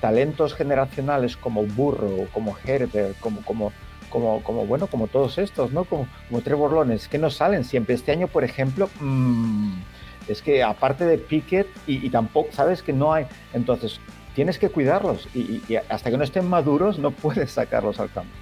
talentos 0.01 0.55
generacionales 0.55 1.37
como 1.37 1.65
Burro, 1.65 2.29
como 2.33 2.57
Herbert, 2.65 3.19
como, 3.19 3.43
como 3.43 3.73
como, 4.11 4.43
como, 4.43 4.65
bueno, 4.67 4.87
como 4.87 5.09
todos 5.09 5.37
estos, 5.39 5.73
¿no? 5.73 5.85
Como, 5.85 6.07
como 6.29 6.41
Trevor 6.41 6.73
Lawrence, 6.73 7.09
que 7.09 7.19
no 7.19 7.29
salen 7.29 7.65
siempre. 7.65 7.95
Este 7.95 8.13
año, 8.13 8.29
por 8.29 8.45
ejemplo, 8.45 8.89
mmm, 9.01 9.75
es 10.29 10.43
que 10.43 10.63
aparte 10.63 11.05
de 11.05 11.19
Pickett 11.19 11.69
y, 11.87 12.09
tampoco, 12.11 12.49
sabes 12.53 12.83
que 12.83 12.93
no 12.93 13.13
hay, 13.13 13.27
entonces 13.53 14.01
tienes 14.35 14.59
que 14.59 14.69
cuidarlos 14.69 15.29
y, 15.35 15.63
hasta 15.89 16.11
que 16.11 16.19
no 16.19 16.25
estén 16.25 16.49
maduros 16.49 16.99
no 16.99 17.11
puedes 17.11 17.53
sacarlos 17.53 18.01
al 18.01 18.11
campo. 18.11 18.33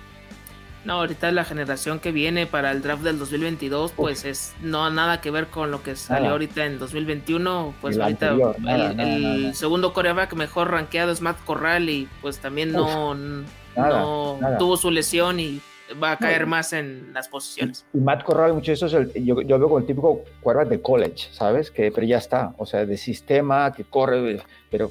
No, 0.85 0.95
ahorita 0.95 1.33
la 1.33 1.45
generación 1.45 1.99
que 1.99 2.13
viene 2.13 2.47
para 2.47 2.71
el 2.71 2.83
draft 2.83 3.03
del 3.03 3.19
2022, 3.19 3.93
pues 3.93 4.27
es 4.27 4.55
no 4.61 4.91
nada 4.91 5.23
que 5.23 5.31
ver 5.31 5.47
con 5.47 5.71
lo 5.71 5.83
que 5.83 5.97
salió 5.97 6.33
ahorita 6.33 6.67
en 6.67 6.79
2021. 6.79 7.75
Pues 7.81 7.99
ahorita 7.99 8.37
el, 8.69 9.55
segundo 9.55 9.95
coreback 9.95 10.35
mejor 10.35 10.71
rankeado 10.71 11.11
es 11.11 11.23
Matt 11.23 11.43
Corral 11.47 11.89
y 11.89 12.07
pues 12.21 12.39
también 12.39 12.73
no 12.73 13.15
no 13.15 14.39
tuvo 14.59 14.77
su 14.77 14.91
lesión 14.91 15.41
y 15.41 15.63
va 16.03 16.13
a 16.13 16.19
caer 16.19 16.47
más 16.47 16.73
en 16.73 17.13
las 17.13 17.29
posiciones. 17.29 17.87
Y, 17.93 17.99
Matt 17.99 18.25
Corral, 18.25 18.55
mucho 18.55 18.71
de 18.71 18.75
eso 18.75 18.87
es 18.87 19.13
yo, 19.15 19.41
yo, 19.43 19.59
veo 19.59 19.69
como 19.69 19.79
el 19.79 19.87
típico 19.87 20.25
quarterback 20.43 20.69
de 20.69 20.83
college, 20.83 21.29
¿sabes? 21.33 21.71
Que, 21.71 21.91
pero 21.91 22.07
ya 22.07 22.19
está, 22.19 22.55
o 22.59 22.67
sea, 22.67 22.85
de 22.87 22.97
sistema, 22.97 23.73
que 23.73 23.85
corre, 23.85 24.41
pero, 24.71 24.91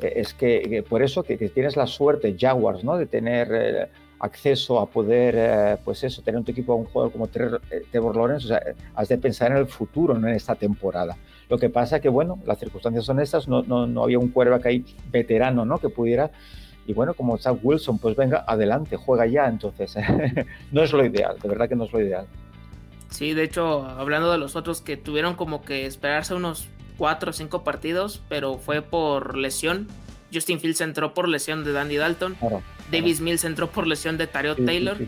es 0.00 0.34
que, 0.34 0.84
por 0.88 1.02
eso 1.02 1.22
que, 1.22 1.36
tienes 1.36 1.76
la 1.76 1.86
suerte, 1.86 2.36
Jaguars, 2.38 2.84
¿no? 2.84 2.96
De 2.96 3.06
tener 3.06 3.48
eh, 3.52 3.88
acceso 4.20 4.80
a 4.80 4.86
poder, 4.86 5.34
eh, 5.36 5.76
pues 5.84 6.02
eso, 6.04 6.22
tener 6.22 6.40
un 6.40 6.48
equipo, 6.48 6.74
un 6.74 6.86
jugador 6.86 7.12
como 7.12 7.26
eh, 7.26 7.82
Trevor 7.90 8.16
Lawrence, 8.16 8.46
o 8.46 8.48
sea, 8.48 8.62
has 8.94 9.08
de 9.08 9.18
pensar 9.18 9.52
en 9.52 9.58
el 9.58 9.66
futuro, 9.66 10.14
no 10.14 10.28
en 10.28 10.34
esta 10.34 10.54
temporada. 10.54 11.16
Lo 11.48 11.58
que 11.58 11.68
pasa 11.68 12.00
que, 12.00 12.08
bueno, 12.08 12.38
las 12.46 12.58
circunstancias 12.58 13.04
son 13.04 13.20
estas, 13.20 13.48
no, 13.48 13.62
no, 13.62 13.86
no 13.86 14.04
había 14.04 14.18
un 14.18 14.28
quarterback 14.28 14.66
ahí 14.66 14.84
veterano, 15.10 15.64
¿no? 15.64 15.78
Que 15.78 15.88
pudiera 15.88 16.30
y 16.86 16.92
bueno, 16.92 17.14
como 17.14 17.38
Zach 17.38 17.58
Wilson, 17.62 17.98
pues 17.98 18.16
venga, 18.16 18.44
adelante, 18.46 18.96
juega 18.96 19.26
ya. 19.26 19.46
Entonces, 19.46 19.94
no 20.72 20.82
es 20.82 20.92
lo 20.92 21.04
ideal, 21.04 21.36
de 21.42 21.48
verdad 21.48 21.68
que 21.68 21.76
no 21.76 21.84
es 21.84 21.92
lo 21.92 22.00
ideal. 22.00 22.26
Sí, 23.10 23.32
de 23.32 23.44
hecho, 23.44 23.84
hablando 23.84 24.30
de 24.32 24.38
los 24.38 24.56
otros 24.56 24.80
que 24.80 24.96
tuvieron 24.96 25.34
como 25.34 25.62
que 25.62 25.86
esperarse 25.86 26.34
unos 26.34 26.68
cuatro 26.98 27.30
o 27.30 27.32
cinco 27.32 27.64
partidos, 27.64 28.20
pero 28.28 28.58
fue 28.58 28.82
por 28.82 29.36
lesión. 29.36 29.88
Justin 30.32 30.58
Fields 30.58 30.80
entró 30.80 31.14
por 31.14 31.28
lesión 31.28 31.64
de 31.64 31.72
Danny 31.72 31.96
Dalton. 31.96 32.36
Davis 32.90 33.20
Mills 33.20 33.44
entró 33.44 33.70
por 33.70 33.86
lesión 33.86 34.18
de 34.18 34.26
Tariot 34.26 34.64
Taylor. 34.64 34.98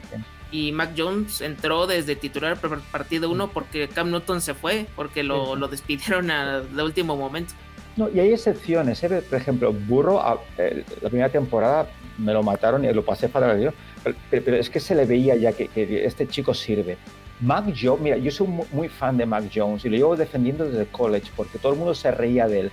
y 0.53 0.70
Mac 0.70 0.93
Jones 0.97 1.41
entró 1.41 1.89
desde 1.89 2.14
titular 2.14 2.57
partido 2.93 3.29
uno 3.29 3.51
porque 3.51 3.89
Cam 3.89 4.11
Newton 4.11 4.41
se 4.41 4.55
fue, 4.55 4.87
porque 4.95 5.24
lo, 5.24 5.57
lo 5.57 5.66
despidieron 5.66 6.29
de 6.29 6.83
último 6.83 7.16
momento. 7.16 7.55
No, 7.97 8.11
y 8.11 8.20
hay 8.20 8.32
excepciones. 8.32 9.03
¿eh? 9.03 9.22
Por 9.28 9.38
ejemplo, 9.38 9.72
Burro, 9.72 10.22
la 10.57 11.09
primera 11.09 11.30
temporada 11.30 11.88
me 12.18 12.32
lo 12.32 12.42
mataron 12.42 12.84
y 12.84 12.92
lo 12.92 13.05
pasé 13.05 13.28
para 13.28 13.53
el 13.53 13.72
pero, 14.03 14.16
pero 14.44 14.57
es 14.57 14.70
que 14.70 14.80
se 14.80 14.94
le 14.94 15.07
veía 15.07 15.34
ya 15.36 15.53
que, 15.53 15.70
este 16.05 16.26
chico 16.26 16.53
sirve. 16.53 16.99
Mac 17.40 17.66
Jones, 17.78 18.01
mira, 18.01 18.16
yo 18.16 18.30
soy 18.30 18.49
muy 18.72 18.88
fan 18.88 19.16
de 19.16 19.26
Mac 19.26 19.44
Jones 19.55 19.84
y 19.84 19.90
lo 19.90 19.97
llevo 19.97 20.16
defendiendo 20.16 20.64
desde 20.64 20.80
el 20.80 20.86
college 20.88 21.30
porque 21.36 21.59
todo 21.59 21.72
el 21.72 21.78
mundo 21.78 21.94
se 21.94 22.11
reía 22.11 22.47
de 22.49 22.61
él. 22.61 22.72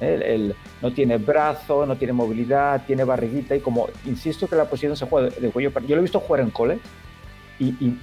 Él, 0.00 0.54
no 0.80 0.92
tiene 0.92 1.18
brazo, 1.18 1.84
no 1.84 1.96
tiene 1.96 2.12
movilidad, 2.12 2.84
tiene 2.86 3.02
barriguita 3.02 3.56
y 3.56 3.60
como 3.60 3.88
insisto 4.06 4.46
que 4.46 4.54
la 4.54 4.66
posición 4.66 4.96
se 4.96 5.06
juega 5.06 5.28
de, 5.30 5.50
cuello 5.50 5.72
Yo 5.88 5.96
lo 5.96 5.98
he 5.98 6.02
visto 6.02 6.20
jugar 6.20 6.42
en 6.42 6.50
college 6.50 6.80
y, 7.58 7.96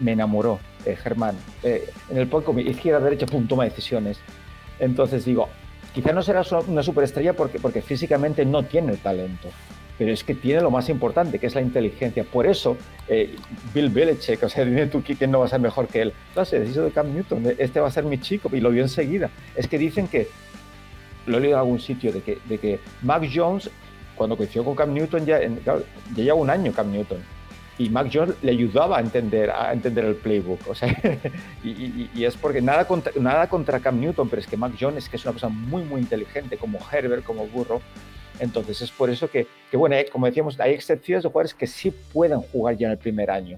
me 0.00 0.12
enamoró, 0.12 0.58
eh, 0.84 0.96
Germán. 0.96 1.36
Eh, 1.62 1.88
en 2.10 2.18
el 2.18 2.26
poco 2.26 2.58
izquierda, 2.58 2.98
derecha, 2.98 3.26
pum, 3.26 3.46
toma 3.46 3.64
decisiones. 3.64 4.18
Entonces 4.80 5.24
digo, 5.24 5.48
Quizá 5.94 6.12
no 6.12 6.22
será 6.22 6.42
una 6.66 6.82
superestrella 6.82 7.34
porque, 7.34 7.58
porque 7.58 7.82
físicamente 7.82 8.44
no 8.46 8.62
tiene 8.64 8.92
el 8.92 8.98
talento, 8.98 9.48
pero 9.98 10.12
es 10.12 10.24
que 10.24 10.34
tiene 10.34 10.62
lo 10.62 10.70
más 10.70 10.88
importante, 10.88 11.38
que 11.38 11.46
es 11.46 11.54
la 11.54 11.60
inteligencia. 11.60 12.24
Por 12.24 12.46
eso, 12.46 12.78
eh, 13.08 13.36
Bill 13.74 13.90
Belichick, 13.90 14.42
o 14.42 14.48
sea, 14.48 14.64
dime 14.64 14.86
tú 14.86 15.02
quién 15.02 15.30
no 15.30 15.40
va 15.40 15.46
a 15.46 15.48
ser 15.48 15.60
mejor 15.60 15.88
que 15.88 16.02
él. 16.02 16.12
No 16.34 16.44
sé, 16.44 16.60
deciso 16.60 16.84
de 16.84 16.92
Cam 16.92 17.12
Newton, 17.14 17.54
este 17.58 17.80
va 17.80 17.88
a 17.88 17.90
ser 17.90 18.04
mi 18.04 18.18
chico, 18.18 18.48
y 18.52 18.60
lo 18.60 18.70
vio 18.70 18.82
enseguida. 18.82 19.30
Es 19.54 19.68
que 19.68 19.78
dicen 19.78 20.08
que, 20.08 20.28
lo 21.26 21.36
he 21.36 21.40
leído 21.40 21.56
en 21.56 21.60
algún 21.60 21.80
sitio, 21.80 22.12
de 22.12 22.22
que, 22.22 22.38
de 22.46 22.58
que 22.58 22.80
Mac 23.02 23.28
Jones, 23.32 23.70
cuando 24.16 24.36
coincidió 24.36 24.64
con 24.64 24.74
Cam 24.74 24.94
Newton, 24.94 25.26
ya, 25.26 25.40
ya 25.64 25.76
lleva 26.16 26.34
un 26.34 26.48
año 26.48 26.72
Cam 26.72 26.90
Newton 26.90 27.18
y 27.78 27.88
Mac 27.88 28.10
Jones 28.12 28.34
le 28.42 28.52
ayudaba 28.52 28.98
a 28.98 29.00
entender, 29.00 29.50
a 29.50 29.72
entender 29.72 30.04
el 30.04 30.14
playbook. 30.14 30.60
O 30.68 30.74
sea, 30.74 30.88
y, 31.64 32.24
es 32.24 32.36
porque 32.36 32.60
nada 32.60 32.86
contra, 32.86 33.12
nada 33.20 33.48
contra 33.48 33.80
Cam 33.80 34.00
Newton, 34.00 34.28
pero 34.28 34.40
es 34.40 34.46
que 34.46 34.56
Mac 34.56 34.72
Jones 34.78 35.04
es 35.04 35.08
que 35.08 35.16
es 35.16 35.24
una 35.24 35.32
persona 35.32 35.54
muy, 35.54 35.82
muy 35.84 36.00
inteligente, 36.00 36.56
como 36.56 36.78
Herbert, 36.90 37.24
como 37.24 37.46
Burro. 37.46 37.80
Entonces 38.38 38.82
es 38.82 38.90
por 38.90 39.10
eso 39.10 39.30
que, 39.30 39.46
que 39.70 39.76
bueno, 39.76 39.94
eh, 39.96 40.06
como 40.10 40.26
decíamos, 40.26 40.58
hay 40.60 40.72
excepciones 40.72 41.22
de 41.22 41.28
jugadores 41.28 41.54
que 41.54 41.66
sí 41.66 41.90
pueden 41.90 42.40
jugar 42.40 42.76
ya 42.76 42.86
en 42.88 42.92
el 42.92 42.98
primer 42.98 43.30
año, 43.30 43.56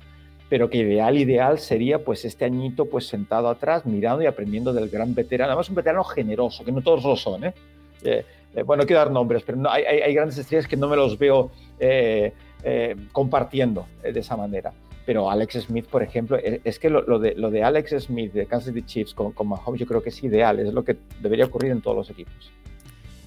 pero 0.48 0.68
que 0.68 0.78
ideal, 0.78 1.16
ideal 1.16 1.58
sería 1.58 2.04
pues 2.04 2.24
este 2.24 2.44
añito 2.44 2.86
pues 2.86 3.06
sentado 3.06 3.48
atrás, 3.48 3.86
mirando 3.86 4.22
y 4.22 4.26
aprendiendo 4.26 4.72
del 4.72 4.88
gran 4.88 5.14
veterano. 5.14 5.50
Además 5.50 5.68
un 5.68 5.76
veterano 5.76 6.04
generoso, 6.04 6.64
que 6.64 6.72
no 6.72 6.82
todos 6.82 7.04
lo 7.04 7.16
son, 7.16 7.44
¿eh? 7.44 7.54
eh, 8.02 8.24
eh 8.54 8.62
bueno, 8.62 8.82
no 8.82 8.86
quiero 8.86 9.00
dar 9.00 9.10
nombres, 9.10 9.42
pero 9.44 9.58
no, 9.58 9.70
hay, 9.70 9.84
hay, 9.84 10.14
grandes 10.14 10.38
estrellas 10.38 10.68
que 10.68 10.76
no 10.76 10.88
me 10.88 10.96
los 10.96 11.18
veo 11.18 11.50
eh, 11.78 12.32
compartiendo 13.12 13.86
eh, 14.02 14.12
de 14.12 14.20
esa 14.20 14.36
manera. 14.36 14.72
Pero 15.06 15.30
Alex 15.30 15.64
Smith, 15.64 15.86
por 15.86 16.02
ejemplo, 16.02 16.38
e, 16.38 16.60
es 16.64 16.78
que 16.78 16.88
lo, 16.88 17.18
de, 17.18 17.34
lo 17.34 17.50
de 17.50 17.62
Alex 17.62 18.04
Smith 18.04 18.32
de 18.32 18.46
Kansas 18.46 18.72
City 18.72 18.86
Chiefs 18.86 19.14
con, 19.14 19.32
con 19.32 19.48
Mahomes 19.48 19.78
yo 19.80 19.86
creo 19.86 20.02
que 20.02 20.08
es 20.08 20.24
ideal, 20.24 20.58
es 20.58 20.72
lo 20.72 20.84
que 20.84 20.96
debería 21.20 21.44
ocurrir 21.44 21.72
en 21.72 21.82
todos 21.82 21.96
los 21.96 22.10
equipos. 22.10 22.50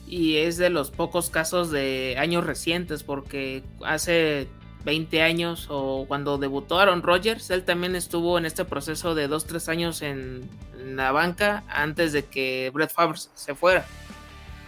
Y 0.08 0.38
es 0.38 0.58
de 0.58 0.70
los 0.70 0.90
pocos 0.90 1.30
casos 1.30 1.70
de 1.70 2.16
años 2.18 2.46
recientes, 2.46 3.04
porque 3.04 3.62
hace 3.84 4.48
20 4.86 5.22
años 5.22 5.68
o 5.70 6.06
cuando 6.08 6.38
debutó 6.38 6.80
Aaron 6.80 7.04
Rodgers, 7.04 7.50
él 7.50 7.64
también 7.64 7.94
estuvo 7.96 8.38
en 8.38 8.46
este 8.46 8.64
proceso 8.64 9.16
de 9.16 9.30
2-3 9.30 9.68
años 9.68 10.02
en, 10.02 10.50
la 10.86 11.12
banca 11.12 11.64
antes 11.68 12.14
de 12.14 12.24
que 12.24 12.72
Brett 12.74 12.92
Favre 12.92 13.20
se 13.34 13.54
fuera. 13.54 13.86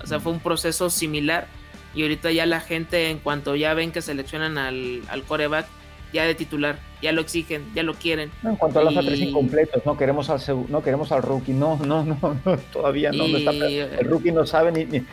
O 0.03 0.07
sea, 0.07 0.19
fue 0.19 0.33
un 0.33 0.41
proceso 0.41 0.89
similar 0.89 1.47
y 1.95 2.03
ahorita 2.03 2.31
ya 2.31 2.45
la 2.45 2.59
gente, 2.59 3.09
en 3.09 3.19
cuanto 3.19 3.55
ya 3.55 3.73
ven 3.73 3.91
que 3.91 4.01
seleccionan 4.01 4.57
al, 4.57 5.01
al 5.09 5.23
coreback, 5.23 5.65
ya 6.13 6.25
de 6.25 6.35
titular, 6.35 6.79
ya 7.01 7.11
lo 7.11 7.21
exigen, 7.21 7.63
ya 7.75 7.83
lo 7.83 7.93
quieren. 7.93 8.31
en 8.43 8.55
cuanto 8.55 8.79
a 8.79 8.83
los 8.83 8.97
a 8.97 9.15
incompletos, 9.15 9.85
no 9.85 9.95
queremos 9.97 10.29
al 10.29 10.41
no 10.69 10.81
queremos 10.81 11.11
al 11.11 11.21
rookie, 11.21 11.53
no, 11.53 11.77
no, 11.77 12.03
no, 12.03 12.37
todavía 12.73 13.11
no, 13.11 13.25
el 13.25 14.05
rookie 14.05 14.31
no 14.31 14.45
sabe 14.45 14.71
ni, 14.71 14.85
ni, 14.85 15.05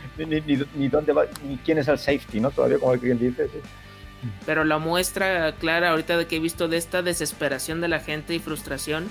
ni, 0.74 0.88
dónde 0.88 1.12
va, 1.12 1.26
ni 1.46 1.56
quién 1.58 1.78
es 1.78 1.88
el 1.88 1.98
safety, 1.98 2.40
¿no? 2.40 2.50
Todavía 2.50 2.78
como 2.78 2.94
el 2.94 3.00
cliente 3.00 3.26
dice. 3.26 3.60
Pero 4.44 4.64
la 4.64 4.78
muestra 4.78 5.52
clara 5.52 5.90
ahorita 5.90 6.16
de 6.16 6.26
que 6.26 6.36
he 6.36 6.40
visto 6.40 6.68
de 6.68 6.78
esta 6.78 7.02
desesperación 7.02 7.80
de 7.80 7.88
la 7.88 8.00
gente 8.00 8.34
y 8.34 8.38
frustración 8.38 9.08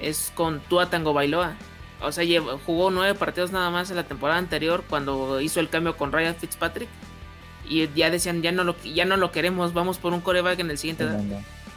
es 0.00 0.32
con 0.34 0.60
Tua 0.60 0.88
Tango 0.88 1.12
Bailoa. 1.12 1.54
O 2.00 2.12
sea, 2.12 2.24
jugó 2.64 2.90
nueve 2.90 3.18
partidos 3.18 3.52
nada 3.52 3.70
más 3.70 3.90
en 3.90 3.96
la 3.96 4.04
temporada 4.04 4.38
anterior 4.38 4.84
cuando 4.88 5.40
hizo 5.40 5.60
el 5.60 5.68
cambio 5.68 5.96
con 5.96 6.12
Ryan 6.12 6.34
Fitzpatrick. 6.34 6.88
Y 7.68 7.88
ya 7.94 8.10
decían, 8.10 8.40
ya 8.40 8.50
no 8.52 8.64
lo, 8.64 8.76
ya 8.82 9.04
no 9.04 9.16
lo 9.16 9.30
queremos, 9.30 9.74
vamos 9.74 9.98
por 9.98 10.12
un 10.12 10.20
coreback 10.20 10.58
en 10.60 10.70
el 10.70 10.78
siguiente. 10.78 11.06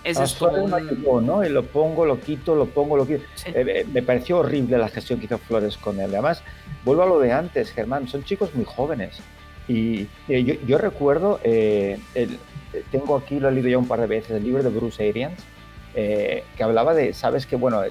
Ese 0.03 0.23
es 0.23 0.33
como 0.33 1.21
¿no? 1.21 1.43
Y 1.43 1.49
lo 1.49 1.63
pongo, 1.63 2.05
lo 2.05 2.19
quito, 2.19 2.55
lo 2.55 2.65
pongo, 2.65 2.97
lo 2.97 3.05
quito. 3.05 3.23
Eh, 3.45 3.53
eh, 3.67 3.85
me 3.91 4.01
pareció 4.01 4.39
horrible 4.39 4.77
la 4.77 4.89
gestión 4.89 5.19
que 5.19 5.25
hizo 5.25 5.37
Flores 5.37 5.77
con 5.77 5.99
él. 5.99 6.11
Además, 6.11 6.43
vuelvo 6.83 7.03
a 7.03 7.05
lo 7.05 7.19
de 7.19 7.31
antes, 7.31 7.71
Germán, 7.71 8.07
son 8.07 8.23
chicos 8.23 8.53
muy 8.55 8.65
jóvenes. 8.65 9.19
Y 9.67 10.07
yo, 10.27 10.77
recuerdo, 10.77 11.39
eh, 11.43 11.99
tengo 12.91 13.15
aquí, 13.15 13.39
lo 13.39 13.49
he 13.49 13.51
leído 13.51 13.69
ya 13.69 13.77
un 13.77 13.87
par 13.87 14.01
de 14.01 14.07
veces, 14.07 14.31
el 14.31 14.43
libro 14.43 14.63
de 14.63 14.69
Bruce 14.69 15.07
Arians, 15.07 15.39
que 15.93 16.63
hablaba 16.63 16.93
de, 16.93 17.13
sabes 17.13 17.45
que, 17.45 17.55
bueno, 17.55 17.81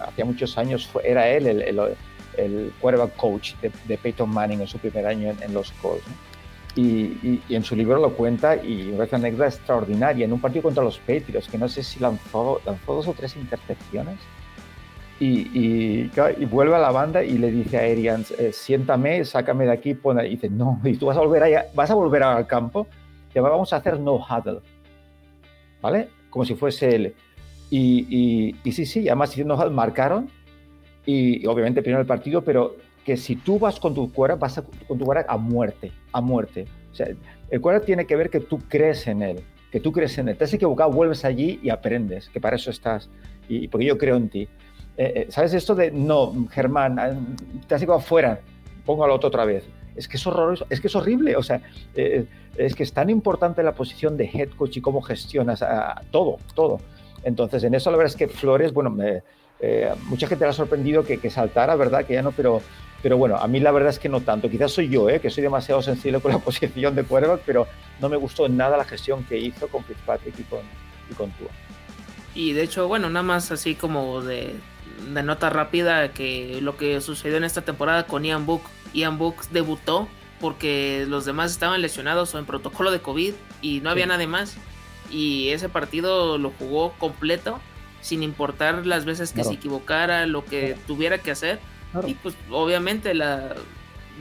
hacía 0.00 0.24
muchos 0.24 0.58
años 0.58 0.90
era 1.04 1.28
él 1.28 1.46
el, 1.46 1.62
el, 2.36 2.72
quarterback 2.80 3.16
coach 3.16 3.54
de, 3.60 3.98
Peyton 3.98 4.30
Manning 4.30 4.60
en 4.60 4.66
su 4.66 4.78
primer 4.78 5.06
año 5.06 5.34
en, 5.40 5.54
los 5.54 5.72
Colts. 5.72 6.04
Y, 6.76 7.40
en 7.48 7.64
su 7.64 7.74
libro 7.76 8.00
lo 8.00 8.14
cuenta 8.14 8.56
y 8.56 8.90
una 8.90 9.06
anécdota 9.10 9.46
extraordinaria. 9.46 10.24
En 10.24 10.32
un 10.32 10.40
partido 10.40 10.62
contra 10.62 10.84
los 10.84 10.98
Patriots, 10.98 11.48
que 11.48 11.58
no 11.58 11.68
sé 11.68 11.82
si 11.82 12.00
lanzó, 12.00 12.60
lanzó 12.64 12.94
dos 12.94 13.08
o 13.08 13.12
tres 13.12 13.36
intercepciones, 13.36 14.18
y, 15.20 16.08
y, 16.08 16.44
vuelve 16.46 16.74
a 16.74 16.78
la 16.78 16.90
banda 16.90 17.22
y 17.22 17.36
le 17.36 17.50
dice 17.50 17.76
a 17.76 17.82
Arians, 17.82 18.30
eh, 18.32 18.52
siéntame, 18.54 19.22
sácame 19.26 19.66
de 19.66 19.72
aquí, 19.72 19.92
pone, 19.92 20.26
y 20.26 20.30
dice, 20.30 20.48
no, 20.48 20.80
y 20.82 20.96
tú 20.96 21.06
vas 21.06 21.16
a 21.18 21.20
volver, 21.20 21.42
allá, 21.42 21.66
vas 21.74 21.90
a 21.90 21.94
volver 21.94 22.22
al 22.22 22.46
campo, 22.46 22.86
te 23.32 23.38
vamos 23.38 23.72
a 23.72 23.76
hacer 23.76 24.00
no 24.00 24.14
huddle, 24.14 24.60
¿vale? 25.82 26.08
Como 26.30 26.44
si 26.44 26.54
fuese 26.54 26.94
él. 26.94 27.14
Y, 27.70 28.56
y 28.64 28.72
sí, 28.72 28.86
sí, 28.86 29.08
además 29.08 29.36
no 29.38 29.54
huddle 29.54 29.70
marcaron, 29.70 30.28
y, 31.06 31.46
obviamente 31.46 31.82
primero 31.82 32.00
el 32.00 32.06
partido, 32.06 32.42
pero 32.42 32.76
que 33.04 33.16
si 33.16 33.36
tú 33.36 33.58
vas 33.58 33.80
con 33.80 33.94
tu 33.94 34.12
cuerda, 34.12 34.36
vas 34.36 34.62
con 34.86 34.98
tu 34.98 35.04
cuerda 35.04 35.24
a 35.28 35.36
muerte, 35.36 35.92
a 36.12 36.20
muerte. 36.20 36.66
O 36.92 36.94
sea, 36.94 37.08
el 37.50 37.60
cuerda 37.60 37.80
tiene 37.80 38.06
que 38.06 38.16
ver 38.16 38.30
que 38.30 38.40
tú 38.40 38.58
crees 38.68 39.06
en 39.06 39.22
él, 39.22 39.40
que 39.72 39.80
tú 39.80 39.92
crees 39.92 40.18
en 40.18 40.28
él. 40.28 40.36
Te 40.36 40.44
has 40.44 40.52
equivocado, 40.52 40.90
vuelves 40.90 41.24
allí 41.24 41.58
y 41.62 41.70
aprendes, 41.70 42.28
que 42.28 42.40
para 42.40 42.56
eso 42.56 42.70
estás, 42.70 43.08
y 43.48 43.68
porque 43.68 43.86
yo 43.86 43.96
creo 43.96 44.16
en 44.16 44.28
ti. 44.28 44.42
Eh, 44.96 45.12
eh, 45.16 45.26
¿Sabes 45.30 45.54
esto 45.54 45.74
de, 45.74 45.90
no, 45.90 46.46
Germán, 46.50 46.98
ah, 46.98 47.12
te 47.66 47.74
has 47.74 47.82
equivocado 47.82 48.06
fuera, 48.06 48.40
pongo 48.84 49.04
al 49.04 49.10
otro 49.10 49.28
otra 49.28 49.44
vez? 49.44 49.68
Es 49.96 50.06
que 50.06 50.16
es 50.16 50.26
horroroso, 50.26 50.66
es 50.68 50.80
que 50.80 50.88
es 50.88 50.94
horrible, 50.94 51.36
o 51.36 51.42
sea, 51.42 51.60
eh, 51.94 52.26
es 52.66 52.74
que 52.74 52.82
es 52.82 52.92
tan 52.92 53.10
importante 53.10 53.62
la 53.62 53.72
posición 53.72 54.16
de 54.16 54.30
head 54.32 54.50
coach 54.56 54.76
y 54.76 54.80
cómo 54.80 55.02
gestionas 55.02 55.64
todo, 56.10 56.38
todo. 56.54 56.80
Entonces, 57.22 57.64
en 57.64 57.74
eso 57.74 57.90
la 57.90 57.96
verdad 57.96 58.12
es 58.12 58.16
que 58.16 58.28
Flores, 58.28 58.72
bueno, 58.72 58.90
me, 58.90 59.22
mucha 60.04 60.26
gente 60.26 60.44
le 60.44 60.50
ha 60.50 60.54
sorprendido 60.54 61.04
que, 61.04 61.18
que 61.18 61.30
saltara, 61.30 61.74
¿verdad? 61.74 62.04
Que 62.04 62.14
ya 62.14 62.22
no, 62.22 62.32
pero 62.32 62.62
pero 63.02 63.16
bueno, 63.16 63.36
a 63.36 63.46
mí 63.46 63.60
la 63.60 63.72
verdad 63.72 63.90
es 63.90 63.98
que 63.98 64.08
no 64.08 64.20
tanto. 64.20 64.50
Quizás 64.50 64.72
soy 64.72 64.88
yo, 64.88 65.08
¿eh? 65.08 65.20
que 65.20 65.30
soy 65.30 65.42
demasiado 65.42 65.80
sensible 65.82 66.20
con 66.20 66.32
la 66.32 66.38
posición 66.44 66.94
de 66.94 67.04
quarterback, 67.04 67.42
pero 67.46 67.66
no 68.00 68.08
me 68.08 68.16
gustó 68.16 68.48
nada 68.48 68.76
la 68.76 68.84
gestión 68.84 69.24
que 69.24 69.38
hizo 69.38 69.68
con 69.68 69.84
Fitzpatrick 69.84 70.38
y 70.38 70.42
con, 70.44 70.60
y 71.10 71.14
con 71.14 71.30
Tua. 71.32 71.48
Y 72.34 72.52
de 72.52 72.62
hecho, 72.62 72.88
bueno, 72.88 73.08
nada 73.08 73.22
más 73.22 73.50
así 73.50 73.74
como 73.74 74.20
de, 74.22 74.54
de, 75.12 75.22
nota 75.22 75.50
rápida 75.50 76.12
que 76.12 76.60
lo 76.60 76.76
que 76.76 77.00
sucedió 77.00 77.38
en 77.38 77.44
esta 77.44 77.62
temporada 77.62 78.06
con 78.06 78.24
Ian 78.24 78.46
Book. 78.46 78.62
Ian 78.92 79.18
Book 79.18 79.36
debutó 79.50 80.08
porque 80.40 81.04
los 81.08 81.24
demás 81.24 81.52
estaban 81.52 81.82
lesionados 81.82 82.34
o 82.34 82.38
en 82.38 82.46
protocolo 82.46 82.90
de 82.90 83.00
COVID 83.00 83.34
y 83.62 83.80
no 83.80 83.90
había 83.90 84.06
nada 84.06 84.26
más. 84.26 84.56
Y 85.10 85.48
ese 85.50 85.68
partido 85.68 86.38
lo 86.38 86.50
jugó 86.50 86.92
completo, 86.92 87.60
sin 88.00 88.22
importar 88.22 88.86
las 88.86 89.04
veces 89.04 89.32
que 89.32 89.44
se 89.44 89.54
equivocara, 89.54 90.26
lo 90.26 90.44
que 90.44 90.76
tuviera 90.86 91.18
que 91.18 91.30
hacer. 91.30 91.60
Y 92.06 92.14
pues 92.14 92.36
obviamente 92.50 93.14
la, 93.14 93.54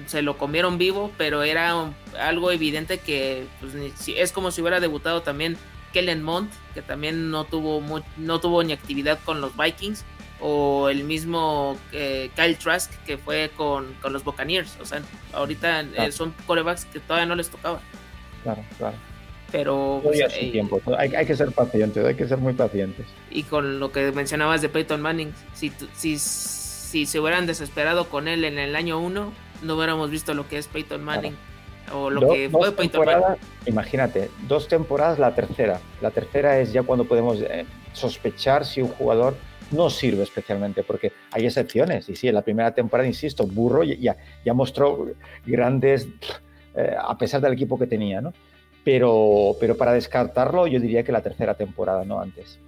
se 0.08 0.22
lo 0.22 0.38
comieron 0.38 0.78
vivo, 0.78 1.12
pero 1.18 1.44
era 1.44 1.94
algo 2.20 2.52
evidente 2.52 3.00
que 3.00 3.48
pues, 3.60 3.74
es 4.08 4.32
como 4.32 4.52
si 4.52 4.62
hubiera 4.62 4.80
debutado 4.80 5.22
también 5.22 5.58
Kellen 5.94 6.24
Mond, 6.24 6.50
que 6.74 6.82
también 6.82 7.32
no 7.32 7.46
tuvo, 7.46 7.84
no 8.18 8.40
tuvo 8.40 8.64
ni 8.64 8.74
actividad 8.74 9.20
con 9.24 9.42
los 9.42 9.56
Vikings, 9.56 10.04
o 10.42 10.90
el 10.90 11.04
mismo 11.04 11.78
eh, 11.92 12.30
Kyle 12.36 12.58
Trask, 12.58 12.92
que 13.06 13.18
fue 13.18 13.52
con, 13.56 13.96
los 14.10 14.24
Buccaneers. 14.24 14.78
O 14.82 14.86
sea, 14.86 15.02
ahorita 15.34 15.82
eh, 15.82 16.12
son 16.12 16.34
corebacks 16.46 16.86
que 16.86 17.00
todavía 17.00 17.26
no 17.26 17.36
les 17.36 17.50
tocaba. 17.50 17.82
Claro, 18.44 18.64
claro. 18.78 18.96
Pero 19.52 20.02
pues, 20.04 20.20
eh, 20.20 20.52
tiempo. 20.52 20.80
Hay, 20.98 21.14
hay, 21.16 21.26
que 21.26 21.36
ser 21.36 21.52
pacientes, 21.52 22.06
hay 22.06 22.16
que 22.16 22.28
ser 22.28 22.38
muy 22.38 22.54
pacientes. 22.54 23.08
Y 23.32 23.44
con 23.44 23.80
lo 23.80 23.92
que 23.92 24.12
mencionabas 24.12 24.62
de 24.62 24.70
Peyton 24.70 25.02
Manning, 25.02 25.34
si, 25.54 25.72
si 25.96 26.18
si 26.90 27.06
se 27.06 27.20
hubieran 27.20 27.46
desesperado 27.46 28.10
con 28.10 28.28
él 28.28 28.44
en 28.44 28.58
el 28.58 28.76
año 28.76 29.00
1, 29.00 29.32
no 29.62 29.76
hubiéramos 29.76 30.10
visto 30.10 30.34
lo 30.34 30.48
que 30.48 30.58
es 30.58 30.68
Peyton 30.68 31.04
Manning. 31.04 31.38
O 31.94 32.10
lo 32.10 32.34
que 32.34 32.50
fue 32.50 32.72
Peyton 32.72 33.06
Manning. 33.06 33.38
Imagínate, 33.68 34.32
dos 34.48 34.68
temporadas, 34.68 35.20
la 35.20 35.36
tercera. 35.36 35.80
La 36.02 36.10
tercera 36.10 36.60
es 36.60 36.74
ya 36.74 36.82
cuando 36.82 37.06
podemos 37.06 37.40
eh, 37.42 37.66
sospechar 37.94 38.66
si 38.66 38.82
un 38.82 38.90
jugador 38.90 39.36
no 39.72 39.90
sirve 39.90 40.24
especialmente, 40.24 40.84
porque 40.84 41.12
hay 41.32 41.46
excepciones. 41.46 42.10
Y 42.10 42.16
sí, 42.16 42.28
en 42.28 42.36
la 42.36 42.42
primera 42.42 42.74
temporada, 42.74 43.08
insisto, 43.08 43.46
Burro 43.46 43.84
ya, 43.84 44.18
ya 44.46 44.54
mostró 44.54 45.08
grandes, 45.46 46.08
eh, 46.76 46.96
a 47.00 47.18
pesar 47.18 47.42
del 47.42 47.54
equipo 47.54 47.78
que 47.78 47.88
tenía, 47.88 48.22
¿no? 48.22 48.34
Pero, 48.84 49.56
pero 49.60 49.76
para 49.78 49.94
descartarlo, 49.94 50.68
yo 50.68 50.80
diría 50.80 51.04
que 51.04 51.12
la 51.12 51.22
tercera 51.22 51.54
temporada, 51.54 52.06
no 52.06 52.20
antes 52.20 52.60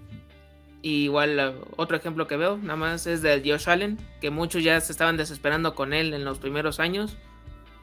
igual 0.83 1.63
otro 1.75 1.97
ejemplo 1.97 2.27
que 2.27 2.37
veo, 2.37 2.57
nada 2.57 2.75
más 2.75 3.07
es 3.07 3.21
de 3.21 3.41
Josh 3.45 3.69
Allen, 3.69 3.97
que 4.19 4.29
muchos 4.29 4.63
ya 4.63 4.79
se 4.81 4.91
estaban 4.91 5.17
desesperando 5.17 5.75
con 5.75 5.93
él 5.93 6.13
en 6.13 6.25
los 6.25 6.39
primeros 6.39 6.79
años. 6.79 7.17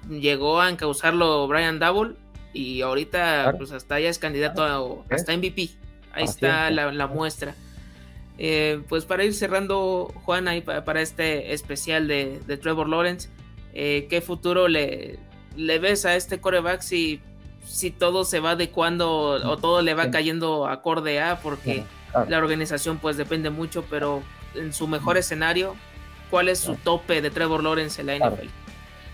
Llegó 0.08 0.60
a 0.60 0.68
encauzarlo 0.68 1.46
Brian 1.48 1.78
Double 1.78 2.14
y 2.52 2.82
ahorita 2.82 3.54
pues 3.56 3.72
hasta 3.72 4.00
ya 4.00 4.08
es 4.08 4.18
candidato 4.18 4.64
a, 4.64 5.14
hasta 5.14 5.36
MVP. 5.36 5.70
Ahí 6.12 6.24
está 6.24 6.70
la, 6.70 7.06
muestra. 7.06 7.54
Eh, 8.39 8.80
pues 8.89 9.05
para 9.05 9.24
ir 9.24 9.34
cerrando, 9.34 10.12
Juan, 10.24 10.47
ahí 10.47 10.61
para, 10.61 11.03
este 11.03 11.53
especial 11.53 12.07
de, 12.07 12.41
Trevor 12.62 12.89
Lawrence, 12.89 13.28
eh, 13.74 14.07
¿qué 14.09 14.20
futuro 14.20 14.68
le, 14.68 15.18
le 15.57 15.78
ves 15.80 16.07
a 16.07 16.14
este 16.14 16.41
coreback 16.41 16.80
si, 16.80 17.20
si 17.66 17.91
todo 17.91 18.24
se 18.24 18.39
va 18.39 18.53
adecuando 18.53 19.11
o 19.11 19.57
todo 19.57 19.82
le 19.82 19.95
va 19.95 20.11
cayendo 20.11 20.66
acorde 20.66 21.20
a? 21.20 21.41
Porque 21.41 21.84
la 22.28 22.39
organización 22.39 22.99
pues 22.99 23.16
depende 23.16 23.51
mucho, 23.51 23.84
pero 23.91 24.22
en 24.55 24.72
su 24.72 24.86
mejor 24.86 25.18
escenario, 25.18 25.74
¿cuál 26.30 26.49
es 26.49 26.61
su 26.61 26.76
tope 26.76 27.20
de 27.20 27.30
Trevor 27.30 27.64
Lawrence 27.64 28.01
en 28.01 28.07
la 28.07 28.16
NFL? 28.16 28.47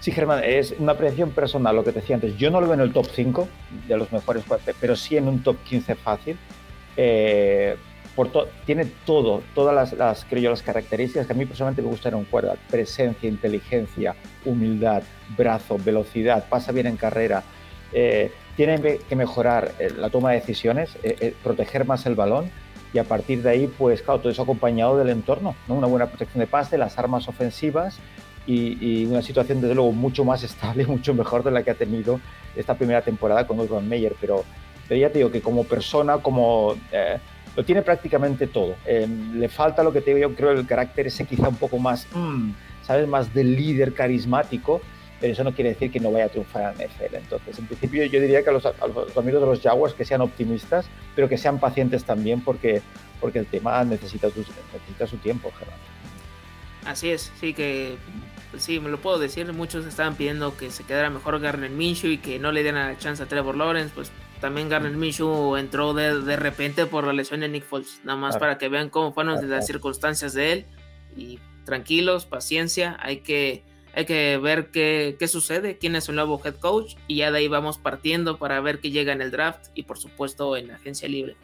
Sí, 0.00 0.12
Germán, 0.12 0.42
es 0.44 0.74
una 0.78 0.92
apreciación 0.92 1.30
personal, 1.30 1.74
lo 1.74 1.82
que 1.82 1.90
te 1.90 2.00
decía 2.00 2.16
antes. 2.16 2.36
Yo 2.36 2.50
no 2.50 2.60
lo 2.60 2.66
veo 2.66 2.74
en 2.74 2.80
el 2.80 2.92
top 2.92 3.06
5 3.10 3.48
de 3.88 3.96
los 3.96 4.12
mejores, 4.12 4.44
pero 4.78 4.96
sí 4.96 5.16
en 5.16 5.28
un 5.28 5.42
top 5.42 5.56
15 5.64 5.94
fácil. 5.94 6.36
Eh, 6.98 7.76
por 8.14 8.30
tiene 8.64 8.86
todo, 9.04 9.42
todas 9.54 9.74
las, 9.74 9.92
las, 9.92 10.24
creo 10.24 10.42
yo, 10.42 10.50
las 10.50 10.62
características 10.62 11.26
que 11.26 11.32
a 11.32 11.36
mí 11.36 11.46
personalmente 11.46 11.82
me 11.82 11.88
gustan 11.88 12.12
en 12.12 12.20
un 12.20 12.24
quarterback. 12.24 12.60
Presencia, 12.70 13.28
inteligencia, 13.28 14.14
humildad, 14.44 15.02
brazo, 15.36 15.78
velocidad, 15.78 16.46
pasa 16.48 16.72
bien 16.72 16.86
en 16.86 16.96
carrera. 16.96 17.42
Eh, 17.92 18.32
tiene 18.56 18.80
que 18.80 19.16
mejorar 19.16 19.72
eh, 19.78 19.90
la 19.98 20.10
toma 20.10 20.30
de 20.30 20.40
decisiones, 20.40 20.96
proteger 21.42 21.86
más 21.86 22.06
el 22.06 22.14
balón 22.14 22.50
y 22.94 22.98
a 22.98 23.04
partir 23.04 23.42
de 23.42 23.50
ahí, 23.50 23.66
pues 23.66 24.02
claro, 24.02 24.20
todo 24.20 24.30
eso 24.30 24.42
acompañado 24.42 24.96
del 24.96 25.08
entorno, 25.08 25.56
¿no? 25.66 25.74
una 25.74 25.88
buena 25.88 26.06
protección 26.06 26.38
de 26.38 26.46
pase, 26.46 26.78
las 26.78 26.96
armas 26.96 27.28
ofensivas 27.28 27.98
y, 28.46 29.04
una 29.06 29.20
situación 29.20 29.60
desde 29.60 29.74
luego 29.74 29.90
mucho 29.90 30.24
más 30.24 30.42
estable, 30.44 30.86
mucho 30.86 31.12
mejor 31.12 31.42
de 31.42 31.50
la 31.50 31.64
que 31.64 31.72
ha 31.72 31.74
tenido 31.74 32.20
esta 32.54 32.76
primera 32.76 33.02
temporada 33.02 33.46
con 33.48 33.58
Urban 33.58 33.88
Meyer, 33.88 34.14
pero, 34.20 34.44
pero 34.88 35.00
ya 35.00 35.10
te 35.10 35.18
digo 35.18 35.30
que 35.30 35.42
como 35.42 35.64
persona, 35.64 36.18
como... 36.18 36.76
Eh, 36.92 37.18
lo 37.56 37.64
tiene 37.64 37.82
prácticamente 37.82 38.46
todo. 38.46 38.76
Eh, 38.86 39.06
le 39.34 39.48
falta 39.48 39.82
lo 39.82 39.92
que 39.92 40.00
te 40.00 40.14
digo, 40.14 40.28
yo 40.28 40.34
creo 40.34 40.50
el 40.52 40.66
carácter 40.66 41.06
ese 41.06 41.24
quizá 41.24 41.48
un 41.48 41.56
poco 41.56 41.78
más, 41.78 42.06
mm, 42.12 42.50
¿sabes? 42.86 43.08
Más 43.08 43.32
del 43.32 43.54
líder 43.54 43.94
carismático, 43.94 44.80
pero 45.20 45.32
eso 45.32 45.44
no 45.44 45.52
quiere 45.52 45.70
decir 45.70 45.90
que 45.90 46.00
no 46.00 46.10
vaya 46.10 46.26
a 46.26 46.28
triunfar 46.28 46.74
en 46.74 46.88
NFL. 46.88 47.16
Entonces, 47.16 47.58
en 47.58 47.66
principio 47.66 48.04
yo 48.06 48.20
diría 48.20 48.42
que 48.42 48.50
a 48.50 48.52
los, 48.52 48.66
amigos 48.66 49.40
de 49.40 49.46
los 49.46 49.60
Jaguars 49.60 49.94
que 49.94 50.04
sean 50.04 50.20
optimistas, 50.20 50.86
pero 51.14 51.28
que 51.28 51.38
sean 51.38 51.58
pacientes 51.58 52.04
también 52.04 52.40
porque, 52.40 52.82
porque 53.20 53.38
el 53.38 53.46
tema 53.46 53.84
necesita 53.84 54.28
su, 54.30 54.40
necesita 54.40 55.06
su 55.06 55.16
tiempo, 55.18 55.50
Gerardo. 55.56 55.78
Así 56.84 57.10
es, 57.10 57.32
sí 57.40 57.54
que 57.54 57.96
sí, 58.58 58.80
me 58.80 58.90
lo 58.90 58.98
puedo 58.98 59.18
decir, 59.18 59.50
muchos 59.52 59.86
estaban 59.86 60.16
pidiendo 60.16 60.56
que 60.56 60.70
se 60.70 60.84
quedara 60.84 61.08
mejor 61.10 61.40
Garner 61.40 61.70
Minshew 61.70 62.10
y 62.10 62.18
que 62.18 62.38
no 62.38 62.52
le 62.52 62.62
dieran 62.62 62.92
la 62.92 62.98
chance 62.98 63.22
a 63.22 63.26
Trevor 63.26 63.56
Lawrence, 63.56 63.92
pues 63.94 64.12
también 64.40 64.68
Garner 64.68 64.92
Minshew 64.92 65.56
entró 65.56 65.94
de, 65.94 66.20
de 66.20 66.36
repente 66.36 66.86
por 66.86 67.04
la 67.04 67.12
lesión 67.12 67.40
de 67.40 67.48
Nick 67.48 67.64
Foles, 67.64 68.00
nada 68.04 68.18
más 68.18 68.36
para 68.36 68.58
que 68.58 68.68
vean 68.68 68.90
cómo 68.90 69.12
fueron 69.12 69.48
las 69.48 69.66
circunstancias 69.66 70.34
de 70.34 70.52
él. 70.52 70.66
Y 71.16 71.38
tranquilos, 71.64 72.26
paciencia, 72.26 72.96
hay 73.00 73.18
que 73.18 73.62
hay 73.96 74.06
que 74.06 74.38
ver 74.38 74.70
qué, 74.70 75.16
sucede, 75.28 75.78
quién 75.78 75.94
es 75.94 76.08
el 76.08 76.16
nuevo 76.16 76.40
head 76.44 76.56
coach 76.56 76.96
y 77.06 77.16
ya 77.16 77.30
de 77.30 77.38
ahí 77.38 77.48
vamos 77.48 77.78
partiendo 77.78 78.38
para 78.38 78.60
ver 78.60 78.80
qué 78.80 78.90
llega 78.90 79.12
en 79.12 79.22
el 79.22 79.30
draft 79.30 79.68
y 79.74 79.84
por 79.84 79.98
supuesto 79.98 80.56
en 80.56 80.68
la 80.68 80.74
agencia 80.74 81.08
libre. 81.08 81.36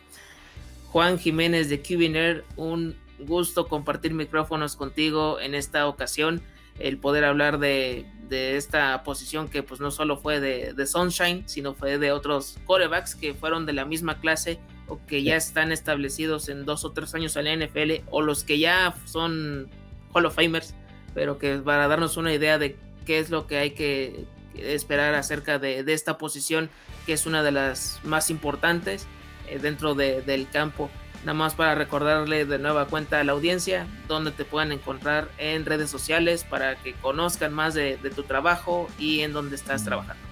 Juan 0.88 1.18
Jiménez 1.18 1.68
de 1.68 1.80
QBNR, 1.80 2.44
un 2.56 2.96
gusto 3.20 3.68
compartir 3.68 4.14
micrófonos 4.14 4.74
contigo 4.74 5.38
en 5.38 5.54
esta 5.54 5.86
ocasión, 5.86 6.42
el 6.78 6.98
poder 6.98 7.24
hablar 7.24 7.58
de, 7.58 8.06
esta 8.30 9.02
posición 9.02 9.48
que 9.48 9.64
pues 9.64 9.80
no 9.80 9.90
solo 9.90 10.16
fue 10.16 10.38
de, 10.38 10.72
de, 10.72 10.86
Sunshine, 10.86 11.42
sino 11.48 11.74
fue 11.74 11.98
de 11.98 12.12
otros 12.12 12.58
corebacks 12.64 13.16
que 13.16 13.34
fueron 13.34 13.66
de 13.66 13.72
la 13.72 13.84
misma 13.84 14.20
clase 14.20 14.60
o 14.86 15.00
que 15.06 15.24
ya 15.24 15.34
están 15.34 15.72
establecidos 15.72 16.48
en 16.48 16.64
dos 16.64 16.84
o 16.84 16.92
tres 16.92 17.12
años 17.14 17.34
en 17.36 17.44
la 17.46 17.66
NFL 17.66 18.04
o 18.10 18.22
los 18.22 18.44
que 18.44 18.60
ya 18.60 18.94
son 19.04 19.68
Hall 20.12 20.26
of 20.26 20.34
Famers, 20.34 20.74
pero 21.14 21.38
que 21.38 21.56
para 21.56 21.88
darnos 21.88 22.16
una 22.16 22.32
idea 22.32 22.58
de 22.58 22.76
qué 23.06 23.18
es 23.18 23.30
lo 23.30 23.46
que 23.46 23.58
hay 23.58 23.70
que 23.70 24.26
esperar 24.54 25.14
acerca 25.14 25.58
de, 25.58 25.80
esta 25.92 26.18
posición 26.18 26.70
que 27.06 27.12
es 27.12 27.26
una 27.26 27.42
de 27.42 27.52
las 27.52 28.00
más 28.04 28.30
importantes 28.30 29.06
eh, 29.48 29.58
dentro 29.58 29.94
del 29.94 30.48
campo. 30.50 30.90
Nada 31.20 31.34
más 31.34 31.54
para 31.54 31.74
recordarle 31.74 32.46
de 32.46 32.58
nueva 32.58 32.86
cuenta 32.86 33.20
a 33.20 33.24
la 33.24 33.32
audiencia 33.32 33.86
donde 34.08 34.30
te 34.30 34.46
puedan 34.46 34.72
encontrar 34.72 35.28
en 35.36 35.66
redes 35.66 35.90
sociales 35.90 36.44
para 36.44 36.76
que 36.76 36.94
conozcan 36.94 37.52
más 37.52 37.74
de, 37.74 37.98
tu 38.14 38.22
trabajo 38.22 38.88
y 38.98 39.20
en 39.20 39.34
dónde 39.34 39.56
estás 39.56 39.84
trabajando. 39.84 40.22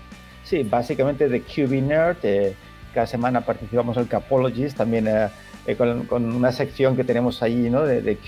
Sí, 0.44 0.62
básicamente 0.62 1.28
de 1.28 1.42
QB. 1.42 2.16
Eh, 2.22 2.54
cada 2.94 3.06
semana 3.06 3.42
participamos 3.42 3.96
en 3.98 4.04
el 4.04 4.08
Capologist, 4.08 4.78
también 4.78 5.06
eh, 5.08 5.76
con, 5.76 6.34
una 6.34 6.52
sección 6.52 6.96
que 6.96 7.04
tenemos 7.04 7.42
allí 7.42 7.68
¿no? 7.68 7.82
de, 7.82 8.00
de 8.00 8.18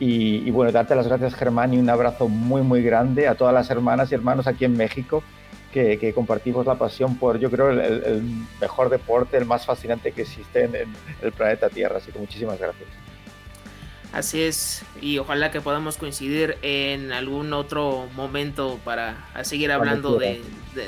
y, 0.00 0.48
bueno, 0.52 0.70
darte 0.70 0.94
las 0.94 1.08
gracias 1.08 1.34
Germán 1.34 1.74
y 1.74 1.78
un 1.78 1.90
abrazo 1.90 2.28
muy 2.28 2.62
muy 2.62 2.82
grande 2.82 3.26
a 3.26 3.34
todas 3.34 3.52
las 3.52 3.68
hermanas 3.68 4.12
y 4.12 4.14
hermanos 4.14 4.46
aquí 4.46 4.64
en 4.64 4.76
México 4.76 5.24
que, 5.72 6.12
compartimos 6.14 6.66
la 6.66 6.76
pasión 6.76 7.18
por, 7.18 7.38
yo 7.38 7.50
creo, 7.50 7.70
el, 7.70 8.22
mejor 8.60 8.88
deporte, 8.88 9.36
el 9.36 9.44
más 9.44 9.66
fascinante 9.66 10.12
que 10.12 10.22
existe 10.22 10.64
en, 10.64 10.74
el 11.22 11.32
planeta 11.32 11.68
Tierra. 11.68 11.98
Así 11.98 12.12
que 12.12 12.18
muchísimas 12.18 12.58
gracias. 12.58 12.88
Así 14.12 14.40
es, 14.40 14.84
y 15.02 15.18
ojalá 15.18 15.50
que 15.50 15.60
podamos 15.60 15.98
coincidir 15.98 16.56
en 16.62 17.12
algún 17.12 17.52
otro 17.52 18.08
momento 18.14 18.80
para 18.82 19.28
seguir 19.42 19.70
hablando 19.70 20.16
de, 20.16 20.40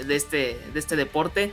este, 0.09 0.59
de 0.73 0.79
este 0.79 0.97
deporte. 0.97 1.53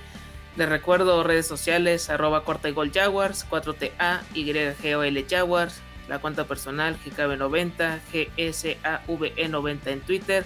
Les 0.56 0.70
recuerdo 0.70 1.24
redes 1.24 1.46
sociales, 1.46 2.10
arroba 2.10 2.46
corta 2.46 2.70
y 2.70 2.72
gol 2.72 2.92
Jaguars, 2.92 3.46
4TA, 3.50 4.22
YGOL 4.34 5.26
Jaguars, 5.30 5.82
la 6.08 6.20
cuenta 6.20 6.46
personal 6.46 6.98
GKB90, 7.06 8.00
GSAVE90 8.14 9.88
en 9.88 10.02
Twitter, 10.02 10.46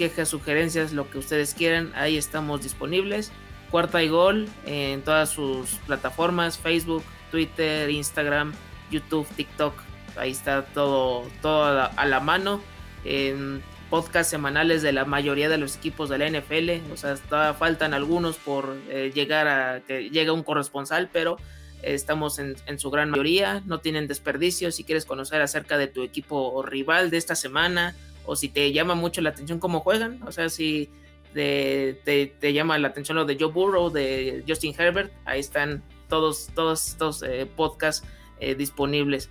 quejas, 0.00 0.30
sugerencias, 0.30 0.94
lo 0.94 1.10
que 1.10 1.18
ustedes 1.18 1.52
quieran, 1.52 1.92
ahí 1.94 2.16
estamos 2.16 2.62
disponibles. 2.62 3.32
Cuarta 3.70 4.02
y 4.02 4.08
gol 4.08 4.48
en 4.64 5.02
todas 5.02 5.28
sus 5.28 5.72
plataformas, 5.86 6.56
Facebook, 6.56 7.04
Twitter, 7.30 7.90
Instagram, 7.90 8.54
YouTube, 8.90 9.26
TikTok, 9.36 9.74
ahí 10.16 10.30
está 10.30 10.64
todo, 10.64 11.28
todo 11.42 11.90
a, 11.94 12.06
la, 12.06 12.20
mano. 12.20 12.62
En 13.04 13.62
podcast 13.90 14.30
semanales 14.30 14.80
de 14.80 14.92
la 14.92 15.04
mayoría 15.04 15.50
de 15.50 15.58
los 15.58 15.76
equipos 15.76 16.08
de 16.08 16.16
la 16.16 16.30
NFL, 16.30 16.90
o 16.94 16.96
sea, 16.96 17.16
faltan 17.52 17.92
algunos 17.92 18.38
por 18.38 18.78
eh, 18.88 19.12
llegar 19.14 19.48
a 19.48 19.80
que 19.80 20.08
llegue 20.08 20.30
un 20.30 20.42
corresponsal, 20.42 21.10
pero 21.12 21.36
estamos 21.82 22.38
en, 22.38 22.56
su 22.78 22.90
gran 22.90 23.10
mayoría, 23.10 23.62
no 23.66 23.80
tienen 23.80 24.08
desperdicio. 24.08 24.72
Si 24.72 24.84
quieres 24.84 25.04
conocer 25.04 25.42
acerca 25.42 25.76
de 25.76 25.88
tu 25.88 26.02
equipo 26.02 26.62
rival 26.62 27.10
de 27.10 27.18
esta 27.18 27.34
semana, 27.34 27.94
o 28.30 28.36
si 28.36 28.48
te 28.48 28.70
llama 28.72 28.94
mucho 28.94 29.20
la 29.22 29.30
atención 29.30 29.58
cómo 29.58 29.80
juegan, 29.80 30.22
o 30.22 30.30
sea, 30.30 30.48
si 30.48 30.88
te, 31.34 32.52
llama 32.52 32.78
la 32.78 32.86
atención 32.86 33.16
lo 33.16 33.24
de 33.24 33.36
Joe 33.36 33.50
Burrow, 33.50 33.90
de 33.90 34.44
Justin 34.46 34.72
Herbert, 34.78 35.12
ahí 35.24 35.40
están 35.40 35.82
todos, 36.08 36.48
todos 36.54 36.90
estos 36.90 37.24
eh, 37.24 37.50
podcasts 37.56 38.06
eh, 38.38 38.54
disponibles. 38.54 39.30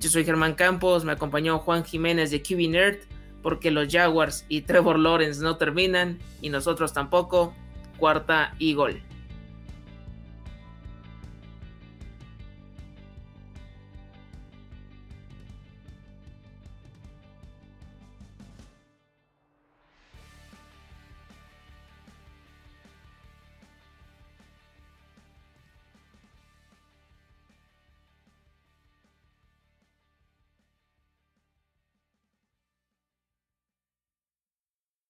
Yo 0.00 0.10
soy 0.10 0.24
Germán 0.24 0.54
Campos, 0.54 1.04
me 1.04 1.12
acompañó 1.12 1.60
Juan 1.60 1.84
Jiménez 1.84 2.32
de 2.32 2.42
QB 2.42 2.70
Nerd, 2.70 2.96
porque 3.40 3.70
los 3.70 3.86
Jaguars 3.86 4.46
y 4.48 4.62
Trevor 4.62 4.98
Lawrence 4.98 5.40
no 5.40 5.56
terminan 5.56 6.18
y 6.42 6.48
nosotros 6.48 6.92
tampoco. 6.92 7.54
Cuarta 7.98 8.56
y 8.58 8.74
gol. 8.74 9.00